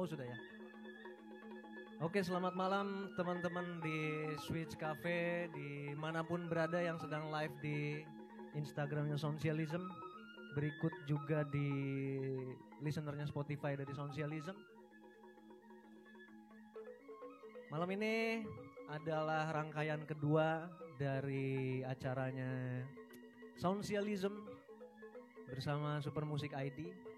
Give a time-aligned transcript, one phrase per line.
[0.00, 0.38] Oh sudah ya.
[2.00, 8.00] Oke selamat malam teman-teman di Switch Cafe di mana pun berada yang sedang live di
[8.56, 9.84] Instagramnya Socialism.
[10.56, 11.68] Berikut juga di
[12.80, 14.56] listenernya Spotify dari Socialism.
[17.68, 18.40] Malam ini
[18.88, 20.64] adalah rangkaian kedua
[20.96, 22.88] dari acaranya
[23.60, 24.48] Socialism
[25.44, 27.09] bersama Super Musik ID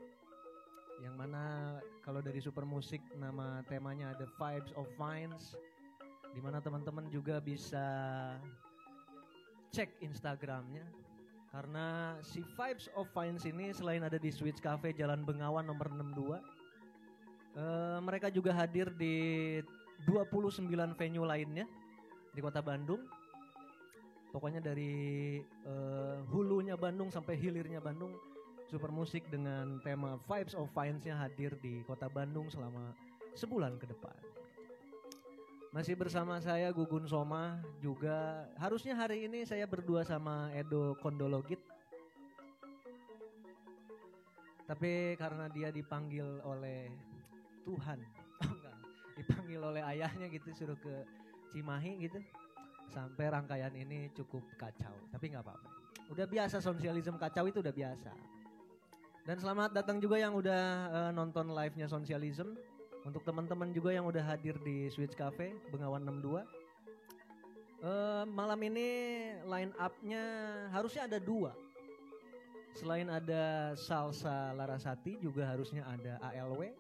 [1.02, 5.58] yang mana kalau dari Super Musik nama temanya ada Vibes of Vines
[6.32, 7.84] di mana teman-teman juga bisa
[9.74, 10.86] cek Instagramnya.
[11.52, 16.40] Karena si Vibes of Vines ini selain ada di Switch Cafe Jalan Bengawan nomor 62
[17.60, 19.60] eh, mereka juga hadir di
[20.08, 20.64] 29
[20.96, 21.68] venue lainnya
[22.32, 23.04] di kota Bandung.
[24.32, 28.31] Pokoknya dari eh, hulunya Bandung sampai hilirnya Bandung
[28.72, 32.96] Super Musik dengan tema Vibes of Vines-nya hadir di kota Bandung selama
[33.36, 34.16] sebulan ke depan.
[35.76, 41.60] Masih bersama saya Gugun Soma juga harusnya hari ini saya berdua sama Edo Kondologit.
[44.64, 46.88] Tapi karena dia dipanggil oleh
[47.68, 48.00] Tuhan,
[48.48, 48.76] oh
[49.20, 51.04] dipanggil oleh ayahnya gitu suruh ke
[51.52, 52.24] Cimahi gitu.
[52.88, 55.68] Sampai rangkaian ini cukup kacau, tapi nggak apa-apa.
[56.08, 58.32] Udah biasa sosialisme kacau itu udah biasa.
[59.22, 62.58] Dan selamat datang juga yang udah uh, nonton live-nya Socialism.
[63.06, 66.42] Untuk teman-teman juga yang udah hadir di Switch Cafe Bengawan 62.
[67.82, 68.90] Uh, malam ini
[69.46, 70.22] line up-nya
[70.74, 71.54] harusnya ada dua.
[72.74, 76.74] Selain ada Salsa Larasati juga harusnya ada ALW.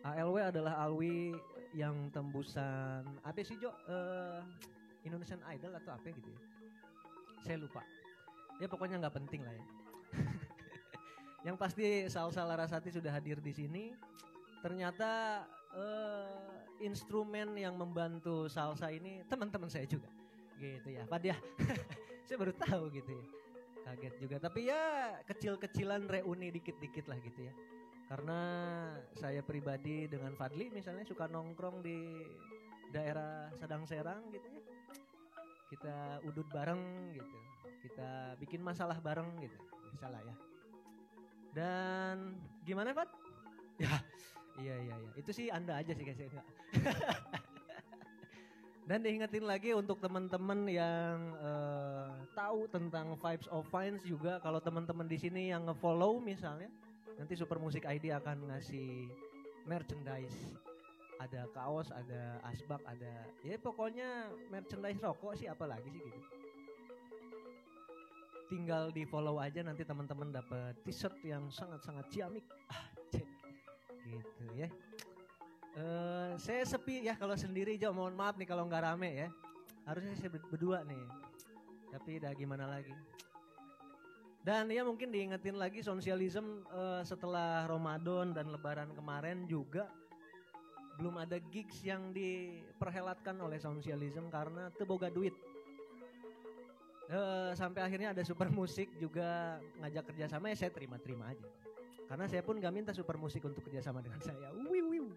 [0.00, 1.36] ALW adalah Alwi
[1.76, 3.68] yang tembusan apa sih Jo?
[3.84, 4.40] Uh,
[5.04, 6.40] Indonesian Idol atau apa gitu ya?
[7.44, 7.84] Saya lupa.
[8.60, 9.83] Ya pokoknya nggak penting lah ya.
[11.44, 13.92] Yang pasti Salsa Larasati sudah hadir di sini.
[14.64, 15.44] Ternyata
[15.76, 20.08] uh, instrumen yang membantu salsa ini teman-teman saya juga.
[20.56, 21.04] Gitu ya.
[21.04, 21.36] Ya.
[22.26, 23.26] saya baru tahu gitu ya.
[23.84, 24.36] Kaget juga.
[24.40, 24.82] Tapi ya
[25.28, 27.52] kecil-kecilan reuni dikit-dikit lah gitu ya.
[28.08, 28.40] Karena
[29.12, 32.24] saya pribadi dengan Fadli misalnya suka nongkrong di
[32.88, 34.62] daerah Sadang Serang gitu ya.
[35.68, 37.38] Kita udut bareng gitu.
[37.84, 39.60] Kita bikin masalah bareng gitu.
[39.92, 40.53] Misalnya ya
[41.54, 42.34] dan
[42.66, 43.08] gimana Pak?
[43.78, 43.86] Ya,
[44.62, 45.10] iya iya iya.
[45.14, 46.46] Itu sih Anda aja sih guys ya enggak.
[48.84, 55.08] Dan diingetin lagi untuk teman-teman yang uh, tahu tentang Vibes of Vines juga kalau teman-teman
[55.08, 56.68] di sini yang nge-follow misalnya
[57.16, 59.08] nanti Super Musik ID akan ngasih
[59.64, 60.36] merchandise.
[61.16, 66.43] Ada kaos, ada asbak, ada ya pokoknya merchandise rokok sih apalagi sih gitu
[68.54, 72.46] tinggal di follow aja nanti teman-teman dapat t-shirt yang sangat-sangat ciamik.
[72.70, 72.86] Ah
[74.06, 74.70] gitu ya.
[75.74, 77.90] Uh, saya sepi ya kalau sendiri Jo.
[77.90, 79.28] Mohon maaf nih kalau nggak rame ya.
[79.90, 81.02] Harusnya saya berdua nih.
[81.90, 82.94] Tapi udah gimana lagi?
[84.44, 89.88] Dan ya mungkin diingetin lagi sosialism uh, setelah Ramadan dan Lebaran kemarin juga
[90.94, 95.34] belum ada gigs yang diperhelatkan oleh sosialism karena teboga duit
[97.10, 101.46] uh, sampai akhirnya ada super musik juga ngajak kerjasama ya saya terima-terima aja.
[102.04, 104.52] Karena saya pun gak minta super musik untuk kerjasama dengan saya.
[104.54, 105.08] Wiu, wiu.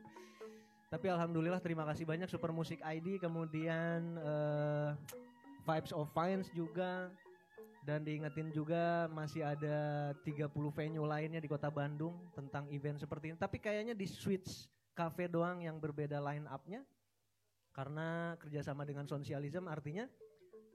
[0.88, 4.96] tapi alhamdulillah terima kasih banyak super musik ID kemudian uh,
[5.68, 7.12] vibes of Vines juga.
[7.88, 13.38] Dan diingetin juga masih ada 30 venue lainnya di kota Bandung tentang event seperti ini.
[13.40, 16.84] Tapi kayaknya di Switch Cafe doang yang berbeda line up-nya.
[17.72, 20.04] Karena kerjasama dengan sosialisme artinya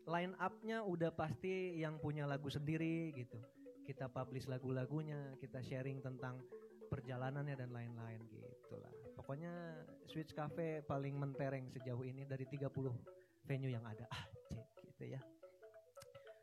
[0.06, 3.38] line up-nya udah pasti yang punya lagu sendiri gitu.
[3.82, 6.38] Kita publish lagu-lagunya, kita sharing tentang
[6.90, 8.92] perjalanannya dan lain-lain gitu lah.
[9.16, 9.80] Pokoknya
[10.10, 12.68] Switch Cafe paling mentereng sejauh ini dari 30
[13.48, 14.04] venue yang ada.
[14.10, 15.20] Ah, cek gitu ya.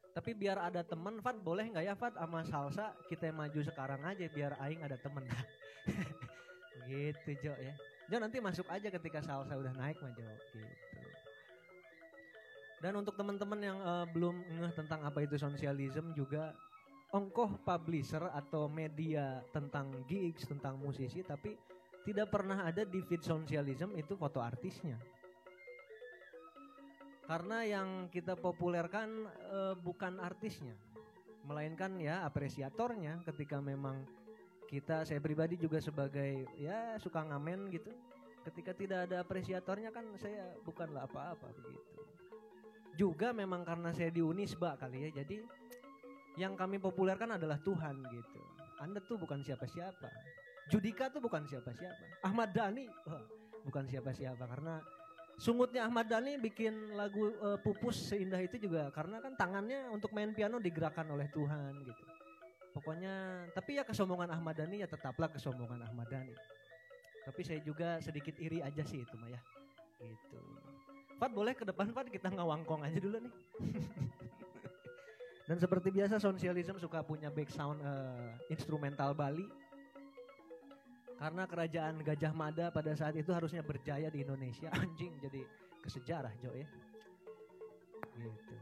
[0.09, 4.25] Tapi biar ada temen, Fat boleh nggak ya Fat sama salsa kita maju sekarang aja
[4.27, 5.23] biar Aing ada temen.
[6.89, 7.75] gitu Jo ya.
[8.09, 10.88] Jo nanti masuk aja ketika salsa udah naik mah Jo gitu.
[12.79, 16.55] Dan untuk teman-teman yang uh, belum ngeh tentang apa itu sosialisme juga
[17.11, 21.59] ongkoh publisher atau media tentang gigs, tentang musisi tapi
[22.07, 24.95] tidak pernah ada di feed sosialisme itu foto artisnya.
[27.27, 30.73] Karena yang kita populerkan uh, bukan artisnya,
[31.43, 34.07] melainkan ya apresiatornya ketika memang
[34.71, 37.91] kita saya pribadi juga sebagai ya suka ngamen gitu.
[38.39, 41.99] Ketika tidak ada apresiatornya kan saya bukanlah apa-apa begitu
[42.99, 45.23] juga memang karena saya di Unisba kali ya.
[45.23, 45.39] Jadi
[46.35, 48.41] yang kami populerkan adalah Tuhan gitu.
[48.83, 50.11] Anda tuh bukan siapa-siapa.
[50.67, 52.27] Judika tuh bukan siapa-siapa.
[52.27, 53.23] Ahmad Dhani wah,
[53.63, 54.83] bukan siapa-siapa karena
[55.39, 60.35] sungutnya Ahmad Dhani bikin lagu eh, Pupus seindah itu juga karena kan tangannya untuk main
[60.35, 62.03] piano digerakkan oleh Tuhan gitu.
[62.75, 66.35] Pokoknya tapi ya kesombongan Ahmad Dhani ya tetaplah kesombongan Ahmad Dhani.
[67.25, 69.41] Tapi saya juga sedikit iri aja sih itu mah ya.
[69.99, 70.39] Gitu.
[71.19, 73.33] Fat boleh ke depan Fat kita ngawangkong aja dulu nih.
[75.51, 79.43] Dan seperti biasa Sosialism suka punya back sound eh, instrumental Bali.
[81.19, 84.71] Karena kerajaan Gajah Mada pada saat itu harusnya berjaya di Indonesia.
[84.79, 85.43] Anjing jadi
[85.83, 86.69] kesejarah Jo ya.
[88.15, 88.55] Gitu.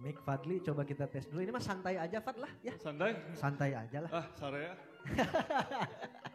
[0.00, 1.44] Mick Fadli coba kita tes dulu.
[1.44, 2.72] Ini mah santai aja Fat lah ya.
[2.80, 3.12] Santai?
[3.36, 4.10] Santai aja lah.
[4.16, 4.72] Ah, Saraya.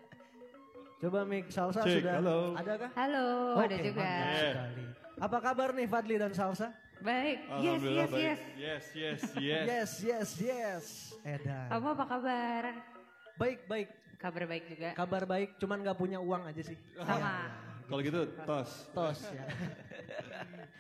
[1.06, 2.58] Coba Mick Salsa Cek, sudah halo.
[2.58, 2.92] ada kah?
[2.98, 3.26] Halo,
[3.62, 4.10] ada Oke, juga.
[4.10, 4.54] Yeah.
[4.58, 4.84] sekali.
[5.22, 6.74] Apa kabar nih Fadli dan Salsa?
[6.98, 7.38] Baik.
[7.62, 8.26] Yes, yes, baik.
[8.26, 8.42] yes.
[8.58, 9.66] Yes, yes, yes.
[9.70, 10.86] Yes, yes, yes.
[11.22, 11.70] Edan.
[11.70, 12.64] Kamu apa kabar?
[13.38, 13.90] Baik, baik.
[14.18, 14.90] Kabar baik juga.
[14.98, 16.78] Kabar baik, cuman nggak punya uang aja sih.
[16.98, 17.54] Sama.
[17.86, 18.72] Kalau gitu, tos.
[18.90, 19.46] Tos ya.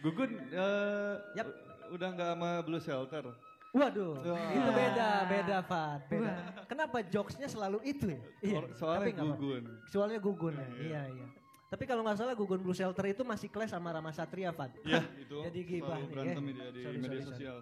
[0.01, 1.47] Gugun, eh, Yap.
[1.93, 3.29] udah nggak sama Blue Shelter.
[3.75, 4.55] Waduh, Wah.
[4.55, 6.01] itu beda, beda Fad.
[6.07, 6.33] Beda.
[6.63, 8.21] Kenapa jokesnya selalu itu ya?
[8.41, 9.27] Soal- Soalnya tapi.
[9.27, 9.63] Gugun.
[9.85, 10.63] Soalnya gugun ya.
[10.63, 10.79] Iya.
[10.79, 11.27] Iya, iya.
[11.65, 14.71] Tapi kalau nggak salah gugun Blue Shelter itu masih clash sama Rama Satria, Fad.
[14.79, 16.53] Iya, itu Jadi gibah nih, berantem ya.
[16.55, 17.57] dia di Sorry, media sorry, sosial.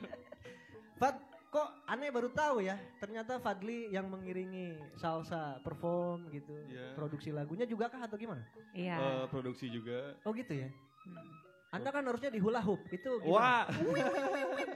[1.00, 1.16] Fad,
[1.48, 2.76] kok aneh baru tahu ya.
[2.98, 6.52] Ternyata Fadli yang mengiringi salsa perform gitu.
[6.68, 6.92] Iya.
[6.92, 8.44] Produksi lagunya juga kah atau gimana?
[8.72, 8.96] Iya.
[9.00, 10.20] Eh, produksi juga.
[10.22, 10.68] Oh gitu ya.
[11.02, 11.32] Hmm.
[11.72, 12.84] Anda kan harusnya di hula hoop.
[12.92, 13.64] Itu gimana?
[13.64, 13.64] Wah,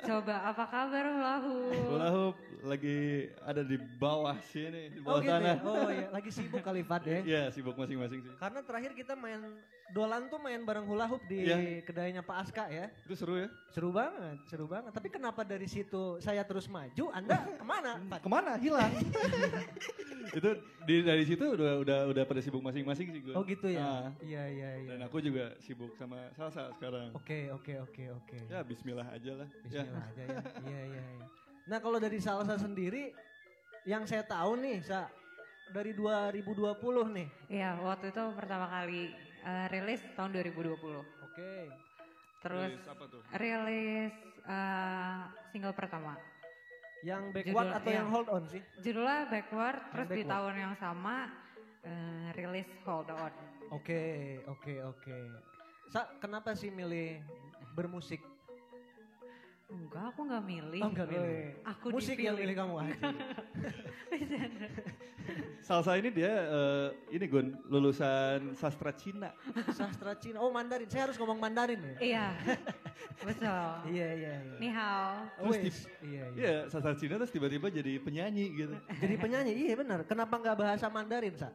[0.00, 1.68] Coba apa kabar Lahu?
[1.92, 5.44] Hula hoop lagi ada di bawah sini, di Oh bawah gitu sana.
[5.44, 5.54] ya.
[5.60, 7.20] Oh iya, lagi sibuk kali Fad ya.
[7.20, 8.32] Iya, sibuk masing-masing sih.
[8.40, 9.44] Karena terakhir kita main
[9.86, 11.80] Dolan tuh main bareng hula hoop di Iya.
[11.80, 12.90] kedainya Pak Aska ya.
[13.06, 13.48] Itu seru ya.
[13.70, 14.90] Seru banget, seru banget.
[14.90, 18.02] Tapi kenapa dari situ saya terus maju, Anda ke mana?
[18.10, 18.20] Fad?
[18.26, 18.52] Ke mana?
[18.58, 18.92] Hilang.
[20.38, 20.50] itu
[20.84, 23.34] di dari situ udah udah udah pada sibuk masing-masing sih gue.
[23.38, 23.80] Oh gitu ya.
[23.80, 24.88] Ah, Iya iya iya.
[24.90, 27.14] dan aku juga sibuk sama salsa sekarang.
[27.14, 28.38] Oke oke oke oke.
[28.50, 29.48] Ya Bismillah aja lah.
[29.70, 29.86] Ya.
[29.86, 30.38] Bismillah aja ya.
[30.66, 31.26] Iya iya iya.
[31.70, 33.14] Nah kalau dari salsa sendiri,
[33.86, 35.06] yang saya tahu nih, sa
[35.70, 36.42] dari 2020
[37.10, 37.28] nih.
[37.50, 39.10] Iya, waktu itu pertama kali
[39.46, 40.74] eh, rilis tahun 2020.
[41.22, 41.52] Oke.
[42.36, 43.20] Terus Rilis apa tuh?
[43.34, 44.14] rilis
[44.44, 45.20] eh,
[45.50, 46.14] single pertama.
[47.04, 47.98] Yang backward Judul- atau iya.
[48.02, 48.62] yang hold on sih?
[48.82, 50.32] Judulnya Backward, terus di Backward.
[50.32, 51.16] tahun yang sama
[51.82, 53.32] eh, rilis Hold On.
[53.70, 54.02] Oke
[54.46, 55.16] oke oke.
[55.86, 57.22] Sa kenapa sih milih
[57.74, 58.22] bermusik?
[59.66, 60.80] Enggak, aku nggak milih.
[60.82, 61.42] Oh enggak milih.
[61.66, 62.56] Aku Musik yang milih dipilih.
[62.62, 63.02] kamu aja.
[65.58, 69.34] Salsa ini dia eh, ini Gun lulusan sastra Cina.
[69.74, 70.38] Sastra Cina.
[70.38, 70.86] Oh Mandarin.
[70.86, 71.96] Saya harus ngomong Mandarin ya?
[71.98, 72.26] Iya,
[73.26, 73.66] betul.
[73.90, 74.56] Iya iya iya.
[74.62, 75.26] Ni hao.
[75.34, 76.38] Terus Wes, iya iya.
[76.38, 78.74] Iya, sastra Cina terus tiba-tiba jadi penyanyi gitu.
[79.02, 80.06] Jadi penyanyi, iya benar.
[80.06, 81.50] Kenapa nggak bahasa Mandarin, Sa?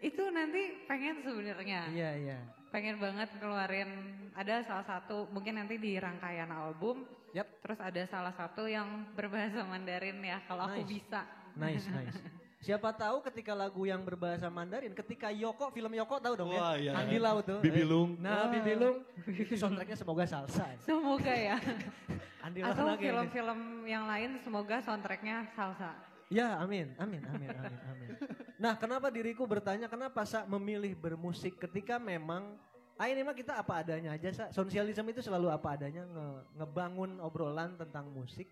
[0.00, 1.92] Itu nanti pengen sebenarnya.
[1.92, 2.38] Iya iya.
[2.72, 3.90] Pengen banget keluarin
[4.32, 7.48] ada salah satu mungkin nanti di rangkaian album Yap.
[7.60, 10.88] terus ada salah satu yang berbahasa Mandarin ya kalau aku Nice.
[10.90, 11.20] bisa
[11.52, 12.16] Nice nice.
[12.62, 16.80] Siapa tahu ketika lagu yang berbahasa Mandarin, ketika Yoko, film Yoko tahu dong Wah, ya?
[16.80, 16.92] iya.
[16.94, 17.58] Andi Lau tuh.
[17.58, 18.14] Bibilung.
[18.22, 18.54] Nah, Wah.
[18.54, 19.02] Bibilung.
[19.26, 20.70] Itu soundtracknya semoga salsa.
[20.78, 21.58] semoga ya
[22.46, 23.02] Andi atau Lau lagi.
[23.04, 25.90] film-film yang lain semoga soundtracknya salsa
[26.30, 28.08] Ya, amin, amin, amin, amin, amin.
[28.56, 32.56] Nah, kenapa diriku bertanya kenapa Sa memilih bermusik ketika memang
[32.94, 34.44] Ah ini mah kita apa adanya aja Sa.
[34.48, 38.46] Sosialisme itu selalu apa adanya nge- ngebangun obrolan tentang musik.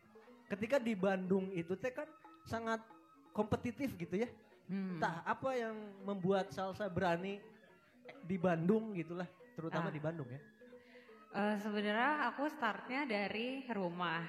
[0.49, 2.09] Ketika di Bandung itu teh kan
[2.43, 2.83] sangat
[3.31, 4.29] kompetitif gitu ya.
[4.67, 4.97] Hmm.
[4.97, 7.39] Entah apa yang membuat salsa berani
[8.21, 9.95] di Bandung gitulah, terutama Ah.
[9.95, 10.41] di Bandung ya.
[11.31, 14.27] Eh, sebenarnya aku startnya dari rumah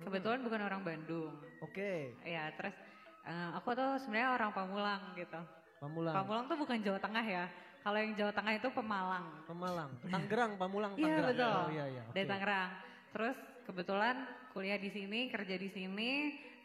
[0.00, 2.72] kebetulan bukan orang Bandung Oke, ya terus
[3.20, 5.36] eh, aku tuh sebenarnya orang Pamulang gitu
[5.76, 6.14] Pamulang.
[6.16, 7.44] Pamulang tuh bukan Jawa Tengah ya
[7.88, 11.28] kalau yang Jawa Tengah itu Pemalang Pemalang, Tangerang, Pamulang, Iya, Tangerang.
[11.32, 11.48] betul.
[11.56, 12.02] Oh iya iya.
[12.12, 12.28] dari.
[12.28, 12.70] Tangerang.
[13.08, 14.16] Terus kebetulan
[14.52, 16.10] kuliah di sini, kerja di sini,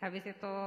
[0.03, 0.57] habis itu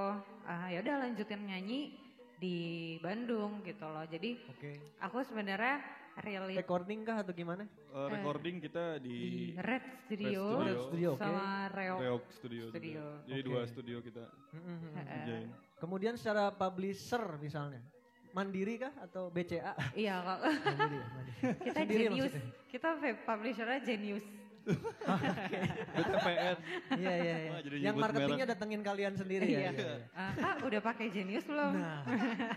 [0.48, 1.92] ah, ya udah lanjutin nyanyi
[2.40, 2.56] di
[3.04, 4.08] Bandung gitu loh.
[4.08, 4.96] Jadi Oke.
[4.96, 5.76] aku sebenarnya
[6.24, 7.68] rilis Recording kah atau gimana?
[7.68, 11.20] Eh, recording kita di di Red Studio, Red Red Studio, oke.
[11.20, 11.98] sama Reok.
[12.00, 12.62] Reok Studio.
[12.64, 12.72] juga.
[12.72, 13.02] Studio.
[13.28, 13.48] Jadi Oke.
[13.52, 14.24] dua studio kita
[14.56, 14.76] Mm-mm.
[14.96, 15.48] Eh, kerjain.
[15.76, 17.84] Kemudian secara publisher misalnya,
[18.36, 19.72] mandiri kah atau BCA?
[19.96, 20.38] Iya kok.
[20.44, 21.56] mandiri, ya, mandiri.
[21.64, 22.32] kita Sendiri genius.
[22.36, 22.68] maksudnya?
[22.68, 22.88] Kita
[23.24, 24.26] publishernya genius.
[25.96, 26.56] BTPN.
[26.98, 27.50] Iya iya iya.
[27.80, 29.58] Yang marketingnya datengin kalian sendiri ya.
[29.58, 29.70] Iya.
[29.72, 29.96] iya, iya.
[30.12, 31.72] Ah, Kak udah pakai genius belum?
[31.80, 32.02] Nah,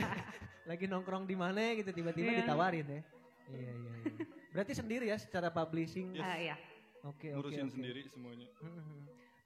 [0.70, 2.40] lagi nongkrong di mana gitu tiba-tiba Iya.
[2.44, 3.02] ditawarin ya.
[3.50, 4.26] Iya iya iya.
[4.52, 6.18] Berarti sendiri ya secara publishing.
[6.18, 6.26] Yes.
[6.26, 6.56] Ah, iya.
[7.08, 7.56] Oke oke.
[7.56, 7.74] Ngurusin oke.
[7.80, 8.48] sendiri semuanya.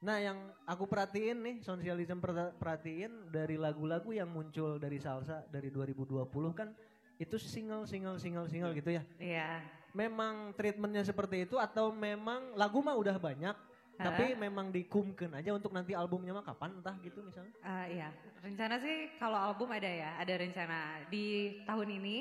[0.04, 0.36] Nah yang
[0.68, 6.68] aku perhatiin nih, sosialism per- perhatiin dari lagu-lagu yang muncul dari salsa dari 2020 kan
[7.16, 9.02] itu single, single, single, single gitu ya.
[9.16, 9.64] Iya.
[9.96, 13.56] Memang treatmentnya seperti itu atau memang lagu mah udah banyak,
[13.96, 17.54] tapi memang dikumken aja untuk nanti albumnya mah kapan entah gitu misalnya.
[17.62, 18.10] Eh, iya,
[18.42, 22.18] rencana sih kalau album ada ya, ada rencana di tahun ini.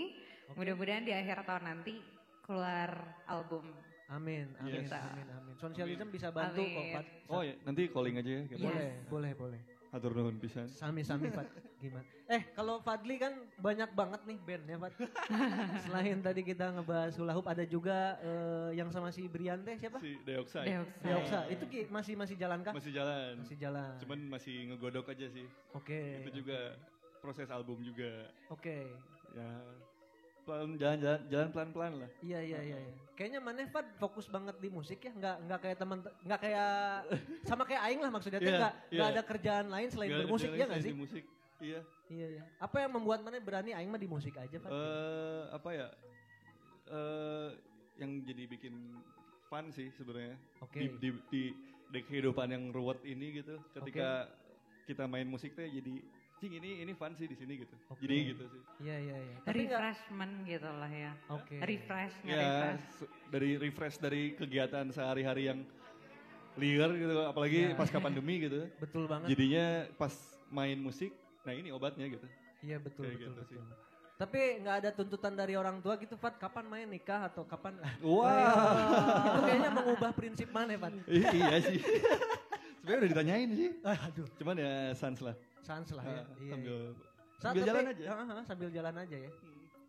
[0.53, 1.97] Mudah-mudahan di akhir tahun nanti
[2.45, 2.93] keluar
[3.25, 3.73] album.
[4.13, 4.93] Amin, amin, Yes.
[4.93, 5.53] amin, amin.
[5.58, 6.75] Sosialism bisa bantu Amin.
[6.77, 7.05] kok, Pat.
[7.34, 8.41] Oh ya, nanti calling aja ya.
[8.46, 8.62] Yes.
[8.62, 9.62] Boleh, boleh, boleh.
[9.93, 10.65] Atur nuhun pisan.
[10.74, 11.46] Sami-sami Fat,
[11.77, 12.01] gimana?
[12.25, 13.29] Eh kalau Fadli kan
[13.62, 14.93] banyak banget nih bandnya Fat.
[15.86, 20.01] Selain tadi kita ngebahas hula hoop, ada juga eh, yang sama si Brian teh siapa?
[20.01, 20.65] Si Deoxide.
[20.65, 21.05] Deoxide.
[21.05, 21.39] Deoksa.
[21.46, 22.74] Itu Ki, masih masih jalan kah?
[22.74, 23.38] Masih jalan.
[23.38, 23.93] Masih jalan.
[24.01, 25.46] Cuman masih ngegodok aja sih.
[25.77, 26.25] Oke.
[26.25, 26.74] Itu juga
[27.22, 28.34] proses album juga.
[28.50, 28.89] Oke.
[29.38, 29.50] Ya
[30.43, 32.09] pelan jalan jalan jalan pelan pelan lah.
[32.19, 32.77] Iya iya iya.
[32.79, 32.93] iya.
[33.13, 36.71] Kayaknya Maneh Fat fokus banget di musik ya, nggak nggak kayak teman nggak kayak
[37.50, 39.15] sama kayak Aing lah maksudnya tuh Iya, nggak nggak iya.
[39.15, 40.91] ada kerjaan lain selain ada bermusik ya nggak sih?
[40.91, 41.23] di musik.
[41.63, 41.79] Iya.
[42.12, 42.43] Iya iya.
[42.59, 44.71] Apa yang membuat Maneh berani Aing mah di musik aja Fat?
[44.71, 45.88] Eh apa ya?
[46.91, 47.50] Eh
[48.01, 48.73] yang jadi bikin
[49.47, 50.35] fun sih sebenarnya.
[50.59, 50.81] Oke.
[50.81, 51.43] Di, di, di,
[51.93, 53.62] di kehidupan yang ruwet ini gitu.
[53.71, 54.27] Ketika
[54.83, 56.03] kita main musik teh jadi
[56.43, 57.71] cing ini ini fun sih di sini gitu.
[57.88, 58.03] Oke.
[58.03, 58.62] Jadi gitu sih.
[58.83, 59.35] Iya iya iya.
[59.47, 61.12] Refreshment gitu lah ya.
[61.31, 61.55] Oke.
[61.57, 62.83] Refresh, Ya, nge-refresh.
[63.00, 65.59] se- dari refresh dari kegiatan sehari-hari yang
[66.53, 67.79] liar gitu, apalagi Ya.
[67.79, 68.67] pasca pandemi gitu.
[68.83, 69.31] Betul banget.
[69.31, 70.12] Jadinya pas
[70.50, 72.27] main musik, nah ini obatnya gitu.
[72.59, 73.63] Iya betul Kayak betul gitu betul.
[74.13, 76.35] Tapi nggak ada tuntutan dari orang tua gitu, Fat.
[76.38, 77.79] Kapan main nikah atau kapan?
[78.03, 78.51] Wah,
[79.25, 80.91] itu kayaknya mengubah prinsip mana, Fat?
[81.07, 81.79] iya sih.
[82.83, 83.69] Sebenarnya udah ditanyain sih.
[83.81, 85.35] Aduh, Cuman ya sans lah.
[85.63, 86.22] Sans lah ya.
[86.22, 86.91] Ah, Iya, sambil iya.
[86.93, 88.03] Sa- sambil tapi- jalan aja.
[88.05, 89.32] Ah, ah, sambil jalan aja ya.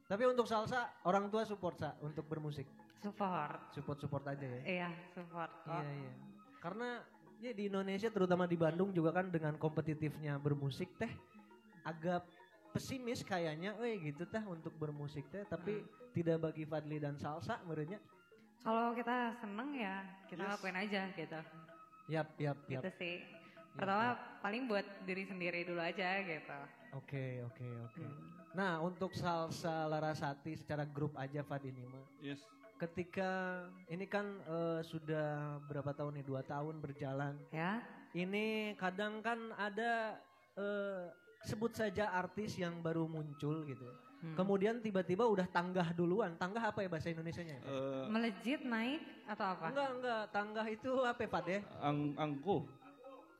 [0.05, 2.69] Tapi untuk salsa, orang tua support sa untuk bermusik.
[3.01, 3.75] Support.
[3.75, 4.61] Support-support aja ya.
[4.65, 5.77] Iya, support kok.
[5.77, 6.13] Iya, iya.
[6.61, 6.89] Karena
[7.41, 11.13] ya di Indonesia terutama di Bandung juga kan dengan kompetitifnya bermusik teh
[11.85, 12.25] agak
[12.73, 18.01] pesimis kayaknya, eh gitu teh untuk bermusik teh, tapi tidak bagi Fadli dan salsa menurutnya.
[18.65, 20.53] Kalau kita seneng ya kita Yes.
[20.57, 21.41] lakuin aja gitu.
[22.09, 22.81] Yap, yap, yap.
[22.81, 23.17] Gitu sih.
[23.75, 26.59] Pertama paling buat diri sendiri dulu aja gitu.
[26.95, 28.05] Oke, oke, oke.
[28.07, 28.23] Hmm.
[28.55, 32.07] Nah, untuk salsa Larasati secara grup aja Fad ini mah.
[32.23, 32.39] Yes.
[32.79, 36.27] Ketika ini kan eh, sudah berapa tahun nih?
[36.27, 37.35] Dua tahun berjalan.
[37.51, 37.83] Ya.
[38.15, 40.23] Ini kadang kan ada
[40.55, 41.11] eh,
[41.43, 43.91] sebut saja artis yang baru muncul gitu.
[44.25, 44.39] Hmm.
[44.39, 46.39] Kemudian tiba-tiba udah tanggah duluan.
[46.39, 47.59] Tanggah apa ya bahasa Indonesianya?
[47.59, 47.63] ya?
[47.67, 49.67] Eh, Melejit naik atau apa?
[49.69, 50.23] Enggak, enggak.
[50.31, 51.61] Tanggah itu apa ya, Fad ya?
[51.83, 52.63] ang angkuh,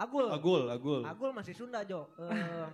[0.05, 0.27] Agul.
[0.29, 1.01] agul, agul.
[1.03, 2.05] Agul masih Sunda, Jo.
[2.17, 2.69] Eh,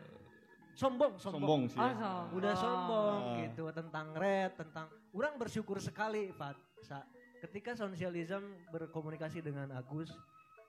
[0.74, 1.40] sombong, sombong.
[1.40, 1.78] Sombong sih.
[1.78, 1.94] Oh, ya.
[1.94, 2.10] so.
[2.34, 3.36] udah sombong Ah.
[3.38, 7.04] gitu tentang red tentang orang bersyukur sekali Fat Sa-
[7.38, 10.12] ketika sosialism berkomunikasi dengan Agus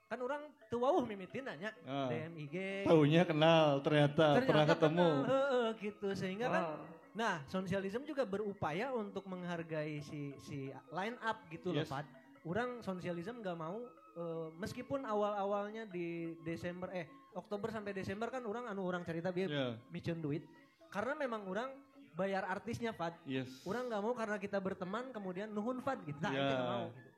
[0.05, 2.05] kan orang tuh wow mimitin nanya Ah.
[2.05, 5.07] DMIG Taunya kenal, ternyata, pernah ternyata ketemu.
[5.07, 6.79] kenal, heeh, gitu sehingga kan Wow.
[7.11, 10.57] nah sosialism juga berupaya untuk menghargai si si
[10.89, 11.87] line up gitu loh Yes.
[11.87, 12.03] Fat
[12.43, 13.79] orang sosialism nggak mau
[14.13, 19.47] eh, meskipun awal-awalnya di Desember eh Oktober sampai Desember kan orang anu orang cerita biar
[19.47, 20.43] Ya, micen duit.
[20.91, 21.71] Karena memang orang
[22.11, 23.15] bayar artisnya Fad.
[23.23, 23.63] Yes.
[23.63, 26.19] orang nggak mau karena kita berteman kemudian nuhun Fad gitu.
[26.19, 27.09] Nah, nggak mau gitu.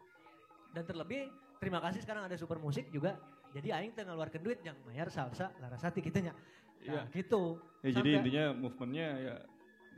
[0.74, 1.22] dan terlebih
[1.58, 3.18] terima kasih sekarang ada super musik juga.
[3.54, 6.42] Jadi aing teh ngeluarkan duit yang bayar salsa larasati gitu nya nah,
[6.84, 7.02] Iya.
[7.14, 7.58] gitu.
[7.82, 9.36] Ya, jadi Sampai- intinya movementnya ya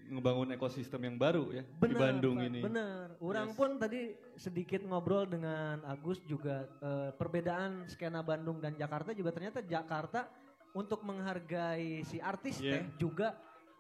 [0.06, 2.60] ngebangun ekosistem yang baru ya di Bener, Bandung Fad, ini.
[2.62, 3.58] bener orang Yes.
[3.58, 4.02] pun tadi
[4.36, 10.30] sedikit ngobrol dengan Agus juga eh, perbedaan skena Bandung dan Jakarta juga ternyata Jakarta
[10.72, 12.82] untuk menghargai si artis Yeah.
[12.82, 13.34] teh juga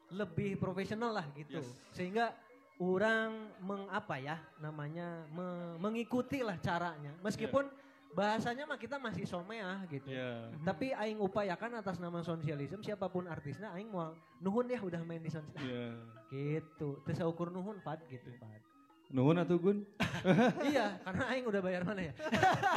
[0.09, 1.69] lebih profesional lah gitu Yes.
[1.91, 2.33] sehingga
[2.75, 7.69] orang mengapa ya namanya me- mengikuti lah caranya meskipun
[8.15, 10.47] bahasanya mah kita masih someah gitu Ya.
[10.63, 15.19] tapi aing upayakan atas nama sosialisme siapa pun artisnya aing mau nuhun ya udah main
[15.19, 15.91] di sosialisme Ya.
[16.31, 18.63] gitu terus ukur nuhun pad gitu pad
[19.05, 19.85] Nuhun atuh Gun?
[20.65, 22.13] iya karena aing udah bayar mana ya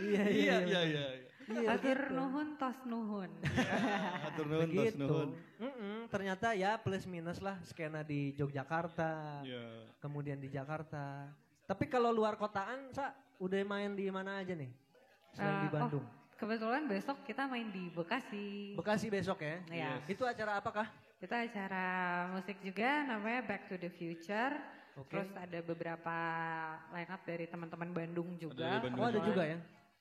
[0.00, 1.04] iya Iya, iya, iya.
[1.52, 2.14] iya Atur gitu.
[2.14, 3.30] nuhun tos nuhun.
[4.24, 5.28] Atur nuhun, tos nuhun.
[5.58, 9.90] Mm-mm, ternyata ya plus minus lah skena di Yogyakarta Ya.
[10.00, 11.28] kemudian di Jakarta
[11.66, 14.68] tapi kalau luar kotaan sa udah main di mana aja nih
[15.32, 18.72] selain Eh, di Bandung Kebetulan besok kita main di Bekasi.
[18.72, 19.96] Bekasi besok ya Ya.
[19.98, 20.08] Yes.
[20.08, 21.84] itu acara apakah Kita acara
[22.30, 24.56] musik juga namanya Back to the Future.
[24.96, 25.12] Oke.
[25.12, 26.16] Terus ada beberapa
[26.90, 28.56] line up dari teman-teman Bandung juga.
[28.58, 29.42] dari Bandung oh ada juga.
[29.44, 29.58] ya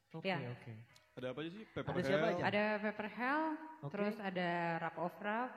[0.09, 0.37] oke Iya.
[0.49, 0.71] oke
[1.13, 1.63] Ada apa aja sih?
[1.67, 2.31] Pepper Ada siapa Hell.
[2.31, 2.43] aja?
[2.45, 3.43] Ada Pepper Hell,
[3.81, 3.91] Oke.
[3.91, 5.51] terus ada Rap of Rap,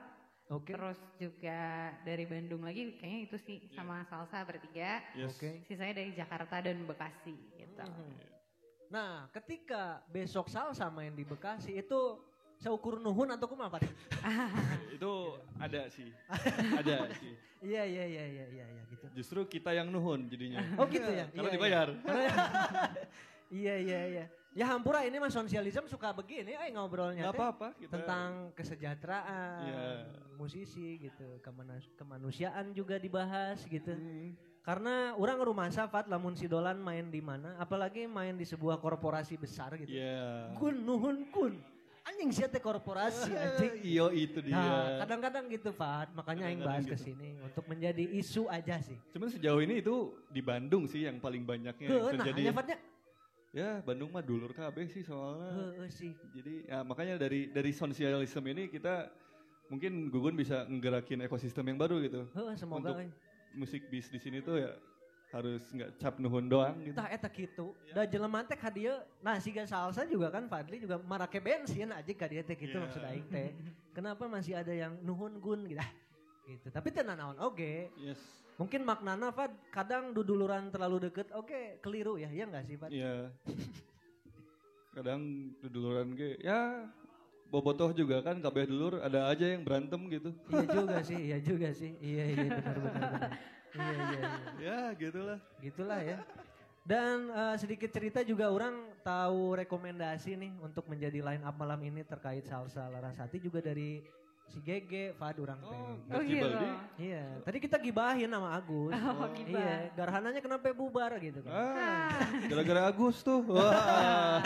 [0.53, 5.01] oke terus juga dari Bandung lagi kayaknya itu sih sama Salsa bertiga.
[5.17, 5.33] Yes.
[5.33, 7.81] oke Sisanya dari Jakarta dan Bekasi gitu.
[7.81, 8.33] Mhm.
[8.93, 12.21] Nah, ketika besok salsa main di Bekasi itu
[12.61, 13.81] seukur nuhun atau kumaha Pak?
[14.95, 16.13] Itu ada sih.
[16.79, 17.33] ada sih.
[17.63, 19.05] Iya iya iya iya iya iya gitu.
[19.17, 20.61] Justru kita yang nuhun jadinya.
[20.77, 21.25] Oh gitu ya.
[21.33, 21.87] Karena Iya, dibayar.
[23.49, 24.25] Iya iya iya.
[24.53, 27.67] Ya hampura ini mah sosialisme suka begini, eh ngobrolnya Gak apa-apa.
[27.73, 29.89] kita- tentang kesejahteraan, Iya.
[30.37, 33.89] musisi gitu, kemana- kemanusiaan juga dibahas gitu.
[33.89, 34.37] Hmm.
[34.61, 39.41] Karena orang rumah Fat lamun si Dolan main di mana, apalagi main di sebuah korporasi
[39.41, 39.89] besar gitu.
[39.89, 40.53] Iya.
[40.55, 41.57] Kun nuhun kun.
[42.03, 43.79] Anjing sia teh korporasi anjing.
[43.81, 44.53] Iyo itu dia.
[44.53, 48.99] Nah, kadang-kadang gitu Fat, makanya yang bahas Kadang-kadang ke sini untuk menjadi isu aja sih.
[49.15, 52.41] Cuman sejauh ini itu di Bandung sih yang paling banyaknya yang nah, terjadi.
[52.43, 52.77] hanya Fatnya.
[53.53, 55.77] Ya Bandung mah dulur KB sih soalnya.
[55.77, 56.11] Heeh sih.
[56.33, 59.13] Jadi ya makanya dari dari sosialisme ini kita
[59.69, 62.25] mungkin Gugun bisa nggerakin ekosistem yang baru gitu.
[62.33, 63.13] Heeh, semoga Untuk-.
[63.53, 64.73] Musik bis di sini tuh ya
[65.29, 66.97] harus nggak cap nuhun doang gitu.
[66.97, 67.77] Tah eta kitu.
[67.85, 68.01] Ya.
[68.01, 72.09] Da jelema teh ka dieu nah siga salsa juga kan Fadli juga marake bensin aja
[72.17, 72.81] ka dieu teh kitu Iya.
[72.89, 73.53] maksud aing teh.
[73.93, 75.77] Kenapa masih ada yang nuhun gun gitu.
[75.77, 75.89] Ah,
[76.49, 76.67] gitu.
[76.73, 77.93] Tapi teu naon oge.
[78.01, 78.17] Yes.
[78.57, 82.29] Mungkin maknana Fad kadang duduluran terlalu deket oke keliru ya.
[82.29, 82.89] Iya enggak sih Fad?
[82.93, 83.33] Iya.
[84.93, 85.21] Kadang
[85.65, 86.85] duluran ge ya
[87.49, 90.29] bobotoh juga kan kabeh dulur ada aja yang berantem gitu.
[90.49, 91.91] iya juga sih, iya juga sih.
[92.01, 93.31] Iya iya benar benar benar.
[93.73, 94.29] Iya iya iya.
[94.61, 95.39] Ya gitulah.
[95.57, 96.17] Gitulah ya.
[96.85, 102.05] Dan eh, sedikit cerita juga orang tahu rekomendasi nih untuk menjadi line up malam ini
[102.05, 104.03] terkait salsa Larasati juga dari
[104.53, 105.73] si Gege, Fad orang teh.
[105.73, 106.45] Oh, Oh gitu.
[107.01, 108.93] Iya, tadi kita gibahin sama Agus.
[108.93, 109.57] Oh, gibah.
[109.57, 111.49] Iya, garhananya kenapa bubar gitu kan.
[111.49, 112.13] Ah,
[112.45, 113.41] gara-gara Agus tuh.
[113.49, 114.45] Wah.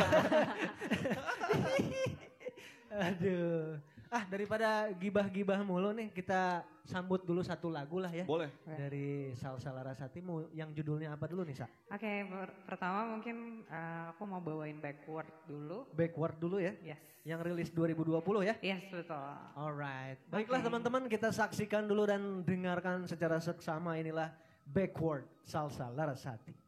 [2.87, 3.75] Aduh.
[4.07, 8.23] Ah, daripada gibah-gibah mulu nih, kita sambut dulu satu lagu lah ya.
[8.23, 8.47] Boleh.
[8.63, 11.67] Dari Salsa Larasati mau yang judulnya apa dulu nih, Sa?
[11.91, 15.83] Oke, per- pertama mungkin eh, aku mau bawain backward dulu.
[15.91, 16.71] Backward dulu ya.
[16.79, 16.99] Yes.
[17.27, 18.55] Yang rilis 2020 ya.
[18.63, 19.19] Yes, betul.
[19.59, 20.15] Alright.
[20.31, 24.31] Baiklah teman-teman kita saksikan dulu dan dengarkan secara seksama inilah
[24.63, 26.66] Backward Salsa Larasati.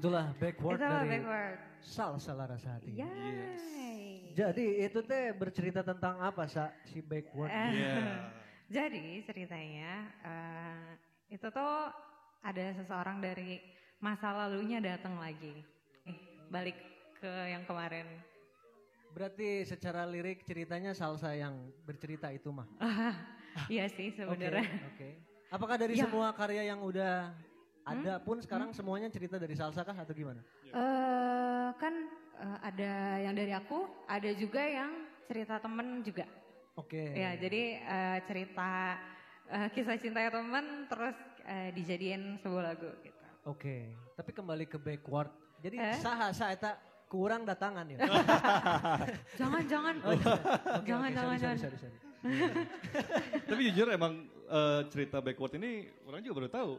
[0.00, 1.56] Itulah backward Itu dari backward.
[1.84, 2.90] salsa Larasati.
[2.96, 4.32] Yay.
[4.32, 7.52] Jadi itu teh bercerita tentang apa sa si backward?
[7.52, 7.94] Eh, Iya.
[8.80, 9.92] Jadi ceritanya
[10.24, 10.86] eh,
[11.28, 11.74] itu tuh
[12.40, 13.60] ada seseorang dari
[14.00, 15.60] masa lalunya datang lagi.
[16.08, 16.16] Eh,
[16.48, 16.78] balik
[17.20, 18.08] ke yang kemarin.
[19.10, 21.52] Berarti secara lirik ceritanya salsa yang
[21.84, 22.64] bercerita itu mah.
[23.66, 24.64] Iya sih Oke, sebenarnya.
[24.94, 25.08] Oke.
[25.50, 26.06] Apakah dari Ya.
[26.06, 27.34] semua karya yang udah
[27.82, 30.40] ada pun sekarang semuanya cerita dari salsa kah atau gimana?
[30.64, 31.94] Eh, kan
[32.36, 34.90] eh, ada yang dari aku, ada juga yang
[35.24, 36.26] cerita temen juga.
[36.74, 37.12] Oke.
[37.12, 38.96] Ya, jadi eh, cerita
[39.46, 43.18] eh, kisah cinta temen terus eh, dijadiin sebuah lagu gitu.
[43.44, 43.90] Oke.
[44.14, 45.32] Tapi kembali ke backward.
[45.60, 45.96] Jadi Eh?
[45.98, 47.98] saha sa eta kurang datangan ya.
[49.40, 49.94] Jangan, jangan.
[50.06, 50.24] Oh, iya.
[50.86, 51.58] Jangan, jangan, sorry, jangan.
[51.58, 51.98] sorry, sorry, sorry.
[53.48, 54.12] Tapi jujur emang
[54.46, 56.72] eh, cerita backward ini orang juga baru tahu.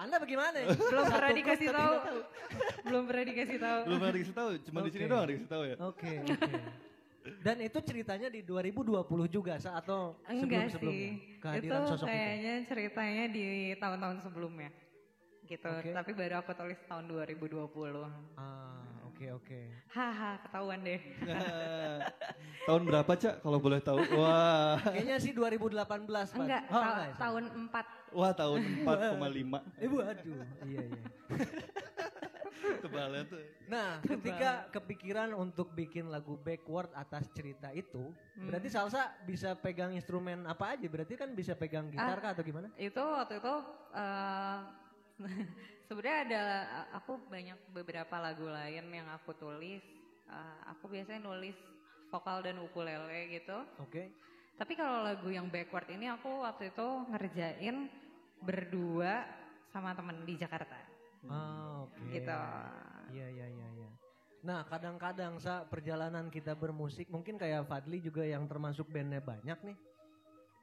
[0.00, 0.56] Anda bagaimana?
[0.76, 1.94] Belum pernah dikasih tahu.
[2.84, 3.80] Belum pernah dikasih tahu.
[3.88, 5.76] Belum pernah dikasih tahu, cuma di sini doang dikasih tahu ya.
[5.80, 6.52] Oke, oke.
[7.44, 11.08] Dan itu ceritanya di 2020 juga sa atau Enggak sebelum-sebelumnya?
[11.12, 11.36] sih.
[11.36, 12.16] Kehadiran itu sosok itu.
[12.16, 14.70] kayaknya ceritanya di tahun-tahun sebelumnya.
[15.44, 15.68] Gitu.
[15.68, 15.90] Oke.
[15.92, 18.08] Tapi baru aku tulis tahun 2020.
[18.40, 18.80] Ah,
[19.20, 19.60] oke oke.
[19.92, 20.96] Haha, ketahuan deh.
[22.66, 24.00] Tahun berapa Cak kalau boleh tahu?
[24.16, 24.80] Wah.
[24.80, 26.40] Kayaknya sih 2018, Pak.
[26.40, 28.16] Enggak, Oh, ta- enggak tahun 4.
[28.16, 29.60] Wah tahun 4,5.
[29.78, 30.40] Ibu aduh.
[30.64, 31.02] Iya, iya.
[32.80, 33.44] Tebalnya tuh.
[33.66, 38.48] Nah, ketika kepikiran untuk bikin lagu backward atas cerita itu, Hmm.
[38.48, 40.88] berarti Salsa bisa pegang instrumen apa aja?
[40.88, 42.22] Berarti kan bisa pegang gitar Ah.
[42.22, 42.72] kah atau gimana?
[42.74, 43.54] Itu waktu itu
[43.92, 44.58] eh
[45.90, 46.42] sebenarnya ada
[46.94, 49.82] aku banyak beberapa lagu lain yang aku tulis.
[50.30, 51.58] Eh, aku biasanya nulis
[52.14, 53.58] vokal dan ukulele gitu.
[53.82, 54.14] Oke.
[54.54, 57.90] Tapi kalau lagu yang backward ini aku waktu itu ngerjain
[58.38, 59.26] berdua
[59.74, 60.78] sama temen di Jakarta.
[61.26, 61.98] Ah, oke.
[62.06, 62.38] Gitu.
[63.10, 63.90] Iya, iya, iya, iya.
[64.46, 69.76] Nah, kadang-kadang sa perjalanan kita bermusik, mungkin kayak Fadli juga yang termasuk bandnya banyak nih.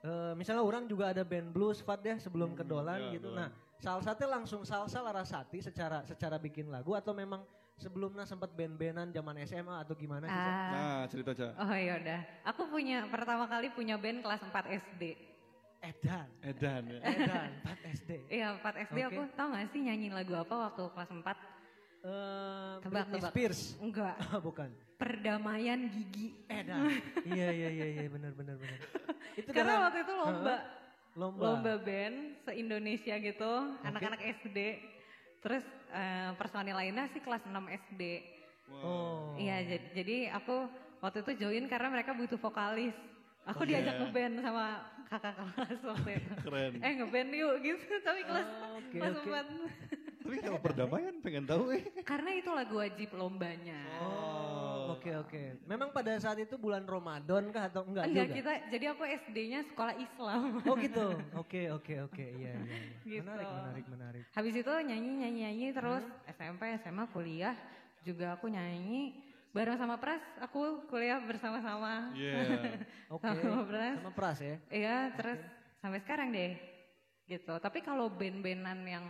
[0.08, 3.34] Eh, misalnya orang juga ada band blues Fad ya sebelum ke Dolan ya, gitu.
[3.34, 3.50] Dolan.
[3.50, 7.46] Nah, salsa teh langsung salsa Larasati secara secara bikin lagu atau memang
[7.78, 10.34] sebelumnya sempat band-bandan zaman SMA atau gimana sih?
[10.34, 11.52] Ah, Nah cerita Cak.
[11.56, 12.22] oh ya udah.
[12.50, 15.04] Aku punya pertama kali punya band kelas 4 SD.
[15.78, 16.26] Edan.
[16.42, 17.00] Edan ya.
[17.06, 18.12] Edan, 4 SD.
[18.28, 19.10] Iya 4 SD Oke.
[19.14, 21.38] aku tau gak sih nyanyiin lagu apa waktu kelas 4?
[21.98, 23.32] Eh, Tebak, Britney tebak.
[23.34, 23.60] Spears.
[23.78, 24.70] Enggak, Ah, bukan.
[24.98, 26.34] perdamaian gigi.
[26.50, 26.90] Edan.
[27.30, 28.80] iya, iya, iya, iya, benar, benar, benar.
[29.40, 30.56] Itu Karena dengan- waktu itu lomba,
[31.18, 31.42] lomba.
[31.42, 33.52] lomba band se-Indonesia gitu,
[33.82, 34.58] anak-anak SD.
[35.42, 37.52] Terus eh, personil lainnya sih kelas 6
[37.90, 38.02] SD.
[38.70, 39.34] Oh.
[39.34, 42.94] Iya, jadi, jadi aku waktu itu join karena mereka butuh vokalis.
[43.48, 44.02] Aku diajak Iya.
[44.04, 44.66] ngeband sama
[45.08, 46.32] kakak kelas waktu itu.
[46.46, 46.72] Keren.
[46.84, 49.30] Eh ngeband yuk gitu, tapi kelas Ah, oke, kelas oke.
[50.22, 50.26] 4.
[50.28, 51.84] Tapi kalau perdamaian pengen tahu eh.
[52.04, 53.80] Karena itu lagu wajib lombanya.
[54.04, 54.37] Oh,
[54.96, 55.42] oke oke.
[55.68, 58.38] Memang pada saat itu bulan Ramadan kah atau enggak, Enggak juga?
[58.40, 60.42] kita, jadi aku SD-nya sekolah Islam.
[60.64, 61.08] Oh gitu.
[61.42, 62.26] Oke oke oke.
[62.26, 62.54] Iya iya.
[62.56, 62.88] iya.
[63.04, 63.24] Gitu.
[63.24, 64.24] Menarik menarik menarik.
[64.34, 67.56] Habis itu nyanyi nyanyi nyanyi terus SMP SMA kuliah
[68.04, 69.16] juga aku nyanyi
[69.56, 70.24] bareng sama Pras.
[70.44, 72.12] Aku kuliah bersama-sama.
[72.14, 72.36] Iya.
[73.16, 73.26] Oke.
[73.26, 73.96] Sama Pras.
[74.00, 74.56] Sama Pras ya.
[74.70, 75.40] Iya terus
[75.80, 76.54] sampai sekarang deh.
[77.28, 77.54] Gitu.
[77.60, 79.06] Tapi kalau band-bandan yang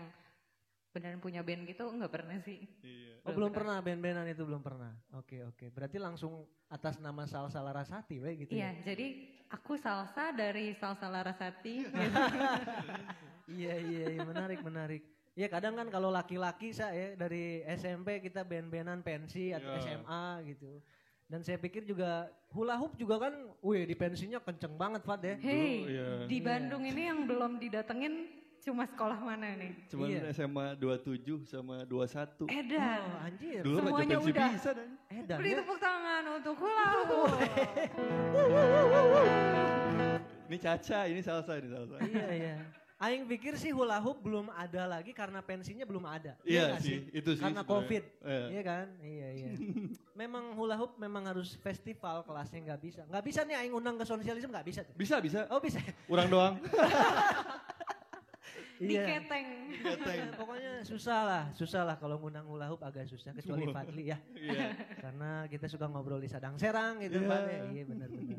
[0.98, 2.66] beneran punya band gitu enggak pernah sih.
[2.82, 3.22] Iya.
[3.22, 4.98] Oh belum pernah band-bandan itu belum pernah.
[5.14, 5.70] Oke oke.
[5.70, 8.82] Berarti langsung atas nama Salsa Larasati we gitu Iya, ya.
[8.82, 9.08] jadi
[9.54, 11.86] aku salsa dari Salsa Larasati.
[13.48, 15.08] Iya iya iya menarik menarik.
[15.32, 20.04] Ya kadang kan kalau laki-laki saya ya dari SMP kita band-bandan pensi atau Iya.
[20.04, 20.84] SMA gitu.
[21.28, 25.36] Dan saya pikir juga hula hoop juga kan, wih di pensinya kenceng banget Fad ya.
[25.40, 26.24] Hei, iya.
[26.24, 28.32] di Bandung ini yang belum didatengin
[28.68, 29.72] cuma sekolah mana nih?
[29.88, 30.22] Cuman Iya.
[30.36, 32.52] SMA 27 sama 21.
[32.52, 33.00] Edan.
[33.00, 33.62] Oh anjir.
[33.64, 34.50] Dulu semuanya udah.
[34.52, 34.90] bisa dan.
[35.08, 35.58] Edan Beri ya.
[35.64, 37.32] tepuk tangan untuk hula hoop.
[40.48, 41.96] Ini Caca, ini salsa, ini salsa.
[42.04, 42.56] iya iya.
[42.98, 46.34] Aing pikir sih hula hoop belum ada lagi karena pensinya belum ada.
[46.42, 48.02] Iya nggak sih, itu sih Karena covid.
[48.26, 48.46] Iya.
[48.50, 48.86] Iya kan?
[49.00, 49.50] Iya iya.
[50.26, 53.02] memang hula hoop memang harus festival kelasnya nggak bisa.
[53.06, 54.82] Nggak bisa nih Aing undang ke sosialisme nggak bisa.
[54.82, 54.98] tuh.
[54.98, 55.46] Bisa, bisa.
[55.54, 55.78] Oh bisa.
[56.10, 56.54] Orang doang.
[58.78, 59.04] Di Iya.
[59.10, 59.48] keteng.
[60.34, 64.18] Pokoknya susah lah, susah lah kalau ngundang hula hoop agak susah kecuali Fadli ya.
[64.32, 64.70] Iya.
[65.04, 67.28] Karena kita suka ngobrol di Sadang Serang gitu Iya.
[67.28, 67.40] Pak.
[67.44, 67.62] ya.
[67.68, 68.38] Iya benar-benar.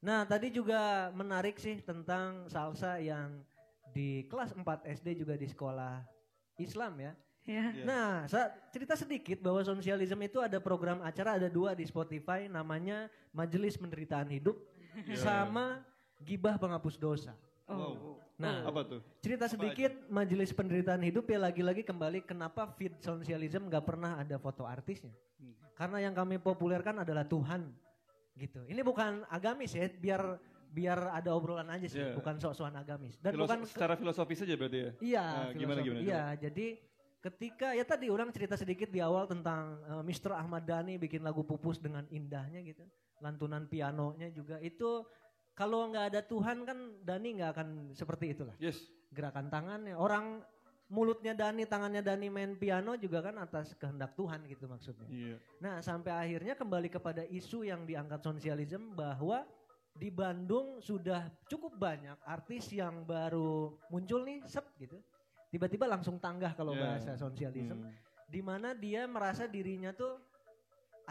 [0.00, 0.80] Nah tadi juga
[1.12, 3.42] menarik sih tentang salsa yang
[3.90, 4.64] di kelas 4
[4.94, 6.02] SD juga di sekolah
[6.56, 7.12] Islam ya.
[7.42, 7.64] Ya.
[7.68, 7.82] Iya.
[7.82, 13.10] Nah sa- cerita sedikit bahwa sosialisme itu ada program acara ada dua di Spotify namanya
[13.30, 14.54] Majelis Penderitaan Hidup
[14.94, 15.18] Iya.
[15.18, 15.82] sama
[16.18, 17.34] Gibah Penghapus Dosa.
[17.66, 18.14] Oh.
[18.42, 19.00] Nah, Apa tuh?
[19.22, 24.66] cerita sedikit majelis penderitaan hidup ya lagi-lagi kembali kenapa feed socialism nggak pernah ada foto
[24.66, 25.14] artisnya.
[25.38, 25.54] Hmm.
[25.72, 27.70] Karena yang kami populerkan adalah Tuhan.
[28.34, 28.64] Gitu.
[28.66, 30.40] Ini bukan agamis ya, biar
[30.72, 32.16] biar ada obrolan aja sih, Iya.
[32.16, 33.20] bukan sok-sokan agamis.
[33.20, 34.90] Dan Filoso- bukan secara filosofis aja berarti ya?
[35.04, 36.66] Iya, Nah, gimana, gimana, Iya, jadi
[37.20, 40.32] ketika ya tadi orang cerita sedikit di awal tentang eh, Mr.
[40.32, 42.88] Ahmad Dhani bikin lagu pupus dengan indahnya gitu.
[43.20, 45.04] Lantunan pianonya juga itu
[45.62, 48.58] kalau nggak ada Tuhan kan Dhani nggak akan seperti itulah.
[48.58, 48.82] Yes.
[49.14, 50.42] Gerakan tangannya orang
[50.90, 55.06] mulutnya Dhani, tangannya Dhani main piano juga kan atas kehendak Tuhan gitu maksudnya.
[55.06, 55.36] Iya.
[55.62, 59.46] Nah, sampai akhirnya kembali kepada isu yang diangkat sosialisme bahwa
[59.94, 64.98] di Bandung sudah cukup banyak artis yang baru muncul nih, sep gitu.
[65.52, 66.80] Tiba-tiba langsung tanggah kalau Ya.
[66.96, 67.86] bahasa sosialisme.
[67.86, 67.92] Hmm.
[68.26, 70.16] Di mana dia merasa dirinya tuh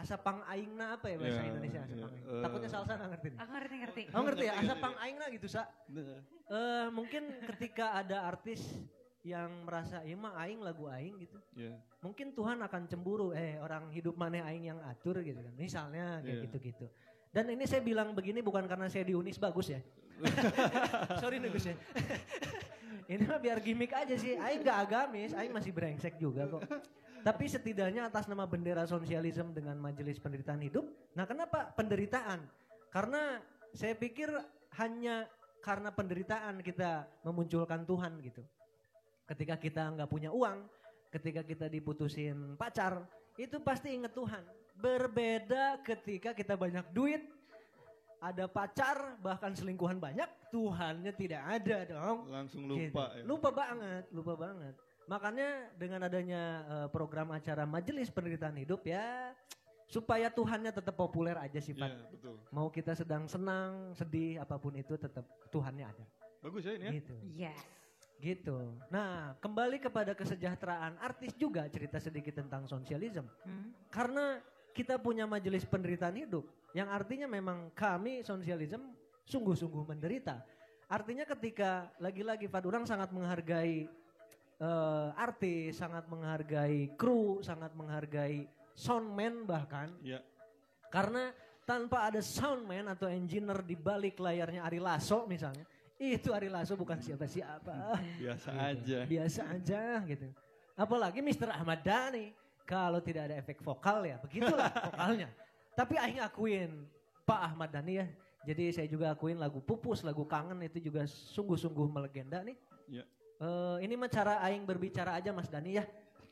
[0.02, 2.24] asapang aingna apa ya bahasa Ya, Indonesia ya, asapang aing.
[2.26, 2.42] eh.
[2.42, 3.38] Takutnya salsa nggak ngerti nih.
[3.38, 4.02] Aku ngerti ngerti.
[4.10, 5.62] Oh ngerti ya, Ngerti, asapang aingna gitu, Sa.
[6.48, 8.60] Eh mungkin ketika ada artis
[9.22, 11.78] yang merasa, ya mah aing lagu aing gitu ya.
[12.02, 16.34] mungkin Tuhan akan cemburu eh orang hidup mana aing yang atur gitu kan misalnya kayak
[16.34, 16.44] Iya.
[16.44, 16.86] gitu-gitu
[17.30, 19.78] dan ini saya bilang begini bukan karena saya di Unis bagus ya
[21.22, 21.78] sorry nih Gus ya
[23.14, 26.62] ini mah biar gimmick aja sih aing gak agamis aing masih brengsek juga kok
[27.22, 30.84] tapi setidaknya atas nama bendera sosialisme dengan majelis penderitaan hidup
[31.16, 32.42] nah kenapa penderitaan
[32.92, 33.40] karena
[33.72, 34.28] saya pikir
[34.82, 35.26] hanya
[35.62, 38.42] karena penderitaan kita memunculkan Tuhan gitu
[39.30, 40.66] ketika kita nggak punya uang
[41.08, 43.06] ketika kita diputusin pacar
[43.40, 44.44] itu pasti inget Tuhan.
[44.76, 47.22] Berbeda ketika kita banyak duit,
[48.20, 52.18] ada pacar bahkan selingkuhan banyak, Tuhannya tidak ada dong.
[52.28, 52.92] Langsung Gitu.
[52.92, 53.22] lupa ya.
[53.24, 54.74] Lupa banget, lupa banget.
[55.10, 59.34] Makanya dengan adanya eh, program acara Majelis Penderitaan Hidup ya
[59.92, 61.84] supaya Tuhannya tetap populer aja sih Pak.
[61.84, 62.36] Iya, betul.
[62.48, 66.04] Mau kita sedang senang, sedih, apa pun itu tetap Tuhannya ada.
[66.40, 66.92] Bagus ya ini ya.
[66.96, 67.14] Gitu.
[67.36, 67.60] Yes.
[68.22, 68.56] Gitu.
[68.88, 73.26] Nah, kembali kepada kesejahteraan artis juga cerita sedikit tentang sosialisme.
[73.44, 73.74] Hmm.
[73.92, 74.40] Karena
[74.72, 78.96] kita punya majelis penderitaan hidup yang artinya memang kami sosialisme
[79.28, 80.40] sungguh-sungguh menderita.
[80.88, 83.88] Artinya ketika lagi-lagi Fad orang sangat menghargai
[84.62, 90.22] eh, artis, sangat menghargai kru, sangat menghargai soundman bahkan Iya.
[90.88, 95.66] karena tanpa ada soundman atau engineer di balik layarnya Ari Lasso misalnya,
[95.98, 97.98] itu Ari Lasso bukan siapa-siapa.
[98.18, 98.58] Biasa Gitu.
[98.62, 98.98] aja.
[99.06, 100.26] Biasa aja gitu.
[100.74, 101.52] Apalagi Mr.
[101.52, 102.32] Ahmad Dhani.
[102.62, 105.28] Kalau tidak ada efek vokal ya begitulah vokalnya.
[105.74, 106.70] Tapi Aing akuin
[107.26, 108.06] Pak Ahmad Dhani ya.
[108.42, 112.58] Jadi saya juga akuin lagu Pupus, lagu Kangen itu juga sungguh-sungguh melegenda nih.
[112.90, 113.04] Iya.
[113.42, 115.84] Eh, ini mah cara Aing berbicara aja Mas Dhani ya.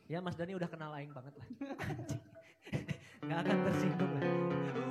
[0.07, 1.47] Ya Mas Dhani udah kenal Aing banget lah.
[3.27, 4.25] Gak akan tersinggung lah.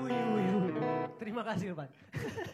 [0.04, 0.72] Uy, uy, uy.
[1.16, 1.88] Terima kasih Pak.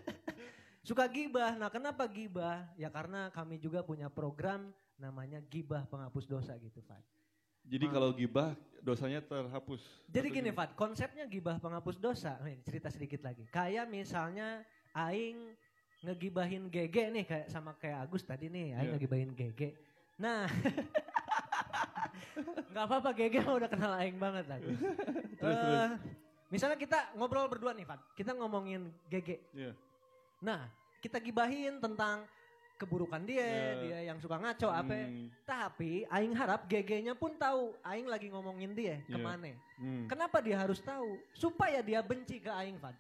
[0.88, 1.58] Suka gibah.
[1.58, 2.70] Nah kenapa gibah?
[2.78, 4.70] Ya karena kami juga punya program
[5.02, 7.02] namanya gibah penghapus dosa gitu Pak.
[7.66, 8.54] Jadi kalau gibah
[8.86, 9.82] dosanya terhapus.
[10.14, 10.54] Jadi gini?
[10.54, 12.38] Fat, konsepnya gibah penghapus dosa.
[12.46, 13.50] Nih, cerita sedikit lagi.
[13.50, 14.62] Kayak misalnya
[14.94, 15.58] Aing
[16.06, 18.92] ngegibahin GG nih kayak sama kayak Agus tadi nih, Aing Iya.
[18.94, 19.62] ngegibahin GG.
[20.16, 20.46] Nah,
[22.72, 24.58] nggak apa-apa GG udah kenal Aing banget lah.
[24.60, 24.80] Gus.
[25.36, 25.92] Terus, Eh, terus.
[26.46, 29.30] Misalnya kita ngobrol berdua nih Fat, kita ngomongin GG.
[29.52, 29.72] Iya.
[30.40, 30.68] Nah,
[31.00, 32.24] kita gibahin tentang
[32.76, 33.74] keburukan dia, Iya.
[33.80, 34.94] dia yang suka ngaco apa.
[34.94, 39.10] Hmm, Tapi Aing harap GG-nya pun tahu Aing lagi ngomongin dia Iya.
[39.10, 39.52] ke mana.
[39.80, 40.06] hmm.
[40.06, 41.18] Kenapa dia harus tahu?
[41.32, 42.94] Supaya dia benci ke Aing, Fad.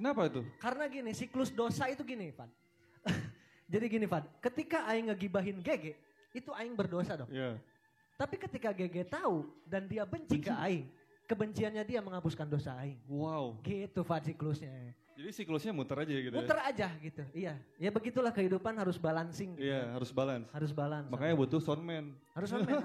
[0.00, 0.40] Kenapa itu?
[0.56, 2.48] Karena gini, siklus dosa itu gini, Fad.
[3.72, 4.24] Jadi gini, Fad.
[4.40, 5.92] Ketika Aing ngegibahin GG,
[6.32, 7.28] itu Aing berdosa dong.
[7.28, 7.60] Iya.
[8.16, 10.88] Tapi ketika GG tahu dan dia benci, ke Aing,
[11.28, 12.96] kebenciannya dia menghapuskan dosa Aing.
[13.04, 13.60] Wow.
[13.60, 14.72] Gitu, Fad, siklusnya.
[15.20, 16.32] Jadi siklusnya muter aja gitu.
[16.32, 16.40] ya?
[16.40, 17.22] Muter aja gitu.
[17.36, 17.60] Iya.
[17.76, 19.52] Ya begitulah kehidupan harus balancing.
[19.52, 19.68] gitu.
[19.68, 20.48] Iya, harus balance.
[20.48, 21.12] Harus balance.
[21.12, 22.16] Makanya butuh soundman.
[22.32, 22.80] harus on man.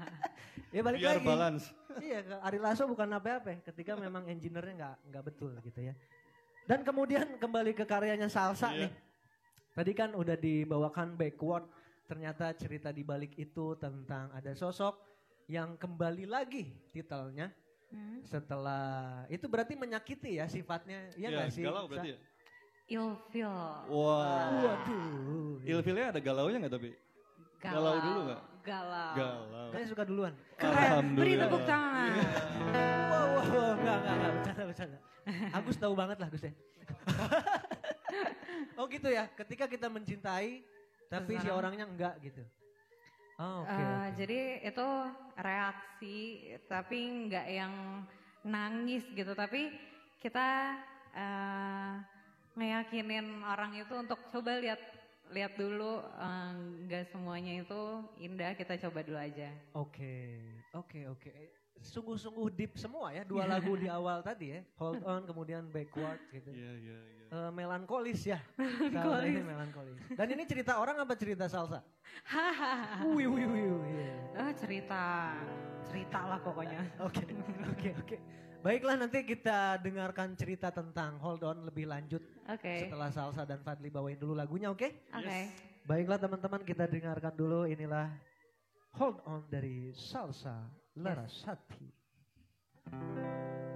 [0.74, 1.28] ya balik Biar lagi.
[1.28, 1.64] balance.
[2.00, 5.92] iya, Ari Lasso bukan apa-apa ketika memang engineer-nya nggak nggak betul gitu ya.
[6.70, 8.86] Dan kemudian kembali ke karyanya Salsa Iya.
[8.86, 8.92] nih.
[9.74, 11.66] Tadi kan udah dibawakan backward,
[12.06, 14.94] ternyata cerita di balik itu tentang ada sosok
[15.50, 17.50] yang kembali lagi titelnya
[17.90, 18.22] Hmm.
[18.22, 21.64] setelah itu berarti menyakiti ya sifatnya, iya Iya, nggak sih?
[21.66, 22.18] galau berarti ya?
[22.86, 23.50] Ilfil.
[23.90, 24.46] Wah.
[24.62, 25.58] Waduh.
[25.66, 26.94] Ilfilnya ada galaunya nggak tapi?
[27.58, 28.42] Galau dulu nggak?
[28.60, 29.12] Galau.
[29.16, 29.66] Galau.
[29.72, 30.32] Kayaknya suka duluan.
[30.60, 31.04] Keren.
[31.16, 32.10] Beri tepuk tangan.
[32.10, 34.98] Wow, wow, wow, enggak, enggak, enggak, bercanda, bercanda.
[35.54, 36.52] Agus tahu banget lah Gus ya.
[38.78, 40.64] oh gitu ya, ketika kita mencintai,
[41.06, 42.42] tapi si orangnya enggak gitu.
[43.40, 43.72] Oh, oke.
[43.72, 44.08] Eh, oke.
[44.20, 44.88] Jadi itu
[45.40, 46.18] reaksi,
[46.68, 47.74] tapi nggak yang
[48.44, 49.32] nangis gitu.
[49.32, 49.72] Tapi
[50.20, 50.76] kita
[51.16, 51.92] eh,
[52.58, 54.80] ngeyakinin orang itu untuk coba lihat
[55.30, 56.52] lihat dulu eh,
[56.86, 57.82] nggak semuanya itu
[58.18, 60.42] indah kita coba dulu aja Oke,
[60.74, 61.30] oke, oke.
[61.80, 64.60] Sungguh-sungguh deep semua ya dua lagu di awal tadi ya.
[64.76, 66.50] Hold on, kemudian backward gitu.
[66.52, 67.26] Iya, iya, iya.
[67.30, 68.42] Eh, melankolis ya.
[68.94, 69.96] Salsa ini melankolis.
[70.18, 71.80] Dan ini cerita orang apa cerita salsa?
[72.26, 73.70] hahaha Wih, wih, wih.
[74.34, 75.02] Ah, cerita
[75.90, 77.24] cerita lah pokoknya Oke,
[77.70, 78.16] oke, oke.
[78.60, 82.74] Baiklah nanti kita dengarkan cerita tentang Hold On lebih lanjut oke.
[82.84, 85.08] setelah Salsa dan Fadli bawain dulu lagunya, oke?
[85.16, 85.40] oke.
[85.88, 87.64] Baiklah teman-teman kita dengarkan dulu.
[87.64, 88.12] Inilah
[89.00, 91.88] Hold On dari Salsa Larasati.
[92.90, 93.69] Baby,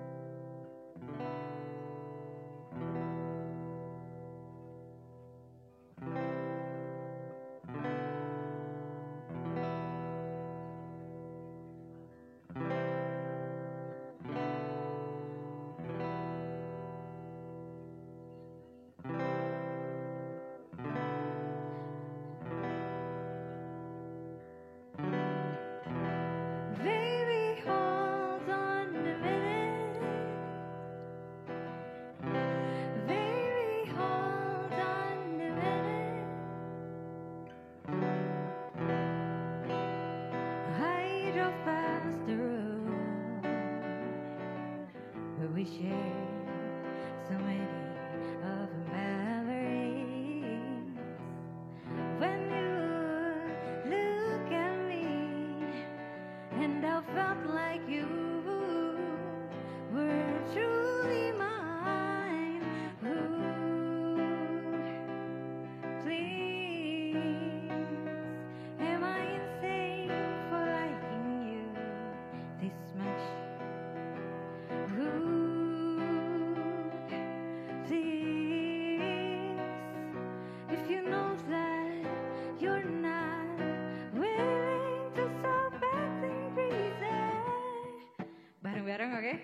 [89.15, 89.44] bareng-bareng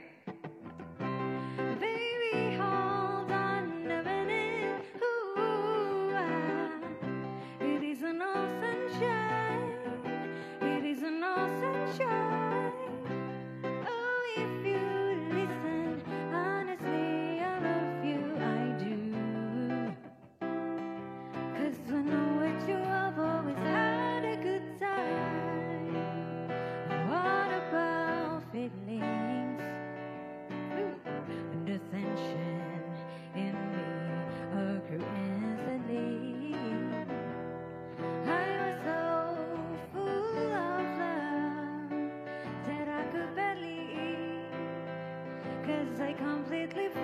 [46.71, 47.00] perfectly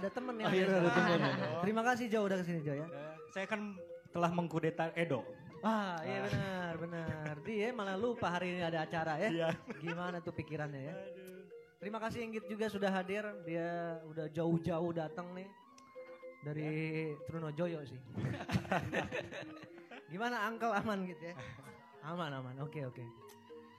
[0.00, 0.46] ada temen ya.
[0.48, 1.34] Akhirnya ada temen ya.
[1.60, 2.86] Terima kasih Jo udah ke sini Jo ya.
[2.88, 3.60] Eh, Saya kan
[4.10, 5.22] telah mengkudeta Edo.
[5.60, 7.34] Wah iya benar benar.
[7.44, 9.28] Dia malah lupa hari ini ada acara ya.
[9.28, 9.48] Iya.
[9.76, 10.94] Gimana tuh pikirannya ya.
[11.80, 13.24] Terima kasih Inggit juga sudah hadir.
[13.44, 15.48] Dia udah jauh-jauh datang nih.
[16.40, 16.72] Dari
[17.28, 18.00] Trunojoyo sih.
[20.12, 21.36] Gimana Angkel aman gitu ya?
[22.08, 22.56] Aman aman.
[22.64, 23.04] Oke oke.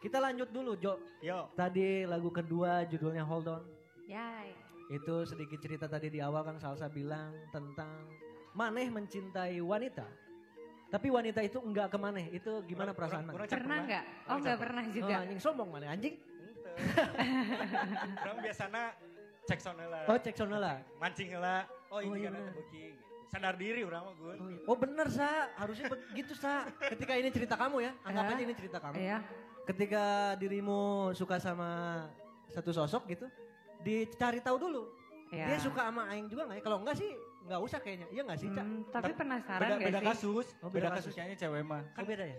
[0.01, 1.01] Kita lanjut dulu Jo.
[1.21, 1.49] Yo.
[1.57, 3.63] Tadi lagu kedua judulnya Hold On.
[4.05, 4.70] Yay.
[4.91, 8.11] Itu sedikit cerita tadi di awal kan Salsa bilang tentang
[8.51, 10.03] maneh mencintai wanita.
[10.91, 12.19] Tapi wanita itu enggak ke mana?
[12.27, 14.03] Itu gimana perasaan cek Pernah nggak?
[14.27, 15.15] Oh nggak pernah Oh, juga.
[15.23, 16.15] anjing sombong mana anjing?
[18.19, 18.83] Orang biasanya
[19.47, 20.03] cek sono lah.
[20.07, 20.77] Oh cek sono lah.
[20.99, 21.63] Mancing lah.
[21.87, 22.47] Oh Oh, ini iya kan benar.
[22.51, 22.79] terbukti.
[22.83, 22.99] gitu.
[23.31, 24.33] Sadar diri orang mah gue.
[24.35, 24.59] Oh, iya.
[24.67, 26.67] oh bener sa, harusnya begitu sa.
[26.83, 28.31] Ketika ini cerita kamu ya, anggap Eh?
[28.35, 28.95] aja ini cerita kamu.
[28.99, 29.17] Iya.
[29.63, 30.03] Ketika
[30.35, 30.79] dirimu
[31.15, 32.03] suka sama
[32.51, 33.31] satu sosok gitu,
[33.81, 34.83] dicari tahu dulu.
[35.29, 35.45] Iya.
[35.47, 36.63] Dia suka sama Aing juga nggak ya?
[36.63, 37.09] Kalau enggak sih
[37.41, 38.07] nggak usah kayaknya.
[38.09, 38.61] Iya nggak sih Cak?
[38.61, 40.07] Hmm, tapi Tapi penasaran Beda, nggak beda sih?
[40.07, 40.47] kasus.
[40.57, 41.13] Oh, beda beda kasus.
[41.13, 41.83] kasusnya cewek mah.
[41.93, 42.37] Oh beda ya?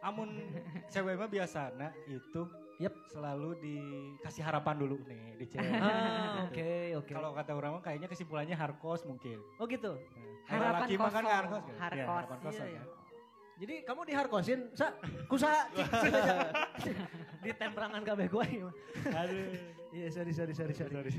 [0.00, 0.28] Amun
[0.94, 2.42] cewek mah biasanya itu
[2.78, 2.94] Yep.
[3.10, 5.72] selalu dikasih harapan dulu nih di cewek.
[5.74, 7.10] Ah, oke oke.
[7.10, 9.42] Kalau kata orang mah kayaknya kesimpulannya hardcore mungkin.
[9.58, 9.98] Oh gitu.
[10.46, 11.26] Kalau Harapan laki mah kan kosong.
[11.26, 11.42] kan?
[11.42, 12.14] Iya, Hardcore.
[12.22, 12.54] harapan kosong.
[12.62, 12.78] Iya, iya.
[12.80, 12.97] kan?
[13.58, 14.94] Jadi kamu diharkosin, sa,
[15.26, 16.46] kusaha, aja.
[17.42, 18.46] di temperangan kabeh gue.
[19.10, 19.50] Aduh.
[19.88, 21.10] Iya, sorry, sorry, sorry, sorry.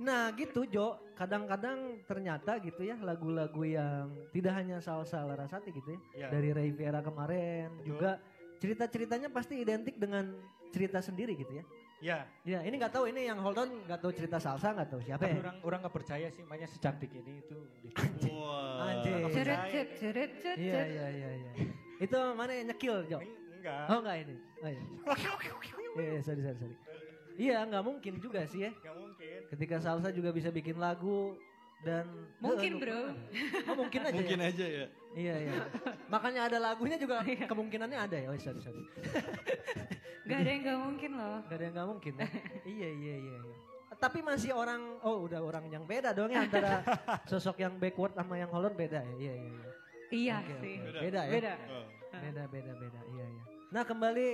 [0.00, 6.00] Nah gitu Jo, kadang-kadang ternyata gitu ya lagu-lagu yang tidak hanya salsa Larasati gitu ya.
[6.16, 6.26] Iya.
[6.32, 7.86] Dari Ray Vera kemarin Betul.
[7.86, 8.10] juga
[8.58, 10.34] cerita-ceritanya pasti identik dengan
[10.72, 11.64] cerita sendiri gitu ya.
[12.02, 15.00] Ya, Ya ini nggak tahu ini yang hold on nggak tahu cerita salsa nggak tahu
[15.00, 15.40] siapa tapi ya.
[15.40, 17.56] orang orang nggak percaya sih, makanya secantik ini itu.
[18.34, 18.88] Wah.
[18.88, 19.30] Anjing.
[19.30, 20.88] Ceret cet ceret cet Iya cet.
[20.90, 21.52] iya iya iya.
[22.00, 23.18] Itu mana yang nyekil Jo?
[23.20, 23.84] Enggak.
[23.88, 24.36] Oh enggak ini.
[24.60, 24.82] Oh iya.
[25.94, 26.76] Iya, iya, sorry sorry sorry.
[27.38, 28.70] Iya nggak mungkin juga sih ya.
[28.74, 29.38] Enggak mungkin.
[29.54, 31.38] Ketika salsa juga bisa bikin lagu
[31.86, 32.06] dan
[32.42, 33.14] Mungkin, bro.
[33.70, 34.16] Oh mungkin aja.
[34.16, 34.50] Mungkin ya?
[34.50, 34.86] aja ya.
[35.14, 35.62] Iya iya.
[36.10, 38.26] Makanya ada lagunya juga kemungkinannya ada ya.
[38.28, 38.82] Oh sorry sorry.
[40.24, 41.38] Gak ada yang gak mungkin loh.
[41.46, 42.12] Gak ada yang nggak mungkin.
[42.18, 42.26] Ya?
[42.66, 43.38] iya iya iya.
[43.38, 43.54] iya.
[43.94, 46.82] Tapi masih orang, oh udah orang yang beda dong ya antara
[47.30, 49.14] sosok yang backward sama yang Holland beda ya.
[49.30, 49.52] Iya iya.
[49.54, 49.73] iya.
[50.14, 50.76] Iya Oke, sih.
[50.78, 50.98] oke.
[51.02, 51.32] Beda ya.
[51.32, 51.52] Beda.
[51.66, 51.86] Oh.
[52.14, 53.00] Beda beda beda.
[53.08, 53.42] Iya iya.
[53.68, 54.26] Nah kembali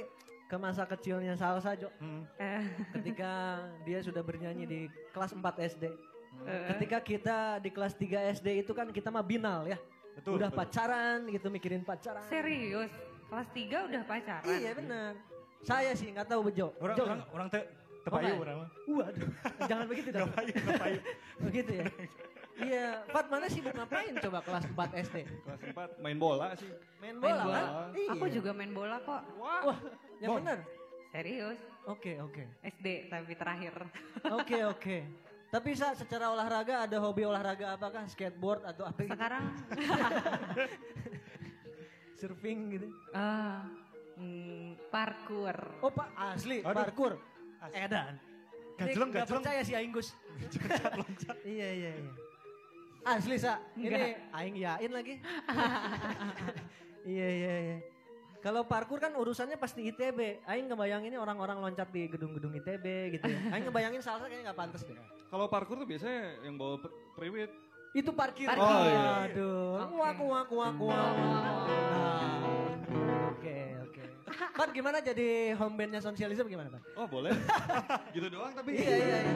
[0.45, 1.89] ke masa kecilnya Salsa Jo.
[1.97, 2.29] Hmm.
[2.37, 2.61] Eh,
[2.93, 3.33] Ketika
[3.83, 5.85] dia sudah bernyanyi di kelas 4 SD.
[6.43, 9.81] eh, Ketika kita di kelas 3 SD itu kan kita mah binal ya.
[10.13, 10.37] Betul.
[10.37, 10.61] udah betul.
[10.61, 12.21] pacaran gitu mikirin pacaran.
[12.29, 12.93] serius.
[13.27, 14.45] Kelas 3 udah pacaran.
[14.45, 15.13] Iya benar.
[15.61, 16.75] Saya sih nggak tahu Bejo.
[16.77, 17.05] Orang Jo.
[17.07, 17.49] orang orang
[18.01, 18.41] Oh, tepayu enggak.
[18.41, 18.69] orang mah.
[18.89, 19.29] Waduh,
[19.69, 20.25] jangan begitu dong.
[20.27, 20.99] Tepayu, tepayu.
[21.39, 21.85] Begitu ya.
[22.61, 25.17] Iya, Fat mana sibuk ngapain coba kelas 4 SD?
[25.25, 25.61] Kelas
[25.97, 26.69] 4 main bola sih.
[26.99, 27.57] Main Main bola, bola.
[27.57, 27.89] kan?
[27.95, 28.11] Iya.
[28.13, 29.23] Aku juga main bola kok.
[29.37, 29.77] Wah,
[30.19, 30.39] yang Bon.
[30.39, 30.59] benar.
[31.11, 31.59] Serius.
[31.85, 32.45] Oke, oke.
[32.63, 33.75] SD tapi terakhir.
[34.39, 34.97] Oke, oke.
[35.51, 38.07] Tapi sa, secara olahraga ada hobi olahraga apakah?
[38.07, 39.11] Skateboard atau apa gitu?
[39.11, 39.45] Sekarang
[42.15, 42.87] Surfing gitu.
[43.11, 43.65] ah,
[44.15, 45.57] hmm, parkour.
[45.81, 46.77] Oh, Pak, asli Aduh.
[46.77, 47.13] parkour.
[47.59, 47.75] Asli.
[47.75, 48.15] Edan.
[48.77, 49.43] Gajleng, Nggak gajleng.
[49.43, 50.09] percaya si Aing Gus.
[51.43, 52.13] iya, iya, iya.
[53.05, 53.57] Asli, Sa.
[53.77, 54.31] Ini.
[54.33, 55.15] Aing yain lagi.
[57.09, 57.79] iya, iya, iya.
[58.41, 60.45] Kalau parkour kan urusannya pasti ITB.
[60.49, 63.41] Aing ngebayanginnya orang-orang loncat di gedung-gedung ITB gitu ya.
[63.53, 64.97] Aing ngebayangin salsa kayaknya nggak pantas deh.
[65.29, 66.81] Kalau parkour tuh biasanya yang bawa
[67.17, 67.53] periwit.
[67.93, 68.49] Itu parkir.
[68.49, 68.65] Parkir.
[68.65, 69.09] Oh, iya.
[69.29, 69.73] Aduh.
[69.93, 71.13] Kuak, kuak, kuak, kuak.
[73.35, 74.03] Oke, oke.
[74.57, 76.83] Pat gimana jadi home bandnya sosialisme gimana Pat?
[76.97, 77.33] Oh boleh.
[78.17, 78.77] gitu doang tapi.
[78.77, 79.35] Iya, iya, iya.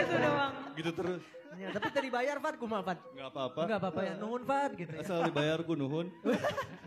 [0.00, 0.52] Itu doang.
[0.76, 1.22] Gitu terus.
[1.56, 2.98] Ya, tapi tadi bayar Fat, kumaha Fat?
[3.10, 3.60] Nggak apa-apa.
[3.64, 5.00] Enggak apa-apa ya, nuhun Fat gitu ya.
[5.00, 6.06] Asal dibayar ku nuhun.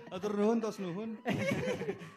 [0.09, 1.09] Atur nuhun tos nuhun.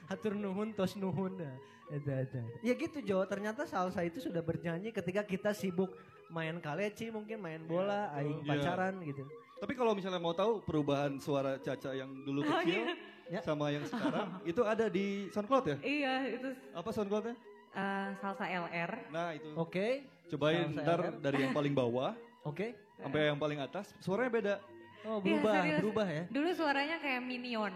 [0.06, 1.32] Hatur nuhun, tos nuhun.
[1.34, 1.56] Nah,
[1.88, 2.40] Ada, ada.
[2.60, 5.92] Ya gitu Jo, ternyata salsa itu sudah bernyanyi ketika kita sibuk
[6.28, 8.48] main kaleci mungkin, main bola, aing Iya.
[8.48, 9.28] pacaran gitu.
[9.60, 12.96] Tapi kalau misalnya mau tahu perubahan suara Caca yang dulu kecil
[13.28, 13.40] Ya.
[13.40, 15.76] sama yang sekarang itu ada di SoundCloud ya?
[15.78, 17.36] Iya, itu Apa SoundCloudnya?
[17.72, 18.90] eh, salsa LR.
[19.08, 19.48] Nah itu.
[19.54, 22.66] Oke, Cobain Salsa ntar dari yang paling bawah oke.
[22.96, 24.54] sampai yang paling atas suaranya beda.
[25.02, 25.78] Oh Iya, berubah, serius.
[25.82, 26.24] berubah ya.
[26.30, 27.74] Dulu suaranya kayak minion.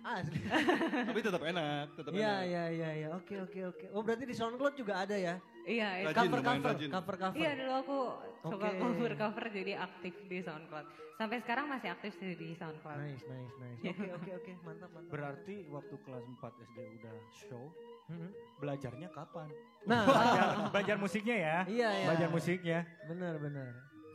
[0.00, 0.38] Asli.
[1.12, 2.46] Tapi tetap enak, tetap Iya, enak.
[2.46, 3.08] iya, iya, iya.
[3.12, 3.86] Oke, oke, oke.
[3.92, 5.36] Oh berarti di SoundCloud juga ada ya?
[5.60, 6.06] Iya, itu.
[6.08, 6.88] Rajin, Cover, cover, rajin.
[6.88, 7.36] cover, cover.
[7.36, 7.98] Iya dulu aku
[8.40, 8.78] suka Oke.
[8.80, 10.86] cover cover jadi aktif di SoundCloud.
[11.14, 12.96] Sampai sekarang masih aktif sih di SoundCloud.
[12.96, 13.80] Nice, nice, nice.
[13.84, 14.52] Oke, oke, oke.
[14.62, 15.10] Mantap, mantap.
[15.10, 17.64] Berarti waktu kelas 4 SD udah show,
[18.08, 18.30] Mhm.
[18.56, 19.48] belajarnya kapan?
[19.84, 21.56] Nah, Belajar, belajar musiknya ya.
[21.68, 22.06] iya, iya.
[22.08, 22.78] Belajar musiknya.
[23.04, 23.70] Benar, benar.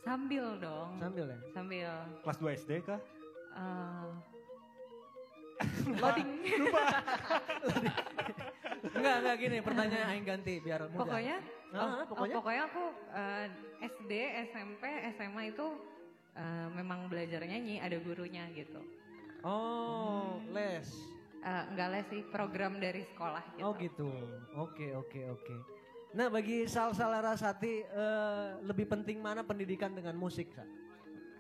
[0.05, 0.91] Sambil dong.
[1.01, 1.39] Sambil ya?
[1.49, 1.89] Sambil
[2.21, 2.99] Kelas 2 SD kah?
[3.55, 4.07] eh,
[6.03, 6.29] loading.
[8.93, 9.57] Enggak, enggak gini.
[9.65, 11.01] Pertanyaan aing ganti biar mudah.
[11.01, 11.37] pokoknya
[11.75, 12.35] Ah, oh, ah, pokoknya?
[12.35, 13.45] oh, pokoknya aku eh,
[13.83, 14.11] SD,
[14.53, 14.83] SMP,
[15.17, 15.67] SMA itu
[16.37, 18.79] eh, memang belajar nyanyi, ada gurunya gitu.
[19.43, 20.87] Oh, les.
[21.41, 23.65] Eh, enggak les sih, program dari sekolah gitu.
[23.65, 24.09] Oh gitu.
[24.55, 25.55] Oke, oke, oke.
[26.15, 30.63] Nah, bagi Salsa Larasati eh, lebih penting mana pendidikan dengan musik, Sa?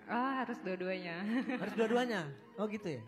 [0.05, 1.23] Ah, harus dua-duanya.
[1.63, 2.29] Harus dua-duanya.
[2.61, 3.01] Oh gitu ya.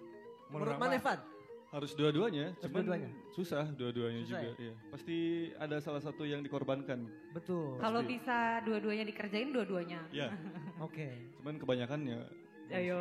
[0.50, 1.22] Menurut Menurut mana?
[1.68, 3.10] Harus dua-duanya, cuman dua-duanya.
[3.36, 4.50] susah dua-duanya Susah juga.
[4.58, 4.74] Iya.
[4.90, 5.18] Pasti
[5.60, 7.06] ada salah satu yang dikorbankan.
[7.36, 7.78] Betul.
[7.78, 10.00] Kalau bisa dua-duanya dikerjain, dua-duanya.
[10.10, 10.32] Ya,
[10.88, 11.12] Oke.
[11.38, 12.20] cuman kebanyakan ya
[12.68, 13.00] Ayo.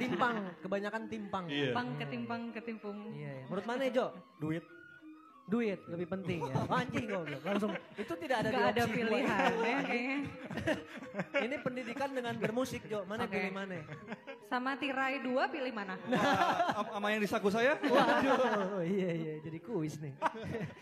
[0.00, 1.44] Timpang, kebanyakan timpang.
[1.46, 1.70] Iya.
[1.76, 2.98] Pang ketimpang ketimpung.
[3.14, 3.44] Iya, iya.
[3.46, 4.06] Menurut mana Jo?
[4.42, 4.64] Duit.
[5.50, 6.54] Duit lebih penting ya.
[6.78, 7.42] Anjing goblok.
[7.42, 10.18] Langsung itu tidak ada Gak ada pilihannya kayaknya.
[11.50, 13.02] Ini pendidikan dengan bermusik Jo.
[13.02, 13.34] Mana Oke.
[13.34, 13.82] pilih mana?
[14.46, 15.98] Sama tirai dua pilih mana?
[16.78, 17.74] Am- Sama yang di saku saya?
[17.82, 20.14] Waduh, iya iya jadi kuis nih.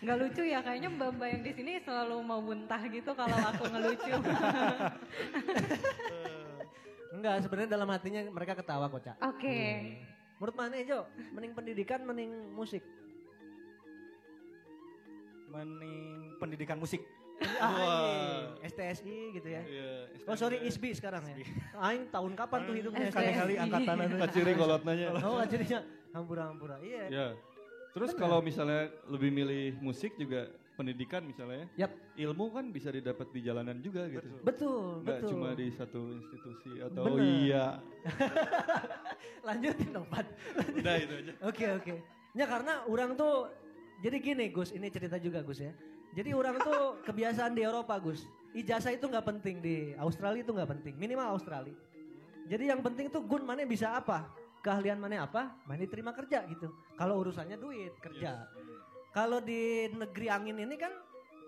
[0.05, 4.13] Nggak lucu ya kayaknya mbak-mbak yang di sini selalu mau muntah gitu kalau aku ngelucu.
[7.09, 9.17] Enggak, sebenarnya dalam hatinya mereka ketawa kok, Cak.
[9.33, 9.59] Oke.
[10.39, 11.09] Menurut mana Jo?
[11.33, 12.85] Mending pendidikan, mending musik.
[15.49, 17.01] Mending pendidikan musik.
[17.63, 18.03] Ah, Wah.
[18.59, 18.67] iya.
[18.67, 19.63] STSI gitu ya.
[19.63, 19.91] Iya.
[20.27, 21.39] Oh sorry, ISBI sekarang ya.
[21.79, 23.09] Aing tahun kapan tuh hidupnya?
[23.15, 24.17] Kali-kali angkatan itu.
[24.19, 25.15] Kaciri kolot nanya.
[25.23, 25.81] Oh jadinya
[26.11, 26.77] hampura-hampura.
[26.83, 27.05] Iya.
[27.09, 27.27] Ya.
[27.95, 31.87] Terus kalau misalnya lebih milih musik juga pendidikan misalnya ya.
[31.87, 31.93] Yap.
[32.19, 34.27] Ilmu kan bisa didapat di jalanan juga gitu.
[34.43, 35.31] Betul, Nggak betul.
[35.31, 37.23] cuma di satu institusi atau Bener.
[37.23, 37.67] iya.
[39.47, 40.27] Lanjutin dong, Pat.
[40.75, 41.33] Udah itu aja.
[41.47, 41.95] Oke, oke.
[42.35, 43.51] Ya karena orang tuh
[43.99, 45.73] jadi gini Gus, ini cerita juga Gus ya.
[46.11, 48.25] Jadi orang tuh kebiasaan di Eropa Gus.
[48.51, 51.77] Ijazah itu nggak penting di Australia itu nggak penting, minimal Australia.
[52.49, 54.25] Jadi yang penting tuh gun mana bisa apa,
[54.59, 56.73] keahlian mana apa, mana diterima kerja gitu.
[56.97, 58.49] Kalau urusannya duit kerja.
[59.13, 60.93] Kalau di negeri angin ini kan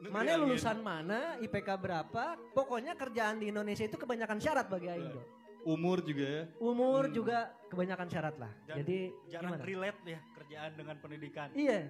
[0.00, 0.42] Negeri mana angin.
[0.44, 5.08] lulusan mana, IPK berapa, pokoknya kerjaan di Indonesia itu kebanyakan syarat bagi Aing.
[5.08, 5.14] Ya.
[5.16, 5.22] Jo.
[5.60, 6.42] Umur juga ya.
[6.56, 7.12] Umur Hmm.
[7.12, 7.38] juga
[7.68, 8.52] kebanyakan syarat lah.
[8.64, 8.98] Dan Jadi
[9.28, 9.64] Jarang gimana?
[9.64, 11.48] relate ya kerjaan dengan pendidikan.
[11.52, 11.80] Iya.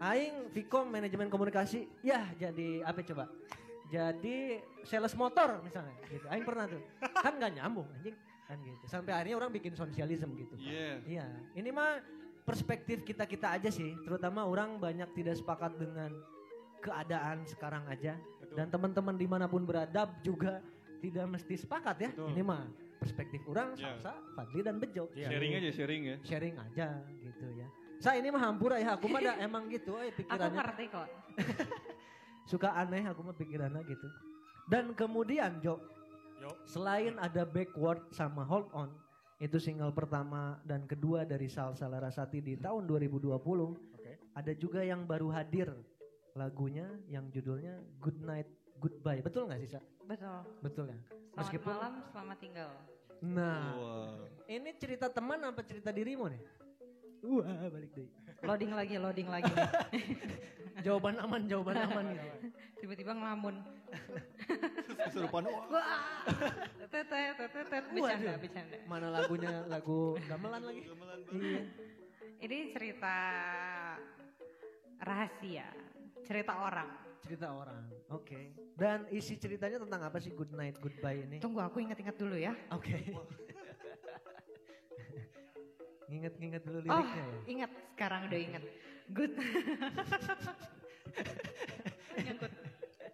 [0.00, 1.84] Aing Vkom manajemen komunikasi.
[2.00, 3.28] Ya, jadi apa coba?
[3.92, 6.24] Jadi sales motor misalnya gitu.
[6.32, 6.80] Aing pernah tuh.
[7.20, 8.16] Kan nggak nyambung anjing.
[8.48, 8.84] Kan gitu.
[8.88, 10.56] Sampai akhirnya orang bikin sosialisme gitu.
[10.56, 11.04] Iya.
[11.04, 11.26] Iya.
[11.52, 12.00] Ini mah
[12.48, 13.92] perspektif kita-kita aja sih.
[14.00, 16.16] Terutama orang banyak tidak sepakat dengan
[16.80, 18.16] keadaan sekarang aja.
[18.40, 18.56] Betul.
[18.56, 20.64] Dan teman-teman di mana pun beradab juga
[21.04, 22.10] tidak mesti sepakat ya.
[22.16, 22.32] Betul.
[22.32, 22.64] Ini mah
[22.96, 23.96] perspektif orang, Iya.
[24.00, 25.12] Salsa, Fadli dan Bejo.
[25.12, 25.28] Iya.
[25.28, 26.16] Sharing aja sharing ya.
[26.24, 26.88] Sharing aja
[27.20, 27.68] gitu ya.
[28.00, 31.08] Saya ini mah hampura ya, aku mah emang gitu, eh Aku pikirannya ngerti kok.
[32.50, 34.08] suka aneh aku mah pikirannya gitu.
[34.64, 35.76] Dan kemudian Jo,
[36.40, 36.48] Yo.
[36.64, 38.88] selain ada backward sama hold on,
[39.36, 44.12] itu single pertama dan kedua dari Salsa Larasati di tahun 2020, Oke.
[44.32, 45.68] ada juga yang baru hadir
[46.32, 48.48] lagunya yang judulnya Good Night
[48.80, 49.20] Goodbye.
[49.20, 49.80] Betul nggak sih, Sa?
[50.08, 50.40] Betul.
[50.64, 50.96] Betul ya.
[50.96, 52.70] Selamat Meskipun malam, selamat tinggal.
[53.20, 54.24] Nah, Wah.
[54.48, 56.40] ini cerita teman apa cerita dirimu nih?
[57.20, 58.08] Wah, balik deh.
[58.40, 59.52] Loading lagi, loading lagi.
[60.86, 62.28] Jawaban aman, jawaban aman gitu.
[62.80, 63.60] Tiba-tiba ngelamun.
[65.04, 66.24] Kesurupan wah.
[66.88, 68.76] Tetet, tetet, tetet, bercanda, bercanda.
[68.88, 70.88] Mana lagunya lagu gamelan lagi?
[71.36, 71.60] Iya.
[72.40, 73.16] Ini cerita
[75.04, 75.68] rahasia,
[76.24, 76.88] cerita orang.
[77.20, 77.84] Cerita orang.
[78.08, 78.56] Oke.
[78.72, 81.36] Dan isi ceritanya tentang apa sih Good Night Goodbye ini?
[81.44, 82.56] Tunggu aku ingat-ingat dulu ya.
[82.72, 83.12] Oke.
[86.10, 87.36] Nginget-nginget dulu Oh, liriknya ya.
[87.46, 88.62] ingat sekarang udah ingat.
[89.08, 89.32] Good.
[92.16, 92.52] Nyangkut.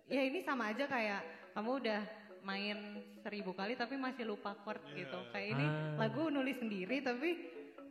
[0.06, 1.20] Ya ini sama aja kayak
[1.52, 2.00] kamu udah
[2.40, 2.78] main
[3.20, 5.18] seribu kali tapi masih lupa chord gitu.
[5.30, 6.06] Kayak ini Ah.
[6.06, 7.36] lagu nulis sendiri tapi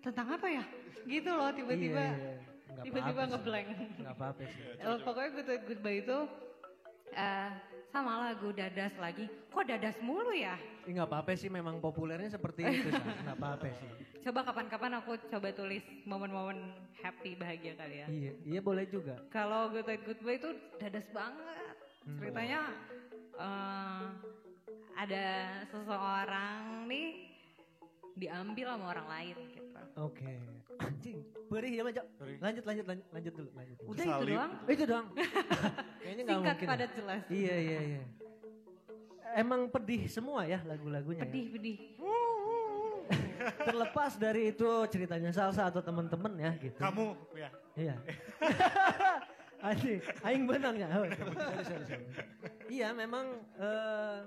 [0.02, 0.64] tentang apa ya?
[1.06, 2.34] Gitu loh tiba-tiba Iya, iya.
[2.66, 3.32] Nggak tiba-tiba apa-apa sih.
[3.32, 3.68] ngeblank.
[3.96, 4.62] Nggak apa-apa sih.
[4.76, 6.18] Eh, pokoknya Good Goodbye itu
[7.16, 7.50] eh
[7.96, 9.32] sama lagu Dadas lagi.
[9.48, 10.60] Kok Dadas mulu ya?
[10.84, 12.92] Ih, nggak apa-apa sih memang populernya seperti itu.
[12.92, 13.00] Sa.
[13.24, 13.90] Nggak apa-apa sih.
[14.20, 18.08] Coba kapan-kapan aku coba tulis momen-momen happy bahagia kali ya.
[18.12, 19.16] Iya, iya boleh juga.
[19.32, 21.76] Kalau Good Night Goodbye itu dadas banget.
[22.04, 22.18] Hmm.
[22.20, 22.62] Ceritanya
[23.40, 24.04] eh,
[25.00, 25.26] ada
[25.72, 27.35] seseorang nih
[28.16, 29.80] diambil sama orang lain gitu.
[30.00, 30.32] Oke.
[30.80, 31.20] Anjing.
[31.48, 31.84] Perih ya.
[32.20, 32.38] Perih.
[32.40, 33.50] Lanjut, lanjut, lanjut, lanjut dulu.
[33.56, 33.88] Lanjut dulu.
[33.92, 34.28] Udah itu Salib.
[34.32, 34.52] doang.
[34.56, 35.08] Oh, itu doang.
[36.04, 36.68] Kayaknya nggak Singkat mungkin.
[36.68, 37.22] padat jelas.
[37.32, 38.04] Iya, iya, iya.
[39.36, 41.24] Emang pedih semua ya lagu-lagunya.
[41.24, 41.26] ya?
[41.28, 41.78] Pedih pedih.
[43.68, 46.80] Terlepas dari itu ceritanya salsa atau temen-temen ya gitu.
[46.80, 47.06] Kamu
[47.36, 47.50] ya.
[47.76, 47.96] Iya.
[49.66, 50.88] Aji, aing benang ya.
[50.94, 52.06] Oh, sorry, sorry, sorry.
[52.70, 53.26] Iya, memang
[53.58, 54.18] eh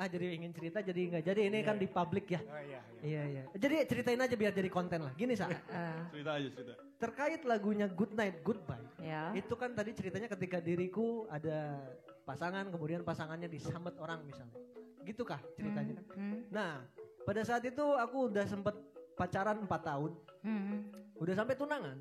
[0.00, 2.40] ah jadi ingin cerita jadi nggak jadi ini kan di publik ya.
[2.40, 2.80] Oh iya, iya.
[3.00, 3.42] Iya, iya.
[3.52, 5.12] Jadi ceritain aja biar jadi konten lah.
[5.12, 5.44] Gini, Sa.
[5.52, 6.72] Eh, Cerita aja cerita.
[6.96, 8.80] Terkait lagunya Good Night Goodbye.
[8.96, 9.28] ya.
[9.36, 11.84] Itu kan tadi ceritanya ketika diriku ada
[12.24, 14.56] pasangan kemudian pasangannya disambet orang misalnya.
[15.04, 16.00] Gitu kah ceritanya?
[16.16, 16.80] Hmm, Nah,
[17.24, 18.76] pada saat itu aku udah sempet
[19.16, 20.12] pacaran 4 tahun,
[20.44, 20.80] hmm, hmm,
[21.20, 21.96] udah sampai tunangan.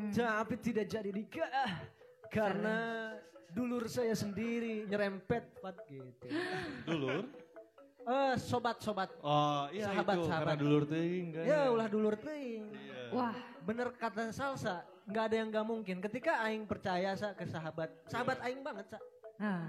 [0.00, 0.12] hmm.
[0.16, 1.48] Tapi tidak jadi nikah
[2.28, 2.76] karena
[3.48, 6.28] dulur saya sendiri nyerempet Pat gitu.
[6.84, 7.24] Dulur.
[8.08, 9.12] Eh sobat-sobat.
[9.20, 10.44] Oh iya Sahabat, itu sahabat.
[10.48, 11.44] karena dulur teuing kan.
[11.44, 12.64] Ya ulah dulur teuing.
[12.72, 13.00] Iya.
[13.12, 13.36] Wah,
[13.68, 15.96] Bener kata Salsa, nggak ada yang nggak mungkin.
[16.00, 18.98] Ketika aing percaya sa ke sahabat, sahabat aing banget sa.
[19.36, 19.68] nah,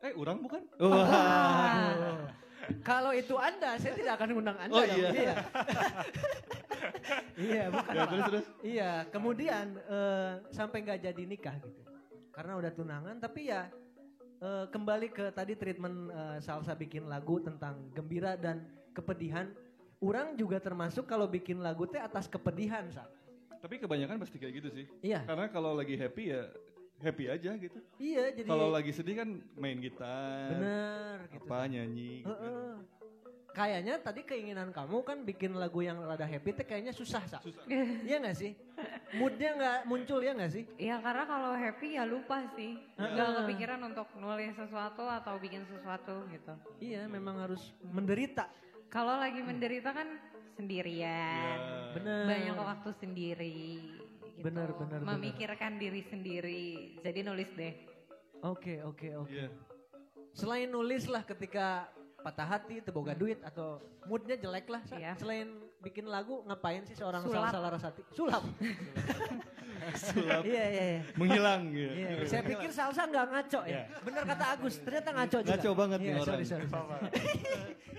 [0.00, 0.62] Eh orang bukan?
[0.80, 0.86] Oh.
[0.86, 1.92] Wah.
[1.92, 2.24] Aduh.
[2.86, 4.74] Kalau itu Anda, saya tidak akan undang Anda.
[4.78, 5.08] Oh, iya.
[5.10, 5.34] Iya,
[7.40, 7.92] Iya, bukan.
[7.92, 8.46] Ya, terus terus.
[8.62, 11.80] Iya, kemudian eh, sampai nggak jadi nikah gitu.
[12.40, 13.68] Karena udah tunangan, tapi ya
[14.40, 18.64] eh, kembali ke tadi treatment eh, salsa bikin lagu tentang gembira dan
[18.96, 19.52] kepedihan.
[20.00, 23.04] Orang juga termasuk kalau bikin lagu teh atas kepedihan, sa.
[23.60, 24.86] Tapi kebanyakan pasti kayak gitu sih.
[25.04, 25.28] Iya.
[25.28, 26.48] Karena kalau lagi happy ya
[27.04, 27.78] happy aja gitu.
[28.00, 29.28] Iya, jadi Kalau lagi sedih kan
[29.60, 31.44] main gitar, bener gitu.
[31.44, 32.24] apa nyanyi.
[32.24, 32.99] gitu.
[33.50, 37.38] Kayaknya tadi keinginan kamu kan bikin lagu yang rada happy teh kayaknya susah, sa.
[37.42, 37.66] Susah.
[38.08, 38.54] Iya nggak sih?
[39.18, 40.64] Moodnya nggak muncul ya nggak sih?
[40.78, 42.78] Ya karena kalau happy ya lupa sih.
[42.94, 43.38] Nggak Heeh.
[43.42, 46.54] kepikiran untuk nulis sesuatu atau bikin sesuatu gitu.
[46.78, 48.46] Iya, memang harus menderita.
[48.90, 50.18] Kalau lagi menderita kan
[50.54, 51.58] sendirian.
[51.58, 51.90] Ya.
[51.94, 52.24] Bener.
[52.26, 53.62] Banyak waktu sendiri.
[54.38, 54.46] Gitu.
[54.46, 55.10] Bener, bener, bener.
[55.18, 56.96] Memikirkan diri sendiri.
[57.02, 57.74] Jadi nulis deh.
[58.46, 59.30] Oke, oke, oke.
[59.34, 59.48] Iya.
[60.32, 61.90] Selain nulis lah ketika
[62.20, 64.82] patah hati, teboga duit atau moodnya jelek lah.
[64.92, 65.12] Iya.
[65.16, 65.48] Selain
[65.80, 67.48] bikin lagu, ngapain sih seorang Sulap.
[67.48, 68.02] salsa larasati?
[68.12, 68.42] Sulap.
[70.12, 70.42] Sulap.
[70.44, 71.00] Iya, iya, iya.
[71.16, 71.92] Menghilang gitu.
[71.96, 73.72] Iya, saya pikir salsa nggak ngaco ya.
[73.72, 73.82] Iya.
[74.04, 75.52] Bener kata Agus, ternyata ngaco juga.
[75.56, 76.26] Ngaco banget nih orang.
[76.28, 77.00] sorry, sorry, sorry.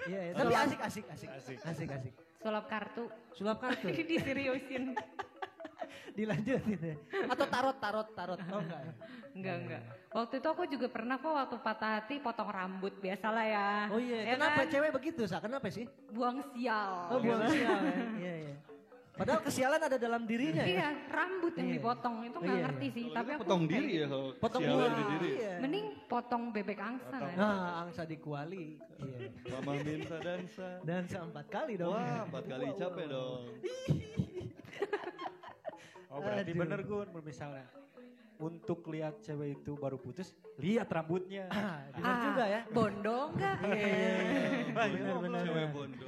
[0.01, 0.33] Iya, iya.
[0.33, 1.57] tapi asik, asik, asik, Asik.
[1.61, 2.13] asik, asik.
[2.41, 3.05] Sulap kartu.
[3.37, 4.97] Sulap kartu, Diseriusin.
[6.13, 6.95] Dilanjutin ya.
[7.25, 8.39] Atau tarot, tarot, tarot.
[8.47, 8.93] Oh enggak ya?
[9.31, 9.81] Enggak, enggak.
[10.11, 13.69] Waktu itu aku juga pernah kok waktu patah hati potong rambut biasalah ya.
[13.87, 14.69] Oh iya, Ya kenapa kan?
[14.69, 15.39] cewek begitu, Sa?
[15.39, 15.87] Kenapa sih?
[16.09, 16.91] Buang sial.
[17.07, 17.95] Oh, buang sial ya.
[18.17, 18.55] Iya, iya.
[19.11, 20.81] Padahal kesialan ada dalam dirinya ya.
[20.81, 21.75] Iya, rambut yang Iya.
[21.77, 22.91] dipotong itu Oh, nggak iya, ngerti iya.
[22.91, 23.03] sih.
[23.03, 24.91] Kalau Tapi gitu aku potong kayak diri ya kalau Potong sialan buah.
[24.91, 25.29] di diri.
[25.31, 25.53] Iya.
[25.59, 27.07] Mending potong bebek angsa.
[27.11, 27.29] Potong.
[27.29, 27.37] kan?
[27.37, 28.65] Nah, angsa di kuali.
[28.97, 29.17] Iya.
[29.51, 30.69] Mama minta dansa.
[30.81, 31.93] Dan seempat kali dong.
[31.93, 33.13] Wah, empat kali Wow, capek wow.
[33.13, 33.41] dong.
[36.11, 36.59] Oh berarti Aduh.
[36.59, 37.65] bener Gun, misalnya
[38.41, 41.45] untuk lihat cewek itu baru putus, lihat rambutnya.
[41.47, 42.61] Ah, benar Ah, juga ya.
[42.67, 43.55] Bondol nggak?
[43.61, 44.81] Iya, iya, iya.
[44.81, 45.41] Ayo, Benar, benar.
[45.45, 46.05] Cewek bondo.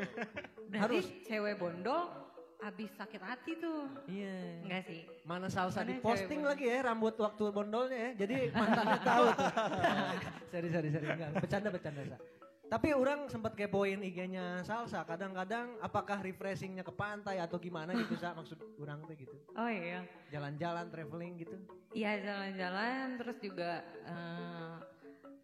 [0.67, 1.05] Berarti Harus.
[1.23, 2.01] cewek bondol
[2.59, 3.85] abis sakit hati tuh.
[4.09, 4.35] Iya.
[4.65, 5.01] Enggak sih.
[5.23, 8.09] Mana salsa Mana di posting cewek lagi ya rambut waktu bondolnya ya.
[8.25, 9.51] Jadi mantannya tahu tuh.
[10.51, 11.07] sorry, sorry, sorry.
[11.13, 12.01] Enggak, bercanda, bercanda.
[12.07, 12.17] Sa.
[12.73, 15.05] Tapi orang sempat kepoin IG-nya Salsa.
[15.05, 18.33] Kadang-kadang apakah refreshingnya ke pantai atau gimana gitu Sa.
[18.33, 19.37] Maksud orang tuh gitu.
[19.53, 20.01] Oh iya.
[20.33, 21.53] Jalan-jalan, traveling gitu.
[21.93, 24.73] Iya jalan-jalan terus juga eh,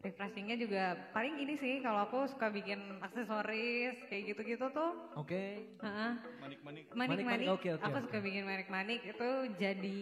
[0.02, 4.98] refreshingnya juga paling ini sih kalau aku suka bikin aksesoris kayak gitu-gitu tuh.
[5.14, 5.70] Oke.
[5.86, 6.12] Heeh.
[6.42, 6.90] Manik-manik.
[6.98, 7.48] Manik-manik, Manik-manik.
[7.54, 9.30] oke, oke, aku suka bikin manik-manik itu
[9.62, 10.02] jadi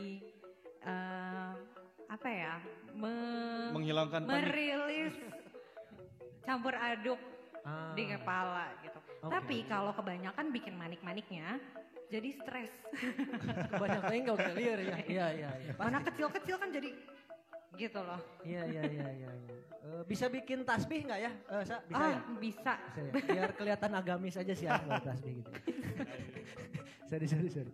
[0.80, 1.52] eh,
[2.08, 2.56] apa ya?
[2.96, 4.48] Me- Menghilangkan panik.
[4.48, 5.12] merilis
[6.48, 7.20] campur aduk
[7.68, 8.96] Ah, di kepala gitu.
[9.28, 9.28] Oke.
[9.28, 11.60] Tapi kalau kebanyakan bikin manik-maniknya
[12.08, 12.72] jadi stres.
[13.76, 14.98] Banyak tengok clear ya.
[15.04, 15.72] Iya, iya, iya.
[15.76, 16.96] Mana kecil-kecil kan jadi
[17.76, 18.24] gitu loh.
[18.48, 19.30] Iya, iya, iya, iya.
[19.36, 19.56] iya.
[19.84, 21.32] Eh, bisa bikin tasbih nggak ya?
[21.32, 21.84] Eh, Sa?
[21.84, 22.20] Bisa ah, ya?
[22.40, 22.74] bisa.
[22.80, 23.12] Bisa ya?
[23.36, 25.52] Biar kelihatan agamis aja sih aku bawa tasbih gitu.
[27.12, 27.72] sorry, sorry, sorry.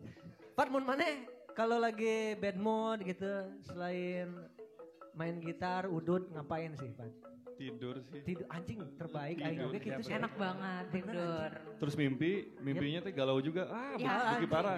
[0.57, 1.05] Pat, mun mana
[1.53, 3.29] kalau lagi bad mood gitu,
[3.61, 4.29] selain
[5.13, 7.13] main gitar, udut, ngapain sih, Pat?
[7.53, 8.21] Tidur sih.
[8.23, 9.47] Tidur, anjing terbaik, Tidur.
[9.47, 10.13] aing oge gitu sih.
[10.13, 11.49] Enak banget tidur.
[11.77, 13.63] Terus mimpi, mimpinya tuh galau juga.
[13.69, 14.49] Ah, Ya, mimpi anjing.
[14.49, 14.75] parah.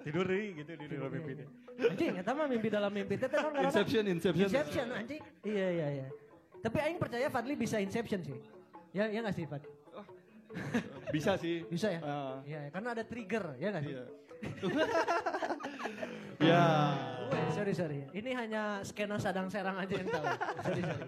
[0.00, 1.32] Tidur deh gitu di dalam mimpi.
[1.80, 4.46] Anjing, eta mah mimpi dalam mimpi teh teh karena- Inception, Inception.
[4.46, 5.22] Inception anjing.
[5.42, 6.06] Iya, iya, iya.
[6.60, 8.36] Tapi aing percaya Fadli bisa inception sih.
[8.92, 9.62] Ya, ya nggak sih, Fad?
[11.14, 11.62] Bisa sih.
[11.64, 12.00] Bisa ya?
[12.02, 13.94] Ah, Iya, karena ada trigger, ya nggak sih?
[13.94, 14.04] iya.
[16.50, 16.64] ya.
[17.50, 18.00] Sorry sorry.
[18.10, 20.26] Ini hanya skena sadang serang aja yang tahu.
[20.60, 21.06] sorry sorry.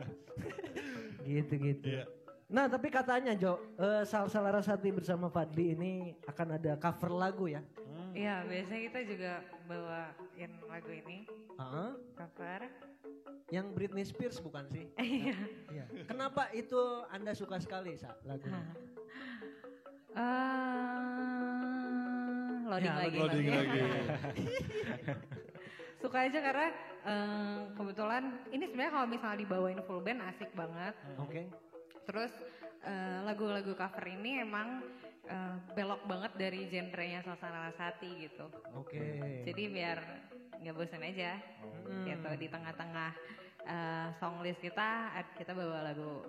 [1.24, 1.88] Gitu gitu.
[1.88, 2.04] Iya.
[2.46, 5.92] Nah tapi katanya Jo, eh, Salsa Larasati bersama Fadli ini
[6.24, 7.64] akan ada cover lagu ya?
[8.12, 9.32] Iya, biasanya kita juga
[9.64, 11.24] bawain lagu ini
[11.56, 12.68] Ah, cover.
[13.48, 14.84] yang Britney Spears bukan sih?
[15.00, 15.36] Iya.
[15.70, 15.84] Iya.
[16.04, 16.76] Kenapa itu
[17.08, 18.68] anda suka sekali sa lagunya?
[20.12, 20.20] Eh,
[22.68, 23.16] loading Ya, lagi.
[23.16, 23.80] Loading lagi.
[26.02, 26.68] Suka aja karena
[27.06, 30.94] eh, kebetulan ini sebenarnya kalau misalnya dibawain full band asik banget.
[31.16, 31.46] Oke.
[32.02, 32.32] Terus
[32.82, 34.82] eh, lagu-lagu cover ini emang
[35.24, 38.50] eh, belok banget dari genrenya Sasana Larasati gitu.
[38.74, 38.98] Oke.
[39.46, 39.98] Jadi biar
[40.62, 41.38] nggak bosan aja
[41.82, 42.06] Hmm.
[42.06, 43.10] gitu di tengah-tengah
[43.66, 46.22] eh, song list kita kita bawa lagu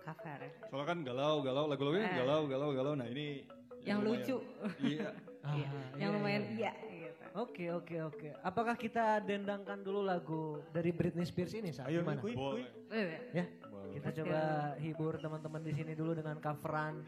[0.00, 0.40] cover
[0.70, 2.94] Soalnya kan galau, galau, lagu-lagunya galau, galau, galau.
[2.94, 3.42] Nah ini
[3.82, 4.20] yang lumayan.
[4.20, 4.36] lucu,
[4.80, 5.10] Iya.
[5.40, 6.52] Ah, Iya, yang iya, lumayan iya.
[6.52, 6.72] iya
[7.08, 7.24] gitu.
[7.32, 8.28] Oke oke oke.
[8.40, 11.88] Apakah kita dendangkan dulu lagu dari Britney Spears ini sa?
[11.88, 12.20] Ayo Gimana?
[12.20, 12.68] Boleh.
[12.92, 13.48] Eh, Ya,
[13.90, 14.40] kita coba
[14.76, 17.00] hibur teman-teman di sini dulu dengan coveran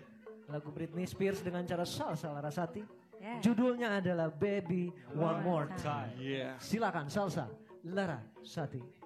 [0.49, 2.81] lagu Britney Spears dengan cara salsa Larasati.
[3.21, 3.37] ya.
[3.39, 6.17] Judulnya adalah Baby One More Time.
[6.17, 6.57] Iya.
[6.57, 7.53] Silakan salsa
[7.85, 8.81] Larasati.
[8.81, 9.02] Baby,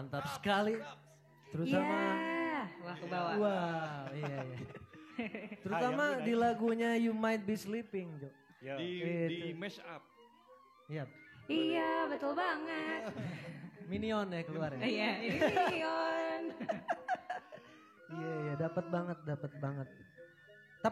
[0.00, 0.80] Mantap sekali.
[1.52, 2.66] Terutama Yeah.
[2.80, 3.34] Wah, ke bawah.
[3.36, 4.58] Wow, iya iya.
[5.64, 8.28] Terutama di lagunya You Might Be Sleeping, Jo.
[8.64, 8.80] Ya.
[8.80, 9.32] Di, Itu.
[9.32, 10.00] di mash up.
[10.88, 11.04] Iya,
[11.48, 13.12] Iya, betul banget.
[13.90, 14.80] Minion ya keluar ya.
[14.80, 16.42] Iya, ini Minion.
[18.10, 19.88] Iya iya, dapat banget, dapat banget.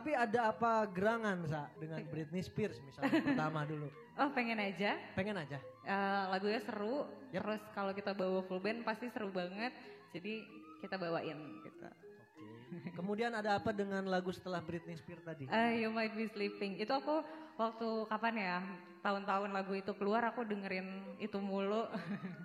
[0.08, 3.92] Tapi ada apa gerangan sa dengan Britney Spears misalnya pertama dulu?
[4.16, 4.96] Oh, pengen aja.
[5.12, 5.60] Pengen aja.
[5.84, 7.04] Eh, lagunya seru.
[7.28, 7.44] Yap.
[7.44, 9.68] Terus kalau kita bawa full band pasti seru banget.
[10.16, 10.48] Jadi
[10.80, 11.88] kita bawain gitu.
[12.96, 15.44] Kemudian ada apa dengan lagu setelah Britney Spears tadi?
[15.44, 16.80] Eh, you might be sleeping.
[16.80, 17.20] Itu aku
[17.60, 18.56] waktu kapan ya?
[19.04, 21.84] Tahun-tahun lagu itu keluar aku dengerin itu mulu.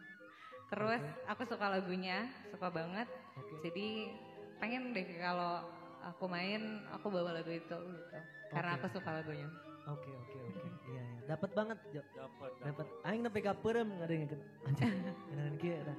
[0.76, 1.00] Terus
[1.32, 3.08] aku suka lagunya, suka banget.
[3.40, 3.72] Oke.
[3.72, 4.12] Jadi
[4.60, 5.64] pengen deh kalau
[6.04, 8.20] aku main aku bawa lagu itu gitu.
[8.52, 8.80] Karena Oke.
[8.84, 9.48] aku suka lagunya.
[9.84, 10.68] Oke oke oke.
[10.88, 11.04] Iya iya.
[11.28, 12.02] Dapat banget, Jo.
[12.16, 12.52] Dapat.
[12.64, 12.86] Dapat.
[13.04, 14.42] Aing nepi ka peureum ngadengkeun.
[14.68, 14.92] Anjing.
[15.32, 15.98] Dengan kieu dah.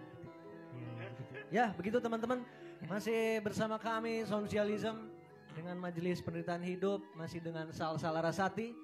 [0.75, 1.33] Iya, iya, begitu.
[1.53, 2.39] Ya, begitu teman-teman.
[2.85, 5.09] Masih bersama kami Sosialism
[5.57, 8.75] dengan Majelis Penderitaan Hidup, masih dengan Sal Salarasati,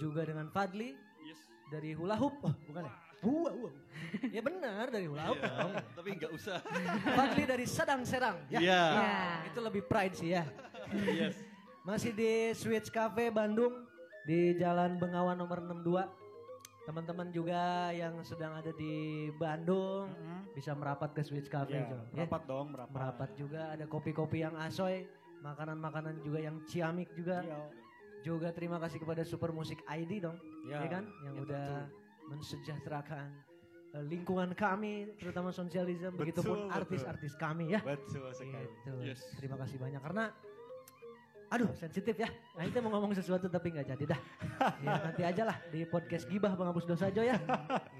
[0.00, 0.96] juga dengan Fadli
[1.26, 1.40] Yes.
[1.70, 2.34] dari Hula Hoop.
[2.42, 2.94] Oh, bukan ya?
[3.24, 3.72] Wow, wow.
[4.28, 5.34] Ya benar dari Ulau.
[5.34, 6.60] Iya, tapi nggak usah.
[7.16, 8.36] Fadli dari Sadang Serang.
[8.52, 8.60] Ya.
[8.60, 8.82] Iya.
[8.92, 9.16] Ya.
[9.50, 10.44] Itu lebih pride sih ya.
[11.08, 11.36] Yes.
[11.82, 13.86] Masih di Switch Cafe Bandung
[14.26, 16.06] di Jalan Bengawan nomor 62.
[16.86, 20.06] Teman-teman juga yang sedang ada di Bandung
[20.54, 21.98] bisa merapat ke Switch Cafe Ya, Jo.
[21.98, 22.02] Ya.
[22.22, 22.92] merapat dong, merapat.
[22.94, 25.02] Merapat juga ada kopi-kopi yang asoy,
[25.42, 27.42] makanan-makanan juga yang ciamik juga.
[27.42, 27.58] Iya.
[28.22, 32.05] Juga terima kasih kepada Super Musik ID dong, Ya, ya kan yang ya udah betul.
[32.28, 33.28] Mensejahterakan
[33.94, 37.80] eh, lingkungan kami terutama sosialisme begitupun artis-artis kami ya.
[37.82, 38.66] Betul sekali.
[38.66, 38.92] Gitu.
[39.02, 39.20] Yes.
[39.38, 40.34] Terima kasih banyak karena
[41.46, 42.26] aduh sensitif ya.
[42.58, 44.20] Nah, kita mau ngomong sesuatu tapi nggak jadi dah.
[44.84, 47.38] ya, nanti aja lah di podcast Gibah Bang Abus Dosajo ya.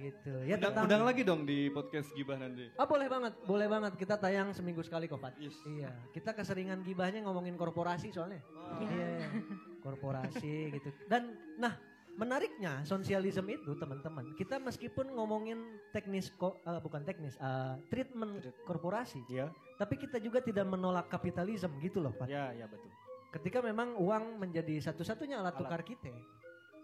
[0.02, 0.34] gitu.
[0.42, 2.66] Ya tentang undang lagi dong di podcast Gibah nanti.
[2.74, 3.92] Ah boleh banget, boleh banget.
[3.94, 5.38] Kita tayang seminggu sekali kok, Pat.
[5.38, 5.54] Yes.
[5.62, 8.42] Iya, kita keseringan gibahnya ngomongin korporasi soalnya.
[8.82, 9.30] Iya,
[9.78, 10.90] korporasi gitu.
[11.06, 11.78] Dan nah,
[12.16, 15.60] menariknya sosialisme itu teman-teman, kita meskipun ngomongin
[15.92, 21.76] teknis ko- eh, bukan teknis, eh, treatment korporasi, Iya, tapi kita juga tidak menolak kapitalisme
[21.78, 22.28] gitu loh, Pat.
[22.28, 22.88] ya, ya betul.
[23.36, 25.60] Ketika memang uang menjadi satu-satunya alat Alat.
[25.60, 26.08] tukar kita.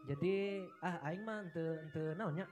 [0.05, 2.45] Jadi ah aing mah ente ente naonnya?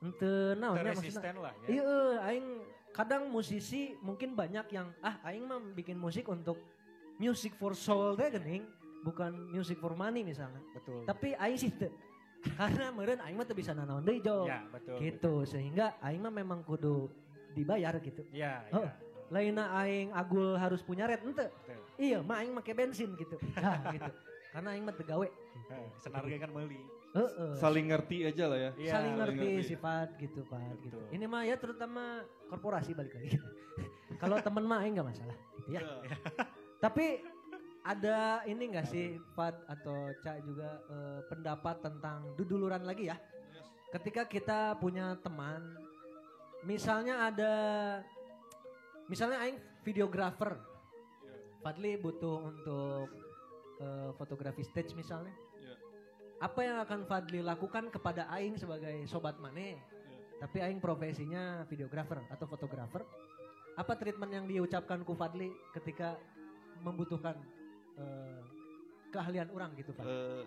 [0.00, 1.32] Ente naonnya maksudnya?
[1.36, 1.68] Lah ya.
[1.68, 1.96] Iya,
[2.30, 2.46] aing
[2.94, 6.56] kadang musisi mungkin banyak yang ah aing mah bikin musik untuk
[7.18, 8.62] music for soul teh geuning,
[9.00, 10.60] bukan music for money misalnya.
[10.72, 11.04] Betul.
[11.04, 11.70] Tapi aing sih.
[12.58, 14.46] Karena meureun aing mah teu bisa nanaon deui jo.
[14.46, 14.96] Ya, betul.
[14.96, 17.10] Gitu, sehingga aing mah memang kudu
[17.50, 18.22] dibayar gitu.
[18.30, 18.82] Ya, Oh.
[18.82, 18.92] ya.
[19.28, 21.50] Lainnya aing agul harus punya red ente.
[21.50, 21.82] Betul.
[21.98, 23.36] Iya, mah aing make bensin gitu.
[23.58, 24.10] Nah, gitu.
[24.48, 25.26] Karena aing mah teu gawe.
[25.68, 26.80] Eh, Senar ge kan meuli.
[27.08, 27.52] Heeh.
[27.56, 28.70] Saling ngerti aja lah ya.
[28.76, 29.68] Iya, saling ngerti ngerti.
[29.68, 30.96] sifat gitu Pak gitu.
[30.96, 31.14] Betul.
[31.16, 32.02] Ini mah ya terutama
[32.46, 33.36] korporasi balik lagi.
[34.22, 35.80] Kalau temen mah aing nggak masalah gitu ya.
[36.78, 37.20] Tapi
[37.88, 43.16] ada ini enggak sih Pat atau Ca juga eh, pendapat tentang duduluran lagi ya?
[43.88, 45.72] Ketika kita punya teman
[46.68, 47.54] misalnya ada
[49.08, 49.58] misalnya aing
[49.88, 50.60] videografer.
[51.64, 53.08] Fadli butuh untuk
[53.80, 55.32] eh, fotografi stage misalnya.
[56.38, 59.80] Apa yang akan Fadli lakukan kepada aing sebagai sobat mane?
[60.38, 63.02] Tapi aing profesinya videografer atau fotografer.
[63.74, 66.14] Apa treatment yang diucapkan ku Fadli ketika
[66.84, 67.57] membutuhkan
[67.98, 68.40] eh,
[69.10, 70.04] keahlian orang gitu Pak?
[70.04, 70.42] Eh,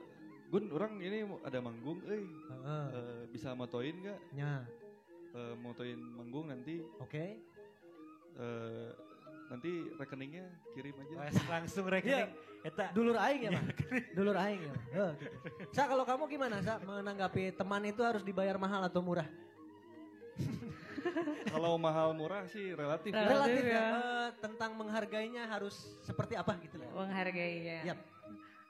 [0.51, 2.85] Gun, orang ini ada manggung, eh Heeh.
[2.91, 4.19] eh, bisa motoin nggak?
[4.35, 4.67] Nya,
[5.31, 7.39] Eh, motoin manggung nanti, oke.
[8.35, 8.89] eh,
[9.47, 11.15] nanti rekeningnya kirim aja.
[11.23, 12.35] Wes, langsung rekening.
[12.61, 13.63] Eta Dulur aing ya, Pak.
[14.11, 14.73] Dulur aing ya.
[14.91, 15.37] Heh, gitu.
[15.71, 16.77] Sa, kalau kamu gimana, Sa?
[16.77, 19.25] Menanggapi teman itu harus dibayar mahal atau murah?
[21.47, 23.11] Kalau mahal murah sih relatif.
[23.11, 23.25] ya.
[23.25, 23.61] Relatif.
[23.61, 23.75] Relatif ya.
[23.75, 23.85] ya.
[23.91, 27.03] eh, tentang menghargainya harus seperti apa gitu loh.
[27.03, 27.79] Menghargainya.
[27.87, 27.99] Yap.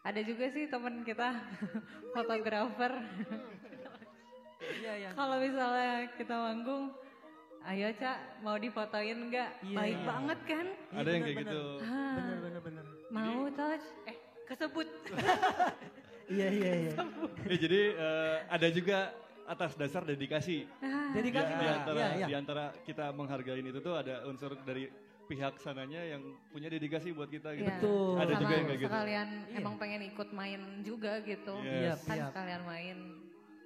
[0.01, 1.29] Ada juga sih teman kita
[2.15, 2.93] fotografer.
[4.81, 5.09] Iya, iya.
[5.13, 6.83] Kalau misalnya kita manggung,
[7.65, 9.49] ayo Cak mau difotoin nggak?
[9.61, 10.65] Iya, Baik banget kan?
[10.91, 11.63] Ada yang kayak bener, gitu.
[11.81, 12.85] Ah, Bener, bener, bener.
[13.09, 13.85] mau touch?
[14.05, 14.17] Eh
[14.47, 14.87] kesebut.
[16.27, 16.93] Iya, iya, iya.
[17.51, 19.11] Ya, jadi eh, ada juga
[19.51, 20.63] atas dasar dedikasi.
[21.11, 22.27] Jadi Di, kan di antara Iya, iya.
[22.31, 24.87] di antara kita menghargain itu tuh ada unsur dari
[25.27, 27.67] pihak sananya yang punya dedikasi buat kita gitu.
[27.67, 27.75] Iya.
[27.79, 28.15] Betul.
[28.15, 28.89] Ada juga Sama yang kayak gitu.
[28.91, 29.57] sekalian Iya.
[29.59, 31.55] emang pengen ikut main juga gitu.
[31.63, 31.99] Yes.
[32.07, 32.25] Kan Iya.
[32.31, 32.97] sekalian main.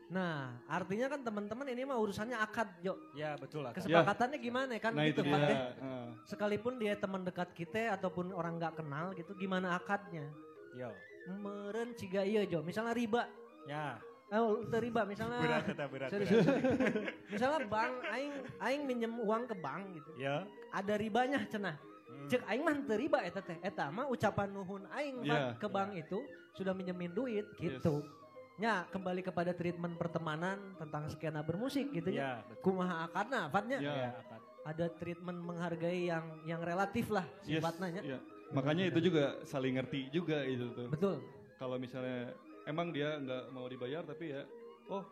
[0.05, 2.93] Nah, artinya kan teman-teman ini mah urusannya akad, yo.
[3.17, 3.73] Ya betul lah.
[3.73, 5.41] Kesepakatannya gimana kan Nah itu gitu, Pak.
[5.49, 6.05] Heeh.
[6.29, 10.29] Sekalipun dia teman dekat kita ataupun orang nggak kenal gitu, gimana akadnya?
[10.77, 10.93] Yo.
[11.41, 12.61] Meren ciga iya, Jo.
[12.61, 13.25] Misalnya riba.
[13.65, 13.97] Ya.
[14.33, 15.37] Oh, itu riba misalnya.
[15.37, 16.09] Berat berat.
[16.09, 16.41] Sorry, berat.
[16.41, 16.61] sorry.
[17.33, 20.11] Misalnya bank aing aing minjem uang ke bank gitu.
[20.17, 20.49] Ya.
[20.73, 21.77] Ada ribanya cenah.
[21.77, 22.25] Hmm.
[22.25, 23.57] Cek aing mah teu riba eta teh.
[23.61, 25.53] Eta mah ucapan nuhun aing Iya.
[25.53, 26.19] Pak, ke bank itu
[26.57, 28.01] sudah minjemin duit gitu.
[28.55, 32.39] Ya, kembali kepada treatment pertemanan tentang skena bermusik gitu ya.
[32.41, 32.55] Ya.
[32.63, 33.77] Kumaha akadna, Fatnya?
[33.77, 33.93] Ya.
[33.93, 34.11] Ya.
[34.65, 38.01] Ada treatment menghargai yang yang relatif lah Yes, sifatnya.
[38.01, 38.17] iya.
[38.55, 40.87] Makanya itu juga saling ngerti juga itu tuh.
[40.89, 41.15] Betul.
[41.59, 42.31] Kalau misalnya
[42.65, 44.41] emang dia nggak mau dibayar tapi ya,
[44.89, 45.05] oh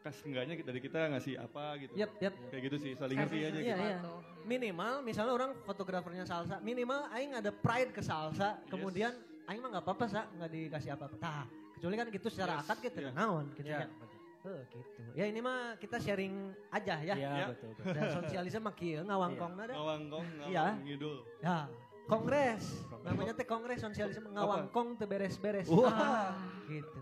[0.00, 1.92] kas enggaknya dari kita ngasih apa gitu.
[1.98, 2.34] Yap, yap.
[2.46, 3.66] Kayak gitu sih, saling ngerti aja Iya, gitu.
[3.66, 3.74] iya.
[3.98, 4.14] sesuatu.
[4.46, 9.10] Minimal misalnya orang fotografernya salsa, minimal aing ada pride ke salsa, kemudian
[9.50, 11.16] aing mah nggak apa-apa sa, nggak dikasih apa-apa.
[11.18, 13.10] Tah, kecuali kan gitu secara Yes, akad kita iya.
[13.10, 13.88] naon gitu Ya, ya.
[13.90, 14.14] betul.
[14.46, 15.00] Eh, gitu.
[15.18, 17.14] Ya ini mah kita sharing aja ya.
[17.18, 17.46] Ya, Ya.
[17.50, 17.74] betul.
[17.74, 17.90] betul.
[17.98, 19.74] Dan sosialisme mah kieu ngawangkong nada.
[19.74, 20.62] Ngawangkong, Iya.
[20.70, 21.18] ngawang ngidul.
[21.42, 21.58] Ya,
[22.06, 22.64] kongres.
[23.06, 25.66] Namanya teh kongres sosialisme ngawangkong teu beres-beres.
[25.70, 25.90] Wah.
[25.90, 26.30] Ah,
[26.66, 27.00] gitu.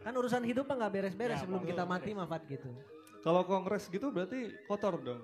[0.00, 2.70] Kan urusan hidup mah nggak beres-beres Ya, sebelum kita mati mah Fat gitu.
[3.20, 5.20] Kalau kongres gitu berarti kotor dong.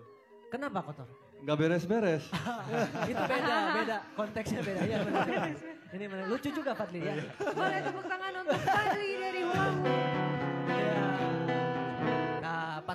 [0.50, 1.06] Kenapa kotor?
[1.42, 2.24] Nggak beres-beres.
[3.10, 3.96] itu beda, beda.
[4.16, 4.80] Konteksnya beda.
[4.82, 5.76] Ya, benar, benar.
[5.94, 6.24] Ini benar.
[6.26, 7.14] lucu juga Fadli ya.
[7.38, 10.15] Boleh tepuk tangan untuk Fadli dari Ulangu.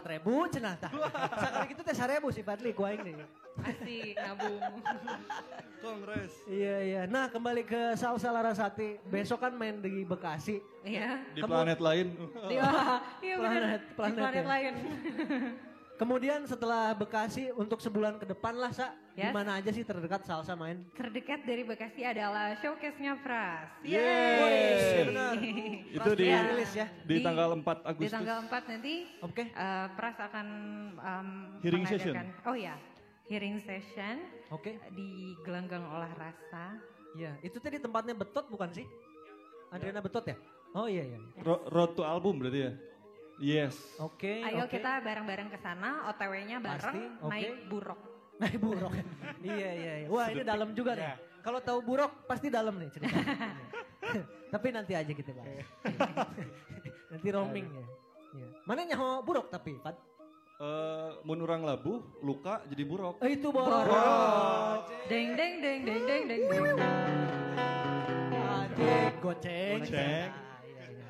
[0.02, 0.90] Empat ribu cenah tah.
[1.38, 3.16] Sekali gitu teh seribu sih Fadli ku aing nih.
[3.62, 4.82] Asik nabung.
[5.86, 6.34] Kongres.
[6.46, 7.02] Iya iya.
[7.06, 8.98] Nah kembali ke Salsa Larasati.
[9.06, 10.58] Besok kan main di Bekasi.
[10.82, 11.22] Iya.
[11.32, 12.18] Di planet lain.
[12.50, 12.70] Iya,
[13.22, 13.36] iya.
[13.38, 14.50] Planet- Di planet planet ya.
[14.50, 14.74] lain.
[15.94, 18.90] Kemudian setelah Bekasi untuk sebulan ke depan lah Sa.
[19.12, 19.36] Di Yes.
[19.36, 20.88] mana aja sih terdekat Salsa main?
[20.92, 23.68] Terdekat dari Bekasi adalah showcase-nya Pras.
[23.84, 25.04] Yeay.
[25.06, 25.36] benar.
[26.00, 26.40] Itu di Iya.
[26.48, 26.88] rilis ya.
[27.04, 28.14] di Di- tanggal 4 Di Agustus.
[28.14, 29.44] tanggal 4 nanti Oke.
[29.46, 30.48] eh, Pras akan
[30.96, 31.28] um,
[31.60, 32.16] Hearing session.
[32.16, 32.76] mengadakan- Oh ya,
[33.28, 34.16] hearing session
[34.50, 34.80] Oke.
[34.92, 35.08] di
[35.44, 36.80] Gelanggang Olah Rasa.
[37.14, 37.36] Iya.
[37.42, 38.88] Itu tadi tempatnya Betot bukan sih?
[39.70, 40.40] Adriana Betot ya?
[40.72, 41.20] Oh iya iya.
[41.38, 42.72] Ro- Road to album berarti ya?
[43.42, 43.74] Yes.
[43.98, 44.46] Oke.
[44.46, 44.78] Ayo oke.
[44.78, 47.32] kita bareng-bareng ke sana, OTW-nya bareng Pasti, oke.
[47.34, 48.00] naik buruk.
[48.38, 48.94] Naik buruk.
[49.42, 50.08] iya iya iya.
[50.14, 51.18] Wah ini dalam juga nih.
[51.42, 53.18] Kalau tahu buruk pasti dalam nih cerita.
[54.54, 55.66] tapi nanti aja kita bahas.
[57.18, 57.86] nanti roaming ya.
[58.38, 58.48] Iya.
[58.70, 59.98] Mana nyaho buruk tapi Pat?
[60.62, 63.18] Eh, mun urang labuh, luka jadi buruk.
[63.26, 64.86] Eh, itu borok.
[65.10, 66.42] Deng deng deng deng deng deng.
[66.46, 66.78] deng.
[68.38, 69.82] Anjing, goceng.
[69.82, 70.30] Goceng.
[70.30, 71.08] Ah, iya, iya.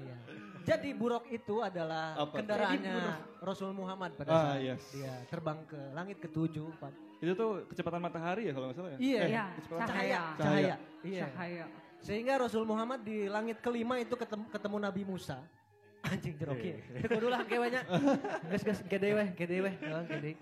[0.00, 0.16] Iya.
[0.64, 2.40] Jadi buruk itu adalah Apa?
[2.40, 2.96] kendaraannya
[3.38, 4.82] Rasul Muhammad pada Ah, saat yes.
[4.90, 6.72] dia terbang ke langit ketujuh.
[7.20, 8.98] Itu tuh kecepatan matahari ya kalau nggak salah ya?
[8.98, 9.22] Iya.
[9.24, 9.84] Iya, Cahaya.
[9.84, 10.20] cahaya.
[10.36, 10.74] Cahaya.
[11.04, 11.24] Iya.
[11.28, 11.64] Cahaya.
[12.00, 15.38] Sehingga Rasul Muhammad di langit kelima itu ketemu, ketemu Nabi Musa.
[16.08, 17.00] Anjing jeruk Iya, ya.
[17.00, 17.80] Teu kudu lah kewenya.
[18.52, 20.32] Geus geus gede weh, gede weh, Heeh, gede.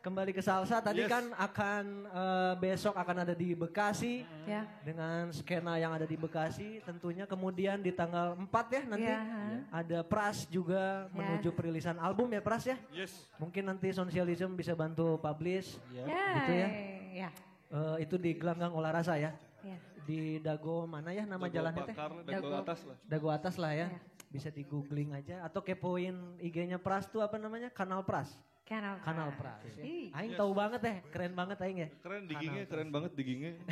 [0.00, 1.12] Kembali ke salsa tadi Yes.
[1.12, 4.64] kan akan eh, besok akan ada di Bekasi Ya.
[4.80, 9.20] dengan skena yang ada di Bekasi tentunya kemudian di tanggal 4 ya nanti Iya.
[9.68, 11.12] ada Pras juga Ya.
[11.12, 12.80] menuju perilisan album ya Pras ya.
[12.96, 13.12] Yes.
[13.36, 15.76] Mungkin nanti Sosialism bisa bantu publish.
[15.92, 16.08] Ya.
[16.40, 16.68] Gitu ya.
[17.12, 17.30] Ya.
[17.68, 19.36] Eh, itu di Gelanggang Olah Rasa ya.
[19.60, 19.76] Ya.
[20.08, 21.96] Di Dago mana ya nama Dago jalannya teh?
[21.96, 22.50] dago Dago.
[22.56, 22.96] atas lah.
[23.04, 23.92] Dago atas lah ya.
[23.92, 24.00] Ya.
[24.32, 27.68] Bisa di googling aja atau kepoin IG-nya Pras tuh apa namanya?
[27.68, 28.32] Kanal Pras.
[28.64, 29.60] Kanal Kanal Pras.
[29.66, 29.82] ya.
[29.82, 30.08] Ih.
[30.14, 30.38] Aing Yes.
[30.38, 31.88] tahu banget deh, keren banget aing ya.
[32.00, 33.52] Keren digingnya, keren banget digingnya.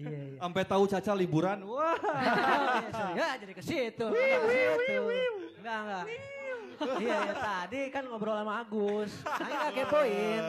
[0.00, 0.38] Iya iya.
[0.40, 1.60] Sampai tahu Caca liburan.
[1.68, 1.92] Wah.
[3.20, 4.06] ya jadi ke situ.
[5.60, 6.04] Enggak enggak.
[6.96, 9.12] Iya iya tadi kan ngobrol sama Agus.
[9.28, 10.40] Aing nggak kepoin.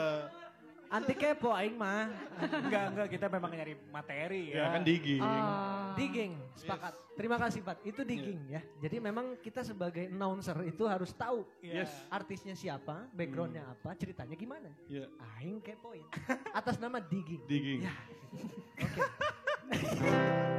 [0.92, 2.12] Anti kepo aing mah.
[2.36, 4.76] Enggak, enggak, kita memang nyari materi Ya ya.
[4.76, 5.24] kan diging.
[5.24, 5.96] Oh.
[5.96, 6.94] Digging, sepakat.
[7.16, 7.80] Terima kasih Pat.
[7.82, 8.62] Itu digging ya.
[8.78, 11.88] Jadi memang kita sebagai announcer itu harus tahu Iya.
[11.88, 11.92] Yes.
[12.12, 14.68] artisnya siapa, backgroundnya apa, ceritanya gimana.
[14.92, 15.08] Ya,
[15.40, 16.04] Aing kepoin.
[16.60, 17.42] Atas nama digging.
[17.48, 17.88] digging.
[17.88, 17.96] Ya.
[18.76, 19.04] Oke.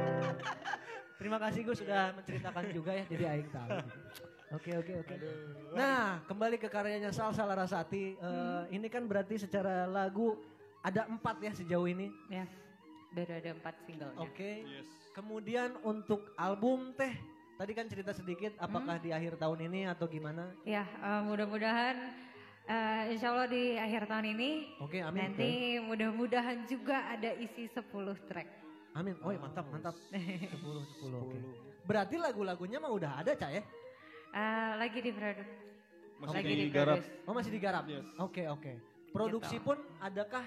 [1.21, 3.69] Terima kasih Gus sudah menceritakan juga ya, jadi Aing tahu.
[4.53, 5.15] Oke oke oke.
[5.73, 10.37] Nah kembali ke karyanya Salsa Larasati, eh, ini kan berarti secara lagu
[10.85, 12.13] ada empat ya sejauh ini.
[12.29, 12.45] Ya.
[13.13, 14.13] Baru ada empat single.
[14.21, 14.61] Oke.
[14.61, 14.85] Yes.
[15.13, 17.13] Kemudian untuk album teh,
[17.57, 20.49] tadi kan cerita sedikit, apakah di akhir tahun ini atau gimana?
[20.65, 22.13] Ya, eh, mudah-mudahan
[22.69, 24.49] eh, insya Allah di akhir tahun ini
[24.81, 25.17] Oke, amin.
[25.17, 27.89] nanti mudah-mudahan juga ada isi 10
[28.29, 28.49] track.
[28.93, 29.17] Amin.
[29.25, 29.97] Oh mantap mantap.
[30.13, 30.13] 10
[30.53, 31.37] 10 oke.
[31.89, 33.63] Berarti lagu-lagunya mah udah ada Cak ya?
[34.33, 35.55] Eh, lagi diproduksi.
[36.17, 36.95] Masih lagi digarap.
[36.97, 37.09] diproduce.
[37.23, 37.83] Oh masih digarap?
[37.85, 38.07] Yes.
[38.17, 38.71] Oke oke.
[39.13, 39.63] Produksi Gitu.
[39.63, 40.45] pun adakah?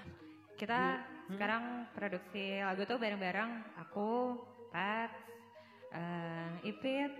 [0.57, 1.31] Kita Hmm.
[1.31, 1.63] sekarang
[1.93, 4.35] produksi lagu tuh bareng-bareng aku,
[4.67, 5.11] Pat,
[5.89, 7.11] eh, Ipit,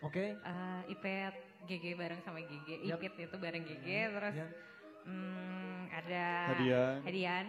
[0.00, 0.32] Oke.
[0.32, 2.96] eh, Ipet, GG bareng sama GG, Yap.
[2.98, 4.48] Ipit itu bareng GG, terus Ya.
[5.04, 6.24] hmm, ada
[6.54, 6.96] Hadian.
[7.02, 7.46] Hadian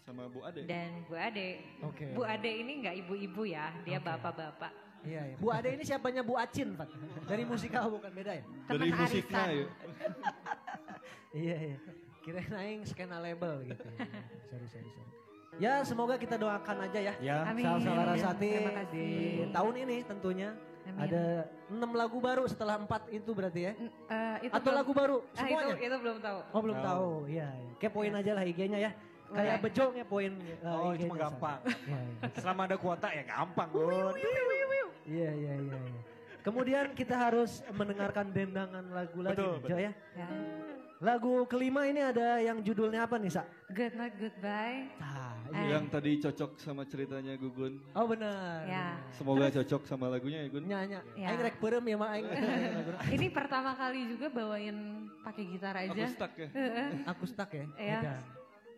[0.00, 0.64] Sama Bu Ade.
[0.64, 1.60] dan Bu Ade.
[1.82, 2.06] Oke.
[2.12, 4.06] Bu Ade ini nggak ibu-ibu ya, dia Oke.
[4.06, 4.72] bapak-bapak.
[5.04, 5.36] Iya, iya.
[5.36, 6.88] Bu Ade ini siapanya Bu Acin, Pak?
[7.24, 8.44] Dari musikal bukan beda ya?
[8.66, 9.48] Dari Teman musiknya arisan.
[9.54, 9.66] ya.
[11.34, 11.78] Iya, iya.
[12.20, 13.82] Kirain aing skena label gitu.
[14.46, 15.10] sorry, sorry, sorry.
[15.56, 17.14] Ya, semoga kita doakan aja ya.
[17.18, 17.42] Ya.
[17.44, 17.66] Amin.
[17.66, 18.94] Salsa Larasati Terima kasih.
[18.94, 19.06] di
[19.50, 20.48] tahun ini tentunya
[20.84, 20.98] Amin.
[21.00, 21.24] ada
[21.68, 23.72] enam lagu baru setelah empat itu berarti ya?
[23.74, 25.74] N- eh, itu Atau belum- lagu baru Ah, itu semuanya?
[25.76, 26.38] itu belum tahu.
[26.48, 26.86] Oh belum Tahu.
[26.86, 27.48] tahu, iya.
[27.50, 27.72] iya.
[27.76, 28.90] Kepoin aja lah IG-nya ya.
[29.26, 30.32] Kayak bejo ngepoin
[30.62, 31.58] uh, Oh, IG-nya cuma gampang.
[31.66, 32.28] Iya, iya.
[32.38, 34.14] Selama ada kuota ya gampang, Bun.
[35.04, 35.78] Iya, iya, iya.
[35.78, 36.00] iya.
[36.44, 39.92] Kemudian kita harus mendengarkan dendangan lagu lagi Betul, nih, Jo ya.
[40.12, 40.28] Ya.
[41.00, 43.44] Lagu kelima ini ada yang judulnya apa nih, Sa?
[43.72, 44.88] Good night, goodbye.
[45.00, 45.80] Nah, iya.
[45.80, 47.80] Yang tadi cocok sama ceritanya Gugun.
[47.96, 48.64] Oh benar.
[48.68, 49.00] Ya.
[49.16, 50.64] Semoga cocok sama lagunya ya Gun.
[50.68, 51.00] Nyanya.
[51.16, 51.32] Ya.
[51.32, 52.10] Aing rek perem ya, Mak.
[52.12, 52.26] Aing.
[53.16, 54.76] Ini pertama kali juga bawain
[55.24, 56.04] pakai gitar Aku aja.
[56.12, 56.48] stuck ya.
[57.08, 57.66] Aku stuck ya.
[57.80, 58.00] Iya.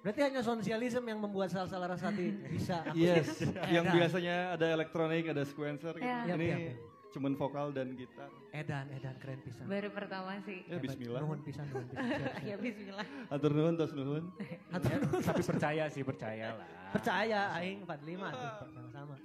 [0.07, 2.86] Berarti hanya sosialisme yang membuat Salsa Larasati bisa.
[2.94, 6.07] Yes, yang biasanya ada elektronik, ada sequencer gitu.
[6.07, 6.30] Iya.
[6.30, 6.76] Yap, Ini yap, yap.
[7.11, 8.30] cuman vokal dan gitar.
[8.54, 9.66] Edan, edan keren pisan.
[9.66, 10.62] Baru pertama sih.
[10.70, 11.26] Ya bismillah.
[11.26, 12.07] Nuhun pisan, nuhun pisan.
[12.54, 13.07] Ya bismillah.
[13.34, 14.30] Atur nuhun, tos nuhun.
[14.78, 16.68] Atur- Tapi percaya sih, percaya lah.
[16.94, 19.16] Percaya aing 45 tuh sama-sama.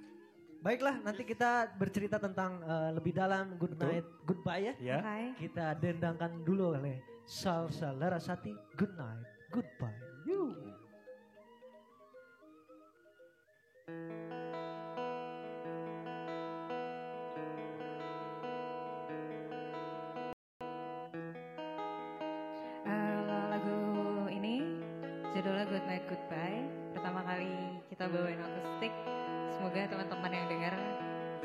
[0.62, 3.86] Baiklah, nanti kita bercerita tentang eh, lebih dalam Good Betul.
[3.86, 4.74] Night, Goodbye ya.
[4.82, 4.98] Ya.
[4.98, 5.46] Oke.
[5.46, 10.10] Kita dendangkan dulu oleh Salsa Larasati, Good Night, Goodbye.
[10.22, 10.71] Yuk.
[22.82, 23.18] Eh,
[23.52, 23.78] lagu
[24.32, 24.64] ini
[25.36, 26.64] judulnya Good Night Goodbye.
[26.96, 28.92] Pertama kali kita bawain akustik.
[29.52, 30.74] Semoga teman-teman yang dengar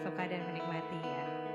[0.01, 1.46] suka dan menikmati ya.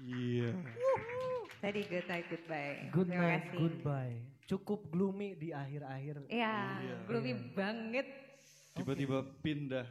[0.00, 0.50] Iya.
[1.60, 2.76] Tadi Good Night Goodbye.
[2.88, 3.58] Good Terima Night, kasih.
[3.60, 4.16] Goodbye.
[4.48, 6.26] Cukup gloomy di akhir-akhir.
[6.26, 6.96] Iya, Iya.
[7.06, 7.44] gloomy Iya.
[7.52, 8.06] banget.
[8.74, 9.86] Tiba-tiba pindah.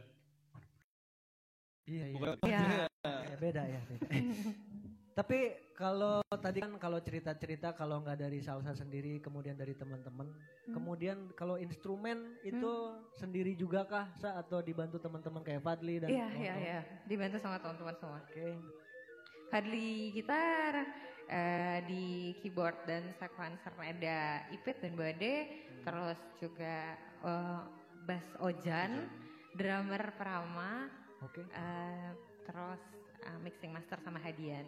[1.85, 2.15] Iya, iya.
[2.17, 2.61] Bukan Iya.
[2.99, 4.07] Ya, beda ya, beda.
[5.19, 5.39] Tapi
[5.75, 10.73] kalau tadi kan kalau cerita-cerita kalau nggak dari salsa sendiri, kemudian dari teman-teman, Hmm.
[10.73, 12.71] kemudian kalau instrumen itu
[13.13, 16.79] sendiri juga kah, Sa, atau dibantu teman-teman kayak Fadli dan Iya, iya, iya.
[17.03, 18.19] Dibantu sama teman-teman semua.
[18.23, 18.47] Oke,
[19.49, 20.85] Fadli gitar,
[21.25, 22.05] eh, di
[22.37, 25.35] keyboard dan sequencer ada Ipit dan Bade,
[25.81, 26.93] terus juga
[27.25, 27.61] eh,
[28.05, 29.09] bass Ojan,
[29.53, 30.85] drummer Prama,
[31.21, 32.09] oke, eh,
[32.45, 32.81] terus
[33.25, 34.65] eh, mixing master sama Hadian.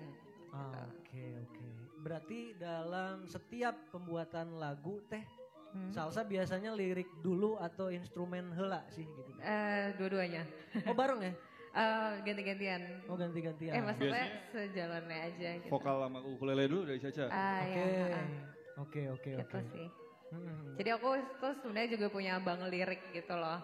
[0.52, 1.68] Ah, oke, oke.
[2.02, 5.24] Berarti dalam setiap pembuatan lagu teh
[5.72, 5.88] Hmm.
[5.88, 9.32] salsa biasanya lirik dulu atau instrumen hela sih gitu.
[9.40, 10.44] Eh, dua-duanya.
[10.84, 11.32] Oh bareng ya?
[11.72, 12.82] Eh, ganti-gantian.
[13.08, 13.72] Oh ganti-gantian.
[13.72, 15.72] Eh maksudnya Biasanya sejalannya aja gitu.
[15.72, 17.24] Vokal sama ukulele dulu dari Caca.
[17.32, 18.28] Ah, Oke, ya, ah,
[18.84, 19.72] oke, oke, gitu oke.
[19.72, 19.88] sih.
[20.32, 20.76] Hmm.
[20.80, 21.08] Jadi aku
[21.40, 23.60] tuh sebenarnya juga punya bank lirik gitu loh.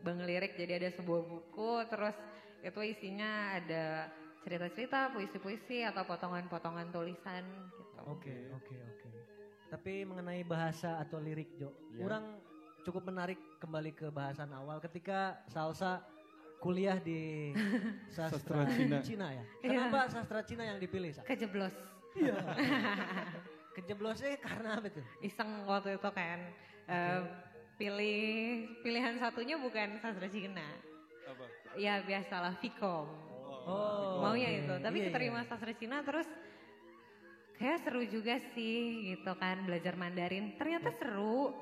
[0.00, 2.16] Bank lirik jadi ada sebuah buku terus
[2.64, 4.08] itu isinya ada
[4.42, 7.44] cerita-cerita, puisi-puisi atau potongan-potongan tulisan
[7.76, 8.00] gitu.
[8.08, 9.10] Oke, oke, oke.
[9.68, 12.04] Tapi mengenai bahasa atau lirik Jo, Ya.
[12.04, 12.24] orang
[12.82, 16.02] cukup menarik kembali ke bahasan awal ketika salsa
[16.62, 17.50] kuliah di
[18.14, 19.02] sastra, Sastra ya.
[19.02, 19.26] Cina.
[19.58, 21.10] Kenapa sastra Cina yang dipilih?
[21.10, 21.26] Sa?
[21.26, 21.74] Kejeblos.
[22.14, 22.38] Iya.
[23.76, 25.02] Kejeblosnya karena apa tuh?
[25.20, 26.38] Iseng waktu itu kan.
[26.86, 27.20] eh,
[27.74, 28.22] pilih
[28.84, 30.66] pilihan satunya bukan sastra Cina.
[31.26, 31.44] Apa?
[31.74, 33.08] Ya biasalah Vkom.
[33.62, 34.58] Oh, Maunya oke.
[34.62, 34.74] itu.
[34.78, 35.48] Tapi Iya, keterima iya.
[35.48, 36.28] sastra Cina terus
[37.56, 38.76] kayak seru juga sih
[39.14, 40.54] gitu kan belajar Mandarin.
[40.54, 41.54] Ternyata seru.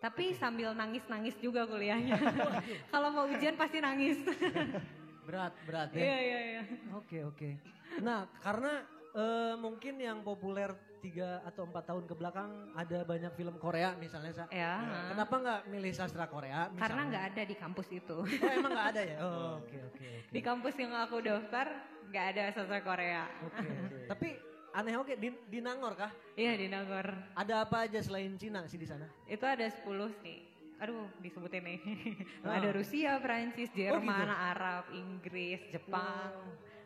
[0.00, 2.16] Tapi sambil nangis-nangis juga kuliahnya.
[2.92, 4.16] Kalau mau ujian pasti nangis.
[5.28, 6.00] Berat, berat ya.
[6.02, 6.62] Iya, iya, iya.
[6.96, 7.54] Oke, oke.
[8.02, 8.82] Nah, karena
[9.14, 14.32] eh, mungkin yang populer tiga atau empat tahun ke belakang ada banyak film Korea misalnya,
[14.34, 14.44] Sa.
[14.50, 14.82] Ya.
[15.14, 16.66] Kenapa nggak milih sastra Korea?
[16.66, 16.82] Misalnya?
[16.82, 18.16] Karena nggak ada di kampus itu.
[18.26, 19.16] Oh, emang nggak ada ya?
[19.28, 20.32] Oh, oke, oke, oke.
[20.34, 21.66] Di kampus yang aku daftar
[22.10, 23.24] nggak ada sastra Korea.
[23.46, 23.70] Oke.
[24.10, 24.28] Tapi
[24.70, 26.12] aneh oke di, di Nangor kah?
[26.34, 27.10] Iya di Nagor.
[27.34, 29.06] Ada apa aja selain Cina sih di sana?
[29.26, 29.82] Itu ada 10
[30.22, 30.38] sih.
[30.80, 31.78] Aduh disebutin nih.
[32.46, 32.56] Ah.
[32.56, 34.32] ada Rusia, Prancis, Jerman, gitu?
[34.32, 36.32] Arab, Inggris, Jepang,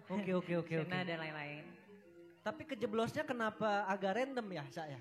[0.04, 0.88] Oke, oke, oke, oke.
[0.88, 1.64] Cina dan lain-lain.
[2.44, 4.98] Tapi kejeblosnya kenapa agak random ya, saya?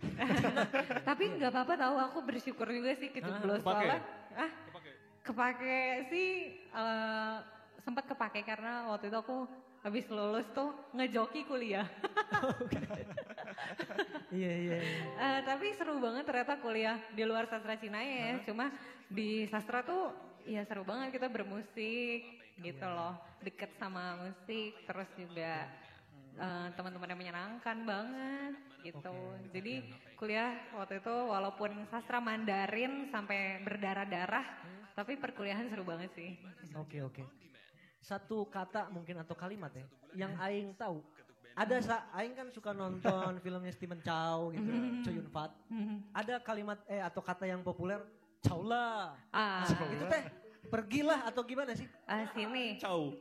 [1.10, 3.68] Tapi nggak apa-apa tahu aku bersyukur juga sih kejeblos Kepake?
[3.68, 4.00] soalnya.
[4.32, 4.52] Ah,
[5.24, 7.36] kepake sih eh,
[7.84, 9.44] sempat kepake karena waktu itu aku
[9.84, 11.84] habis lulus tuh ngejoki kuliah.
[14.32, 15.12] iya, iya, iya.
[15.20, 18.40] Eh, tapi seru banget ternyata kuliah di luar sastra Cina ya.
[18.48, 18.72] Cuma
[19.12, 20.16] di sastra tuh
[20.48, 22.24] ya seru banget kita bermusik
[22.64, 23.20] gitu loh.
[23.44, 25.68] Deket sama musik terus juga
[26.40, 28.56] eh, teman-teman yang menyenangkan banget
[28.88, 29.36] gitu.
[29.52, 29.84] Jadi
[30.16, 34.64] kuliah waktu itu walaupun sastra Mandarin sampai berdarah-darah
[34.96, 36.32] tapi perkuliahan seru banget sih.
[36.78, 37.44] Oke, oke.
[38.04, 39.88] Satu kata mungkin atau kalimat ya,
[40.28, 41.00] yang Aing tahu.
[41.56, 44.72] Ada sa, Aing kan suka nonton filmnya Stephen Chow gitu,
[45.08, 45.56] Chow Yun Fat.
[46.12, 48.04] Ada kalimat eh atau kata yang populer,
[48.44, 49.16] Chow lah.
[49.32, 49.64] Ah,
[49.96, 50.24] Itu teh,
[50.68, 51.88] pergilah atau gimana sih?
[52.04, 52.76] ah, sini.
[52.76, 53.16] Ciao.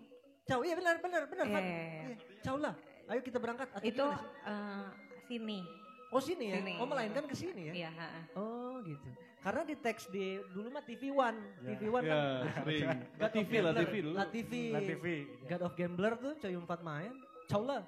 [0.51, 1.47] Chow, iya benar, benar, benar.
[1.47, 1.63] Fat.
[1.63, 2.75] Iya, Chow lah.
[3.07, 3.71] Ayo kita berangkat.
[3.71, 4.07] Atau Itu
[4.51, 4.87] eh,
[5.31, 5.63] sini.
[6.11, 6.57] Oh sini ya?
[6.59, 6.75] sini.
[6.83, 7.87] Oh melainkan ke sini ya?
[7.87, 7.91] Iya.
[8.35, 9.09] Oh gitu.
[9.43, 12.63] Karena di teks di dulu mah TV One, TV One Ya, kan.
[13.19, 13.83] God of TV, La Gambler.
[13.83, 14.15] TV dulu.
[14.15, 14.53] La TV.
[14.71, 15.07] La TV.
[15.51, 17.13] God of Gambler tuh coy empat main.
[17.51, 17.83] Cau lah.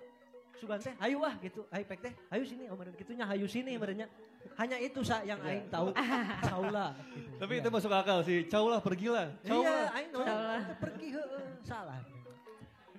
[0.55, 1.63] Sugan teh, ayo ah gitu.
[1.71, 2.67] Ayo pek teh, ayo sini.
[2.71, 4.07] Oh meren gitunya, ayo sini merenya.
[4.55, 5.95] Hanya itu sa yang aing tahu.
[6.43, 6.91] Cau lah.
[7.11, 7.39] Gitu.
[7.39, 8.47] Tapi itu masuk akal sih.
[8.47, 9.35] Ciao lah, pergilah.
[9.43, 9.87] Ciao Iya, lah.
[9.99, 10.27] aing lah.
[10.63, 11.99] kita pergi heeh, salah.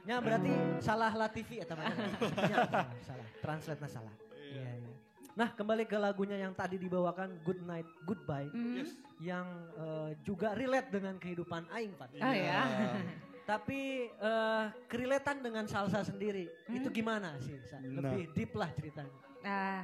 [0.06, 1.91] Ya berarti salah La TV eta mah.
[2.52, 2.57] Ya,
[3.03, 3.27] salah.
[3.40, 4.14] Translate-nya salah.
[4.36, 4.91] Iya, iya.
[5.36, 8.48] Nah, kembali ke lagunya yang tadi dibawakan Good Night Goodbye.
[8.56, 8.95] Yes.
[9.20, 12.20] yang eh, juga relate dengan kehidupan aing, Pak.
[12.20, 12.64] Oh ya.
[13.52, 17.53] Tapi eh kereletan dengan salsa sendiri itu gimana sih?
[17.68, 17.78] Sa?
[17.84, 19.20] Lebih deep lah ceritanya.
[19.44, 19.76] Nah,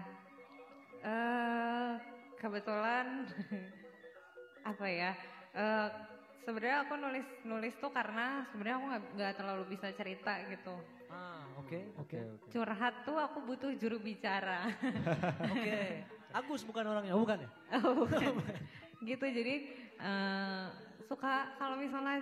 [1.03, 1.91] eh
[2.39, 3.27] kebetulan
[4.71, 5.11] apa ya?
[5.51, 5.87] eh
[6.47, 8.87] sebenarnya aku nulis nulis tuh karena sebenarnya aku
[9.19, 10.75] nggak terlalu bisa cerita gitu.
[11.11, 12.17] Ah, oke, oke,
[12.47, 14.71] Curhat tuh aku butuh juru bicara.
[15.53, 15.79] oke.
[16.31, 17.49] Agus bukan orangnya, oh, bukan ya?
[17.83, 18.39] Oh, bukan.
[19.01, 19.55] gitu jadi
[19.97, 20.65] eh,
[21.09, 22.21] suka kalau misalnya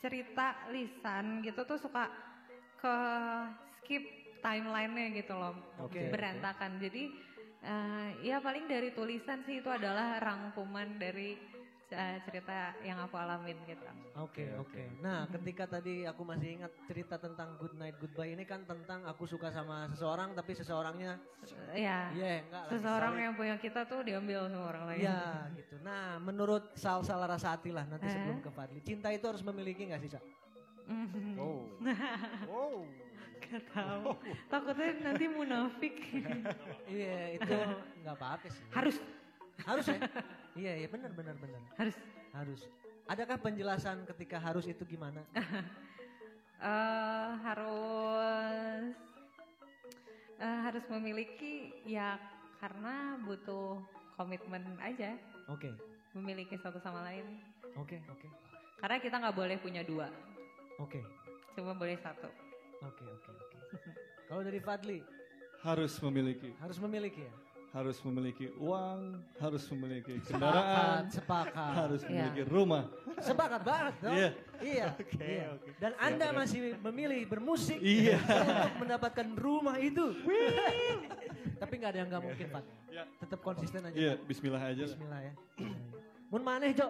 [0.00, 2.08] cerita lisan gitu tuh suka
[2.80, 2.96] ke
[3.82, 4.02] skip
[4.40, 5.52] timelinenya gitu loh
[5.84, 7.12] Oke, berantakan jadi
[7.60, 11.36] eh, ya paling dari tulisan sih itu adalah rangkuman dari
[11.88, 13.80] cerita yang aku alamin gitu
[14.18, 14.98] Oke, oke.
[14.98, 19.24] Nah, ketika tadi aku masih ingat cerita tentang Good Night Goodbye ini kan tentang aku
[19.24, 21.16] suka sama seseorang tapi seseorangnya
[21.72, 25.22] ya iya enggak lagi seseorang saling- yang punya kita tuh diambil sama orang lain Ya
[25.54, 25.74] gitu.
[25.80, 28.12] Nah menurut Sal Salah Rasati lah nanti Eh?
[28.12, 28.80] sebelum ke Fadli.
[28.82, 30.20] Cinta itu harus memiliki gak sih Sa?
[31.38, 31.64] Oh.
[32.52, 32.84] oh.
[33.38, 34.12] Gak tahu
[34.46, 35.94] takutnya nanti munafik
[36.90, 37.54] Iya itu
[38.02, 38.60] nggak apa-apa sih.
[38.74, 38.96] harus
[39.58, 39.98] Harus ya?
[40.58, 41.62] iya iya benar benar benar.
[41.78, 41.96] harus
[42.34, 42.60] Harus.
[43.08, 45.24] Adakah penjelasan ketika harus itu gimana?
[46.58, 48.84] eh harus
[50.36, 52.18] eh, harus memiliki ya
[52.58, 53.78] karena butuh
[54.18, 55.14] komitmen aja
[55.46, 55.70] Oke
[56.18, 57.22] memiliki satu sama lain
[57.78, 58.26] oke oke
[58.82, 60.10] karena kita nggak boleh punya dua
[60.82, 60.98] oke
[61.54, 62.26] cuma boleh satu
[62.82, 63.58] oke oke oke.
[64.26, 64.98] Kalau dari Fadli
[65.62, 66.50] Harus memiliki.
[66.58, 67.34] harus memiliki ya.
[67.68, 69.20] Harus memiliki uang.
[69.36, 71.02] Harus memiliki Sepakat, kendaraan.
[71.12, 71.72] sepakat.
[71.76, 72.08] Harus Iya.
[72.08, 72.84] memiliki rumah.
[73.20, 74.14] Sepakat banget dong.
[74.16, 74.30] Iya.
[74.58, 74.86] Iya.
[75.20, 75.48] iya.
[75.76, 78.16] Dan Anda masih memilih bermusik Iya.
[78.24, 80.16] untuk mendapatkan rumah itu.
[81.60, 82.64] Tapi nggak ada yang nggak mungkin, Pak.
[82.88, 83.04] Ya.
[83.20, 83.94] Tetap konsisten aja.
[83.94, 84.96] Iya, bismillah aja lah.
[84.96, 85.32] Bismillah ya.
[86.32, 86.88] Mun maneh, Jo.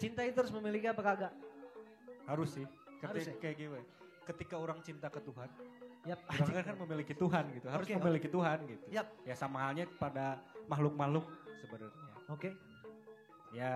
[0.00, 1.32] Cinta itu harus memiliki apa kagak?
[2.26, 2.66] Harus sih.
[3.00, 3.84] Harus Ketika, kayak gimana?
[4.26, 5.48] Ketika orang cinta ke Tuhan,
[6.08, 6.20] Yap.
[6.32, 7.66] orang kan, memiliki Tuhan gitu.
[7.68, 8.84] Harus Oke, memiliki Tuhan gitu.
[8.88, 9.06] Yap.
[9.28, 11.28] Ya sama halnya pada makhluk-makhluk
[11.60, 12.12] sebenarnya.
[12.32, 12.50] Oke.
[13.50, 13.72] Ya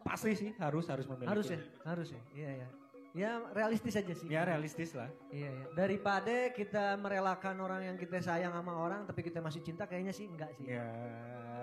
[0.00, 1.30] pasti sih harus harus memiliki.
[1.30, 2.22] Harus ya, harus ya.
[2.34, 2.68] Iya ya.
[3.14, 4.26] Ya realistis aja sih.
[4.26, 5.06] Ya realistis lah.
[5.30, 5.66] Iya, iya.
[5.78, 10.26] Daripada kita merelakan orang yang kita sayang sama orang tapi kita masih cinta kayaknya sih
[10.26, 10.66] enggak sih.
[10.66, 10.82] Ya.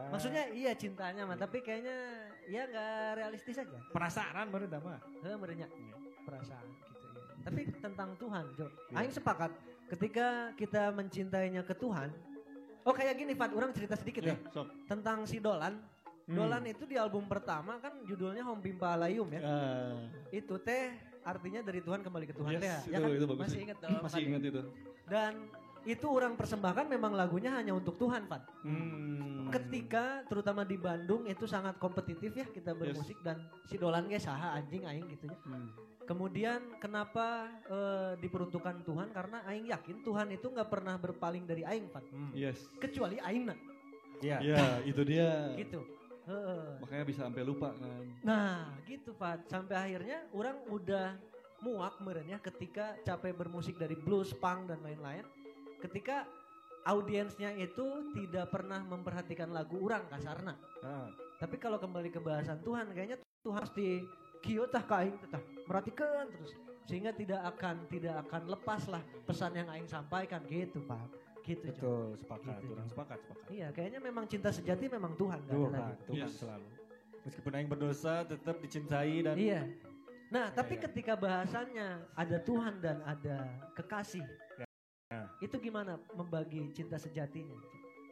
[0.08, 1.98] Maksudnya iya cintanya mah tapi kayaknya
[2.48, 3.80] ya enggak realistis aja.
[3.92, 5.04] penasaran baru mah.
[5.28, 5.96] Heh, merenya Iya.
[6.24, 6.88] perasaan gitu
[7.20, 7.34] ya.
[7.44, 8.68] Tapi tentang Tuhan, Jo.
[8.94, 8.96] Iya.
[9.04, 9.52] Aing sepakat
[9.92, 12.10] ketika kita mencintainya ke Tuhan.
[12.82, 14.34] Oh kayak gini, Fat, orang cerita sedikit ya.
[14.34, 14.66] Ya, sok.
[14.90, 15.78] Tentang si Dolan.
[16.26, 16.38] Hmm.
[16.38, 19.42] Dolan itu di album pertama kan judulnya Hom Pimpa Alayum ya.
[19.44, 20.02] Ah,
[20.34, 22.78] Itu teh artinya dari Tuhan kembali ke Tuhan yes, ya.
[22.82, 23.10] itu, Ya kan?
[23.14, 23.42] itu bagus.
[23.46, 23.64] Masih sih.
[23.68, 23.92] ingat dong.
[24.02, 24.30] Masih Fat?
[24.32, 24.62] ingat itu.
[25.06, 25.34] Dan
[25.82, 28.42] itu orang persembahkan memang lagunya hanya untuk Tuhan, Pak.
[28.66, 29.50] Hmm.
[29.52, 33.38] Ketika terutama di Bandung itu sangat kompetitif ya kita bermusik dan
[33.68, 35.38] si Dolan ge saha anjing aing gitu ya.
[35.46, 35.70] Hmm.
[36.06, 41.88] Kemudian kenapa eh, diperuntukkan Tuhan karena aing yakin Tuhan itu nggak pernah berpaling dari aing,
[41.88, 42.04] Pak.
[42.12, 42.32] Hmm.
[42.36, 42.68] Yes.
[42.82, 43.56] Kecuali aingna
[44.22, 44.38] Iya.
[44.40, 45.50] Ya, itu dia.
[45.58, 45.82] gitu.
[46.30, 46.78] Heeh.
[46.86, 48.06] Makanya bisa sampai lupa kan.
[48.22, 49.50] Nah, gitu Pak.
[49.50, 51.18] Sampai akhirnya orang udah
[51.66, 55.26] muak meren ya ketika capek bermusik dari blues, punk dan lain-lain.
[55.82, 56.30] Ketika
[56.86, 60.54] audiensnya itu tidak pernah memperhatikan lagu orang kasarna.
[60.86, 61.10] Ah.
[61.42, 64.06] Tapi kalau kembali ke bahasan Tuhan, kayaknya Tuhan harus di
[64.42, 66.52] kieu tah ka aing tah merhatikan terus
[66.90, 71.08] sehingga tidak akan tidak akan lepas lah pesan yang aing sampaikan gitu Pak.
[71.42, 71.74] Gitu.
[71.74, 72.62] Betul, sepakat.
[72.62, 73.46] Gitu, Orang sepakat, sepakat.
[73.50, 75.94] Iya, kayaknya memang cinta sejati memang Tuhan ada Tuhan, lagi.
[76.06, 76.34] Tuhan Yes.
[76.38, 76.68] selalu.
[77.26, 79.62] Meskipun aing berdosa tetap dicintai dan Iya.
[80.32, 80.84] Nah, tapi iya.
[80.86, 83.38] ketika bahasannya ada Tuhan dan ada
[83.74, 84.24] kekasih,
[85.12, 85.28] Ya.
[85.44, 87.58] itu gimana membagi cinta sejatinya?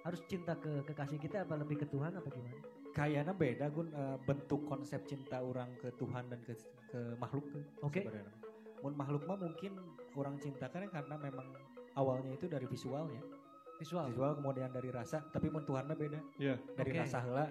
[0.04, 2.60] Harus cinta ke kekasih kita apa lebih ke Tuhan apa gimana?
[2.92, 6.54] Kayaknya beda gun eh, bentuk konsep cinta orang ke Tuhan dan ke
[6.90, 8.02] ke makhluk tuh Oke.
[8.02, 8.34] sebenarnya.
[8.82, 9.78] Mun makhluk mah mungkin
[10.16, 11.48] orang cintakan karena memang
[11.94, 13.22] awalnya itu dari visualnya.
[13.78, 14.12] Visual.
[14.12, 16.20] Visual kemudian dari rasa, tapi mun Tuhan mah beda.
[16.36, 16.56] Iya.
[16.76, 17.00] Dari Oke.
[17.00, 17.46] rasa heula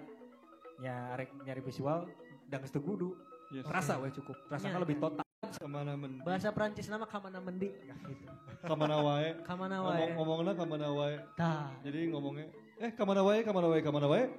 [0.79, 2.07] nyari nyari visual
[2.47, 3.15] dan geus kudu.
[3.49, 3.65] Yes.
[3.65, 4.37] Rasa we cukup.
[4.45, 5.03] Rasanya Iya, lebih iya.
[5.09, 5.25] total.
[5.49, 6.21] Ke mana men?
[6.21, 8.29] Bahasa Prancis nama kamana mendi gitu.
[8.61, 9.33] Kamana wae.
[9.41, 10.13] Kamana Ngomong, wae.
[10.13, 11.15] ngomongnya kamana wae.
[11.33, 11.73] Tah.
[11.81, 12.45] Jadi ngomongnya,
[12.77, 14.29] eh kamana wae, kamana wae, kamana wae.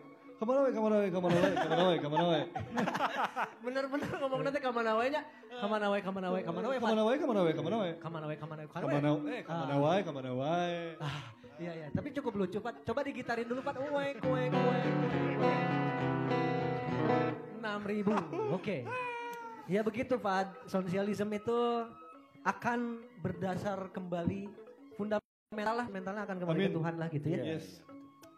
[0.41, 2.43] Kamana wae, kamana wae, kamana wae, kamana wae, kamana wae.
[3.65, 5.21] Bener-bener ngomong nanti kamana wae nya.
[5.61, 6.79] Kamana wae, kamana wae, kamana wae.
[6.81, 7.93] Kamana wae, kamana wae, kamana wae.
[8.01, 9.21] Kamana wae, kamana wae, kamana wae.
[9.21, 9.81] Kamana eh kamana Ah.
[9.85, 10.77] wae, kamana wae.
[10.97, 11.21] Ah,
[11.61, 12.89] iya iya, tapi cukup lucu Pak.
[12.89, 13.85] Coba digitarin dulu Pak.
[13.85, 14.93] Ueng, ueng, ueng.
[17.61, 18.17] Enam ribu,
[18.57, 18.89] oke.
[19.69, 20.65] Ya begitu Pak.
[20.65, 21.61] Sosialisme itu
[22.49, 24.49] akan berdasar kembali
[24.97, 26.73] fundamental lah, mentalnya akan kembali ke.
[26.81, 27.41] Tuhan lah gitu ya.
[27.45, 27.85] Yes.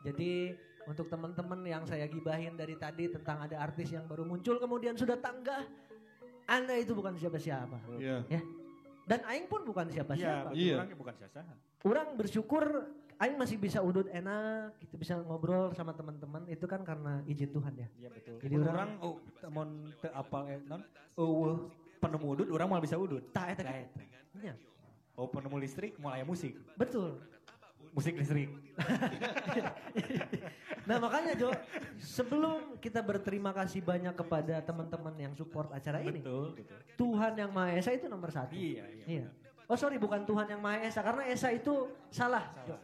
[0.02, 4.98] Jadi untuk teman-teman yang saya gibahin dari tadi tentang ada artis yang baru muncul kemudian
[4.98, 5.62] sudah tanggah,
[6.44, 7.78] Anda itu bukan siapa-siapa.
[7.96, 8.26] Iya.
[9.02, 10.54] Dan Aing pun bukan siapa-siapa.
[10.54, 10.78] Iya.
[10.78, 11.28] orangnya bukan sia
[11.82, 12.62] Orang bersyukur
[13.18, 17.74] Aing masih bisa udut enak, gitu bisa ngobrol sama teman-teman itu kan karena izin Tuhan
[17.78, 17.86] ya.
[17.98, 18.36] Iya betul.
[18.42, 19.14] Jadi orang- orang oh
[19.46, 19.68] mun
[20.02, 20.82] teu apal eh non
[21.14, 21.70] eueuh
[22.02, 23.22] penemu udut orang malah bisa udut.
[23.30, 23.94] Tak eta Nah, gitu.
[24.42, 24.54] Iya,
[25.14, 26.58] Oh penemu listrik mulai musik.
[26.74, 27.22] betul.
[27.92, 28.48] Musik listrik.
[30.82, 31.54] Nah makanya Jo,
[31.94, 36.78] sebelum kita berterima kasih banyak kepada teman-teman yang support acara ini, Betul, betul.
[36.98, 38.50] Tuhan yang Maha Esa itu nomor satu.
[38.50, 39.04] Iya, iya.
[39.06, 39.26] Iya.
[39.70, 42.50] Oh sorry, bukan Tuhan yang Maha Esa karena Esa itu salah.
[42.66, 42.74] Jo.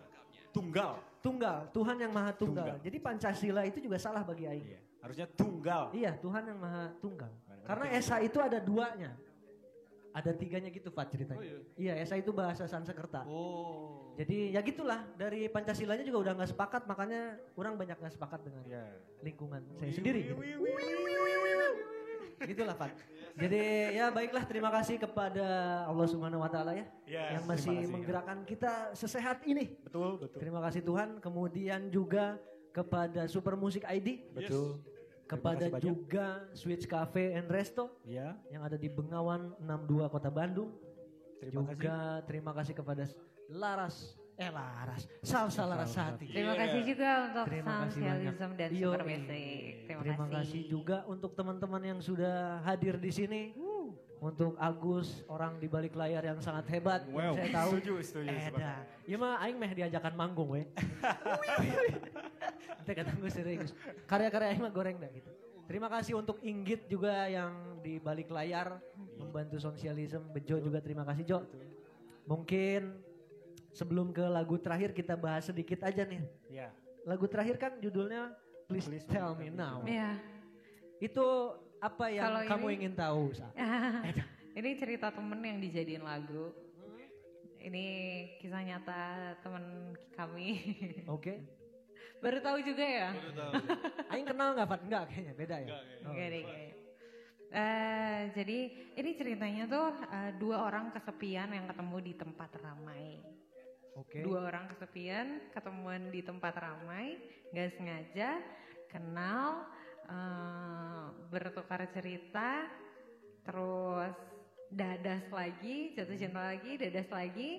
[0.55, 1.03] Tunggal.
[1.19, 2.79] Tunggal, Tuhan yang Maha tunggal.
[2.79, 2.87] Tunggal.
[2.87, 4.63] Jadi Pancasila itu juga salah bagi Aing.
[4.71, 4.81] Iya.
[5.03, 5.91] Harusnya tunggal.
[5.91, 7.31] Iya, Tuhan yang Maha tunggal.
[7.67, 7.85] Karena.
[7.99, 9.19] Esa itu ada duanya.
[10.11, 11.39] Ada tiganya gitu Pak ceritanya.
[11.39, 11.59] Oh iya.
[11.77, 13.23] Iya, Esa itu bahasa Sanskerta.
[13.29, 14.13] Oh.
[14.17, 18.63] Jadi ya gitulah dari Pancasilanya juga udah nggak sepakat makanya orang banyak nggak sepakat dengan
[18.67, 18.85] Iya.
[19.23, 20.21] lingkungan saya sendiri.
[20.27, 20.35] Gitu.
[22.39, 22.91] Gitulah Pak.
[23.39, 23.63] Jadi
[23.95, 25.47] ya baiklah terima kasih kepada
[25.87, 27.91] Allah Subhanahu Wa Taala ya Iya, yang masih kasih.
[27.91, 29.79] menggerakkan kita sesehat ini.
[29.87, 30.39] Betul, betul.
[30.43, 31.23] Terima kasih Tuhan.
[31.23, 32.39] Kemudian juga
[32.71, 34.83] kepada Super Music ID, Betul.
[35.29, 40.73] Kepada kasih juga Switch Cafe and Resto Iya, yang ada di Bengawan 62 Kota Bandung.
[41.39, 41.71] terima kasih.
[41.71, 41.95] juga
[42.25, 43.05] terima kasih kepada
[43.49, 43.97] Laras
[44.35, 46.31] eh Laras Salsa Larasati.
[46.31, 46.61] Terima Iya.
[46.63, 49.73] kasih juga untuk Terima kasih Soundcialism dan Yo, Super Basic.
[49.83, 53.43] Terima, Terima kasih juga untuk teman-teman yang sudah hadir di sini.
[54.19, 57.07] Untuk Agus, orang di balik layar yang sangat hebat.
[57.07, 57.71] yang Wow, Saya tahu.
[57.79, 58.35] setuju, setuju.
[58.35, 58.83] Eda.
[59.07, 60.67] Ya mah aing meh diajakan manggung we.
[62.83, 63.71] Nanti kata gue serius.
[64.11, 65.31] Karya-karya aing mah goreng dah gitu.
[65.71, 67.53] Terima kasih untuk Inggit juga yang
[67.85, 68.81] di balik layar
[69.21, 70.25] membantu sosialisme.
[70.35, 71.39] Bejo juga terima kasih Jo.
[72.27, 72.99] Mungkin
[73.71, 76.25] sebelum ke lagu terakhir kita bahas sedikit aja nih.
[76.51, 76.69] Iya.
[77.07, 78.35] Lagu terakhir kan judulnya
[78.67, 79.85] Please, Please Tell Me Me Now.
[79.87, 80.19] Iya.
[80.99, 83.23] Itu apa yang Kalau kamu ini- ingin tahu?
[83.35, 83.49] Sa?
[84.59, 86.51] Ini cerita temen yang dijadiin lagu.
[87.59, 87.87] Ini
[88.43, 89.03] kisah nyata
[89.39, 90.59] temen kami.
[91.15, 91.39] Oke.
[92.19, 93.15] Baru tahu juga ya?
[93.15, 93.53] Baru tahu.
[94.11, 94.81] Aing kenal nggak Fat?
[94.83, 95.63] Enggak kayaknya, beda ya.
[95.63, 96.03] Enggak, kayaknya.
[96.03, 96.11] Oh.
[96.11, 96.75] Enggak deh kayaknya.
[97.49, 98.59] Eh, jadi
[98.99, 103.05] ini ceritanya tuh eh, dua orang kesepian yang ketemu di tempat ramai.
[103.95, 104.19] Oke.
[104.23, 107.19] Dua orang kesepian ketemuan di tempat ramai,
[107.55, 108.43] nggak sengaja
[108.91, 109.67] kenal,
[110.09, 112.67] eh, bertukar cerita,
[113.45, 114.17] terus
[114.69, 117.51] dadas lagi, jatuh cinta lagi, dadas lagi,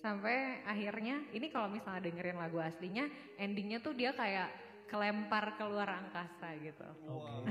[0.00, 4.48] sampai akhirnya ini kalau misalnya dengerin lagu aslinya, endingnya tuh dia kayak
[4.86, 6.88] kelempar keluar angkasa gitu.
[7.04, 7.42] Wow.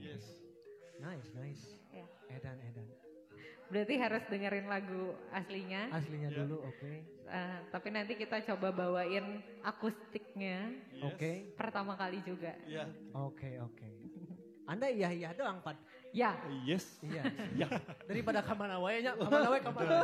[0.00, 0.24] yes.
[0.96, 1.76] Nice, nice.
[1.92, 2.08] Ya.
[2.32, 2.95] Edan, edan.
[3.66, 5.90] Berarti harus dengerin lagu aslinya.
[5.90, 6.38] Aslinya Ya.
[6.38, 6.92] dulu, oke.
[7.26, 11.02] Eh, tapi nanti kita coba bawain akustiknya Yes.
[11.04, 11.32] Oke.
[11.54, 12.54] pertama kali juga.
[12.64, 12.86] Ya.
[13.12, 13.88] Oke, oke.
[14.64, 15.74] Anda iya iya doang, Pan.
[16.10, 17.02] Ya, Yes.
[17.02, 17.22] Iya.
[17.60, 17.68] Ya.
[18.06, 19.96] Daripada kamana wae nya, kamana wae kamana.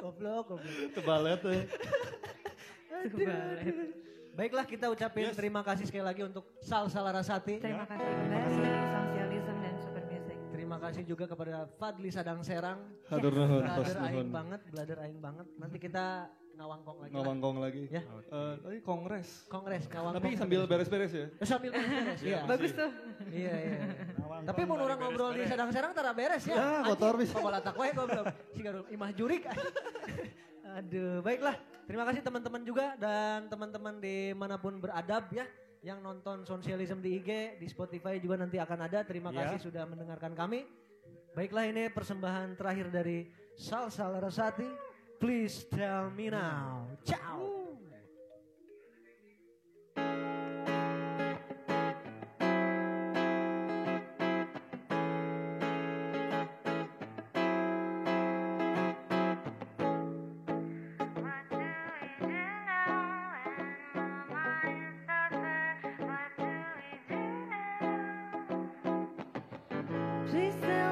[0.00, 0.90] Goblok, goblok.
[0.92, 1.60] Tebalet tuh.
[3.04, 3.74] kebalik.
[4.34, 5.36] Baiklah kita ucapin Yes.
[5.36, 7.60] terima kasih sekali lagi untuk Sal Salarasati.
[7.60, 8.93] Terima kasih Sosialism dan Super Music.
[10.74, 12.82] Terima kasih juga kepada Fadli Sadang Serang.
[13.06, 14.28] Hatur nuhun, tos Belajar aing nuhun.
[14.34, 15.46] banget, belajar aing banget.
[15.54, 16.26] Nanti kita
[16.58, 17.12] ngawangkong lagi.
[17.14, 17.82] Ngawangkong lagi.
[17.94, 18.02] Ya.
[18.10, 19.46] Eh, tadi kongres.
[19.46, 20.18] Kongres ngawangkong.
[20.18, 21.26] Tapi sambil beres-beres ya.
[21.30, 22.18] Eh, sambil beres.
[22.26, 22.42] Iya.
[22.42, 22.90] Bagus tuh.
[23.30, 23.78] Iya, iya.
[24.42, 26.58] Tapi mau orang ngobrol di Sadang Serang tara beres ya.
[26.58, 27.38] Ya, motor bisa.
[27.38, 28.26] Pokoknya tak wae goblok.
[28.50, 29.46] Si garul imah jurik.
[30.74, 31.54] Aduh, baiklah.
[31.86, 35.46] Terima kasih teman-teman juga dan teman-teman di mana pun beradab ya.
[35.84, 39.04] Yang nonton Sosialism di IG, di Spotify juga nanti akan ada.
[39.04, 39.52] Terima Ya.
[39.52, 40.64] kasih sudah mendengarkan kami.
[41.36, 44.64] Baiklah ini persembahan terakhir dari Sal Sal Rasati.
[45.20, 46.88] Please tell me now.
[47.04, 47.63] Ciao.
[70.30, 70.83] Please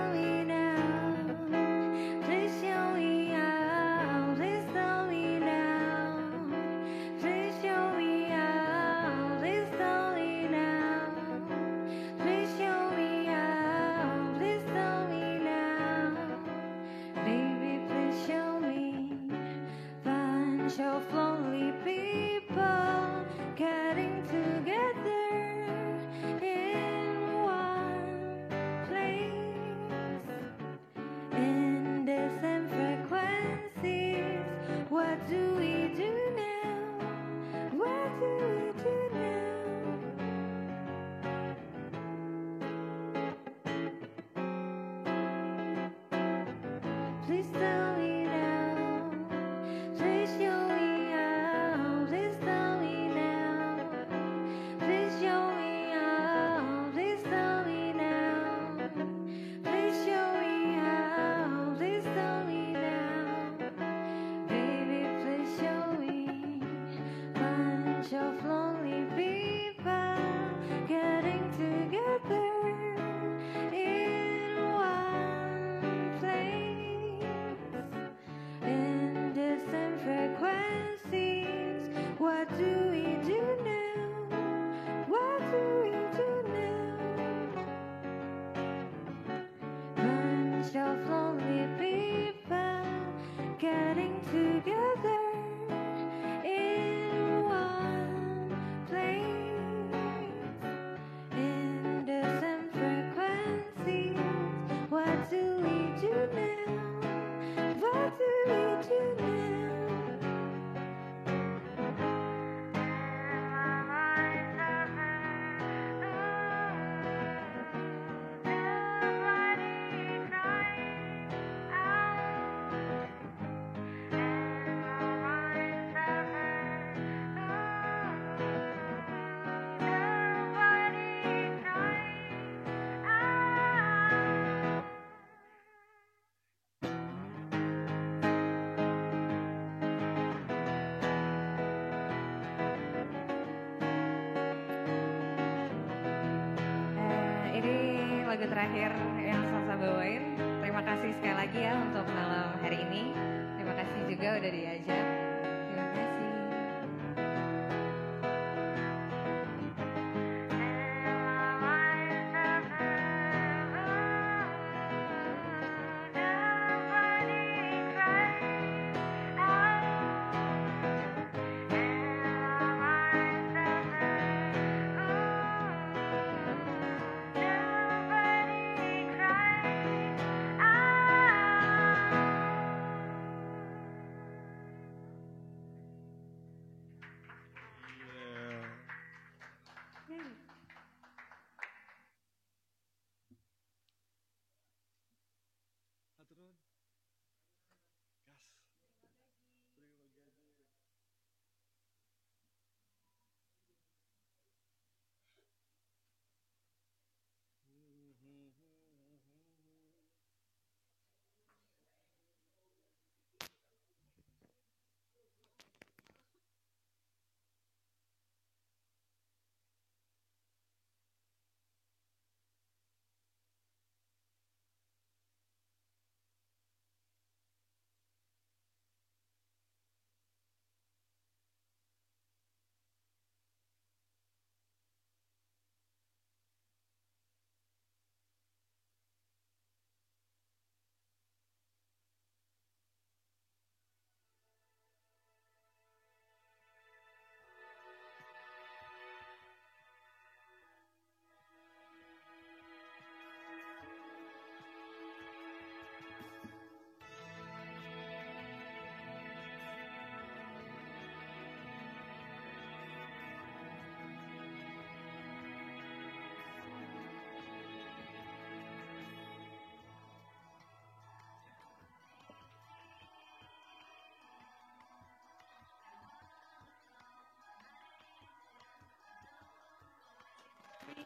[148.43, 148.91] lagu terakhir
[149.23, 150.35] yang Salsa bawain.
[150.67, 153.15] Terima kasih sekali lagi ya untuk malam hari ini.
[153.55, 155.22] Terima kasih juga udah diajak.